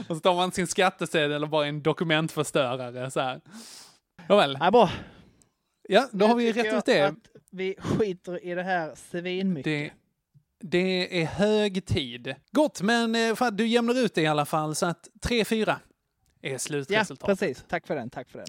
Och 0.08 0.16
så 0.16 0.20
tar 0.20 0.36
man 0.36 0.52
sin 0.52 0.68
skattesedel 0.68 1.32
eller 1.32 1.48
bara 1.48 1.68
en 1.68 1.82
dokumentförstörare 1.82 3.12
så 3.12 3.20
här. 3.20 3.42
Nåväl. 4.30 4.58
Ja, 4.60 4.72
bra. 4.72 4.90
Ja, 5.90 6.10
då 6.12 6.28
har 6.28 6.36
vi 6.36 6.52
rätt 6.54 6.74
ut 6.74 6.86
det. 6.86 7.02
Att 7.02 7.16
vi 7.52 7.76
skiter 7.80 8.46
i 8.46 8.54
det 8.56 8.64
här 8.64 8.96
svinmycket. 8.96 9.66
Det, 9.66 9.92
det 10.60 11.22
är 11.22 11.26
hög 11.26 11.86
tid. 11.86 12.36
Gott, 12.52 12.82
men 12.82 13.16
eh, 13.16 13.36
fan, 13.36 13.56
du 13.56 13.68
jämnar 13.68 14.00
ut 14.00 14.14
det 14.16 14.22
i 14.22 14.28
alla 14.28 14.46
fall 14.46 14.76
så 14.76 14.86
att 14.86 15.08
3-4 15.22 15.76
är 16.42 16.52
Ja, 16.52 16.60
slutresultatet. 16.60 17.40
precis. 17.40 17.66
Tack 17.68 17.88
för 17.88 17.96
den. 17.96 18.10
Tack 18.10 18.30
för 18.30 18.40
den. 18.40 18.48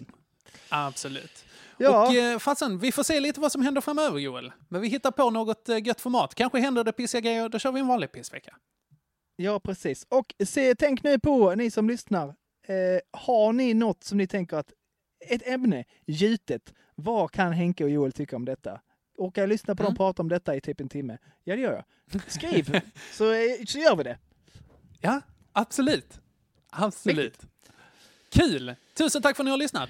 Absolut. 0.69 1.45
Ja. 1.77 2.07
Och 2.07 2.13
eh, 2.15 2.39
fasen, 2.39 2.79
vi 2.79 2.91
får 2.91 3.03
se 3.03 3.19
lite 3.19 3.39
vad 3.39 3.51
som 3.51 3.61
händer 3.61 3.81
framöver 3.81 4.19
Joel. 4.19 4.51
Men 4.69 4.81
vi 4.81 4.87
hittar 4.87 5.11
på 5.11 5.29
något 5.29 5.69
eh, 5.69 5.87
gött 5.87 6.01
format. 6.01 6.35
Kanske 6.35 6.59
händer 6.59 6.83
det 6.83 6.91
pissiga 6.91 7.21
grejer, 7.21 7.49
då 7.49 7.59
kör 7.59 7.71
vi 7.71 7.79
en 7.79 7.87
vanlig 7.87 8.11
pissvecka. 8.11 8.55
Ja, 9.35 9.59
precis. 9.59 10.05
Och 10.09 10.33
se, 10.45 10.75
tänk 10.75 11.03
nu 11.03 11.19
på, 11.19 11.55
ni 11.55 11.71
som 11.71 11.89
lyssnar, 11.89 12.27
eh, 12.67 12.99
har 13.11 13.53
ni 13.53 13.73
något 13.73 14.03
som 14.03 14.17
ni 14.17 14.27
tänker 14.27 14.57
att 14.57 14.71
ett 15.27 15.47
ämne, 15.47 15.85
gjutet, 16.07 16.73
vad 16.95 17.31
kan 17.31 17.53
Henke 17.53 17.83
och 17.83 17.89
Joel 17.89 18.11
tycka 18.11 18.35
om 18.35 18.45
detta? 18.45 18.81
Orkar 19.17 19.41
jag 19.41 19.49
lyssna 19.49 19.75
på 19.75 19.83
Mm. 19.83 19.89
dem 19.89 19.95
prata 19.97 20.21
om 20.21 20.29
detta 20.29 20.55
i 20.55 20.61
typ 20.61 20.81
en 20.81 20.89
timme? 20.89 21.17
Ja, 21.43 21.55
det 21.55 21.61
gör 21.61 21.73
jag. 22.11 22.21
Skriv, 22.31 22.79
så, 23.11 23.31
eh, 23.33 23.65
så 23.67 23.77
gör 23.79 23.95
vi 23.95 24.03
det. 24.03 24.17
Ja, 25.01 25.21
absolut. 25.51 26.19
Absolut. 26.69 27.41
Kul! 28.29 28.75
Tusen 28.97 29.21
tack 29.21 29.35
för 29.35 29.43
att 29.43 29.45
ni 29.45 29.51
har 29.51 29.57
lyssnat. 29.57 29.89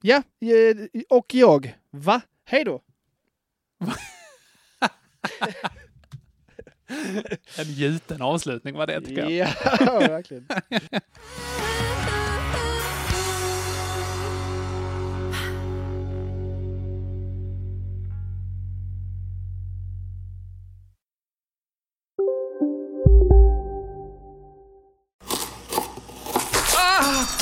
Ja, 0.00 0.16
eh, 0.40 1.02
och 1.10 1.34
jag. 1.34 1.76
Va? 1.90 2.20
Hej 2.44 2.64
då! 2.64 2.82
En 7.58 7.64
gjuten 7.72 8.22
avslutning 8.22 8.74
var 8.74 8.86
det 8.86 9.00
tycker 9.00 9.30
jag. 9.30 9.48
Ja, 9.80 9.98
verkligen. 9.98 10.46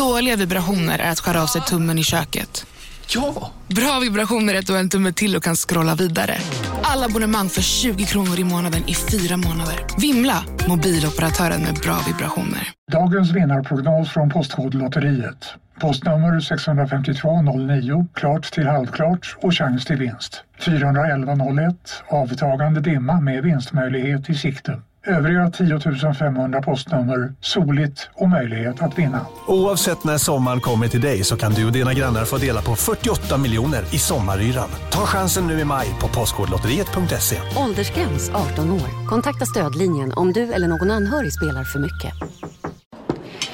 Dåliga 0.02 0.36
vibrationer 0.36 0.98
är 0.98 1.10
att 1.10 1.20
skära 1.20 1.42
av 1.42 1.46
sig 1.46 1.60
tummen 1.60 1.98
i 1.98 2.02
köket. 2.04 2.66
Ja! 3.14 3.50
Bra 3.68 4.00
vibrationer 4.00 4.54
är 4.54 4.58
att 4.58 4.66
du 4.66 4.72
har 4.72 4.80
en 4.80 4.88
tumme 4.88 5.12
till 5.12 5.36
och 5.36 5.42
kan 5.42 5.56
scrolla 5.56 5.94
vidare. 5.94 6.34
Alla 6.82 7.06
abonnemang 7.06 7.48
för 7.48 7.62
20 7.62 8.04
kronor 8.04 8.38
i 8.38 8.44
månaden 8.44 8.82
i 8.88 8.94
fyra 8.94 9.36
månader. 9.36 9.86
Vimla! 9.98 10.44
Mobiloperatören 10.68 11.62
med 11.62 11.74
bra 11.74 11.98
vibrationer. 12.06 12.68
Dagens 12.92 13.30
vinnarprognos 13.30 14.10
från 14.10 14.30
Postkodlotteriet. 14.30 15.54
Postnummer 15.80 16.40
65209, 16.40 18.06
klart 18.14 18.52
till 18.52 18.66
halvklart 18.66 19.36
och 19.42 19.54
chans 19.54 19.84
till 19.84 19.96
vinst. 19.96 20.44
41101, 20.58 21.74
avtagande 22.08 22.80
dimma 22.80 23.20
med 23.20 23.42
vinstmöjlighet 23.42 24.30
i 24.30 24.34
sikte. 24.34 24.80
Övriga 25.06 25.50
10 25.50 26.14
500 26.14 26.62
postnummer, 26.62 27.32
soligt 27.40 28.08
och 28.14 28.28
möjlighet 28.28 28.82
att 28.82 28.98
vinna. 28.98 29.26
Oavsett 29.46 30.04
när 30.04 30.18
sommaren 30.18 30.60
kommer 30.60 30.88
till 30.88 31.00
dig 31.00 31.24
så 31.24 31.36
kan 31.36 31.52
du 31.52 31.66
och 31.66 31.72
dina 31.72 31.94
grannar 31.94 32.24
få 32.24 32.36
dela 32.36 32.62
på 32.62 32.76
48 32.76 33.38
miljoner 33.38 33.82
i 33.94 33.98
sommaryran. 33.98 34.68
Ta 34.90 35.06
chansen 35.06 35.46
nu 35.46 35.60
i 35.60 35.64
maj 35.64 35.86
på 36.00 36.08
Postkodlotteriet.se. 36.08 37.36
Åldersgräns 37.56 38.30
18 38.30 38.70
år. 38.72 39.06
Kontakta 39.08 39.46
stödlinjen 39.46 40.12
om 40.12 40.32
du 40.32 40.52
eller 40.52 40.68
någon 40.68 40.90
anhörig 40.90 41.32
spelar 41.32 41.64
för 41.64 41.78
mycket. 41.78 42.12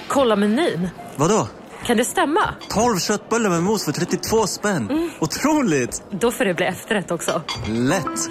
Kolla 0.08 0.36
menyn. 0.36 0.88
Vadå? 1.16 1.48
Kan 1.86 1.96
det 1.96 2.04
stämma? 2.04 2.40
12 2.70 2.98
köttbullar 2.98 3.50
med 3.50 3.62
mos 3.62 3.84
för 3.84 3.92
32 3.92 4.46
spänn. 4.46 5.10
Otroligt! 5.20 6.02
Då 6.10 6.30
får 6.30 6.44
det 6.44 6.54
bli 6.54 6.66
efterrätt 6.66 7.10
också. 7.10 7.42
Lätt! 7.66 8.30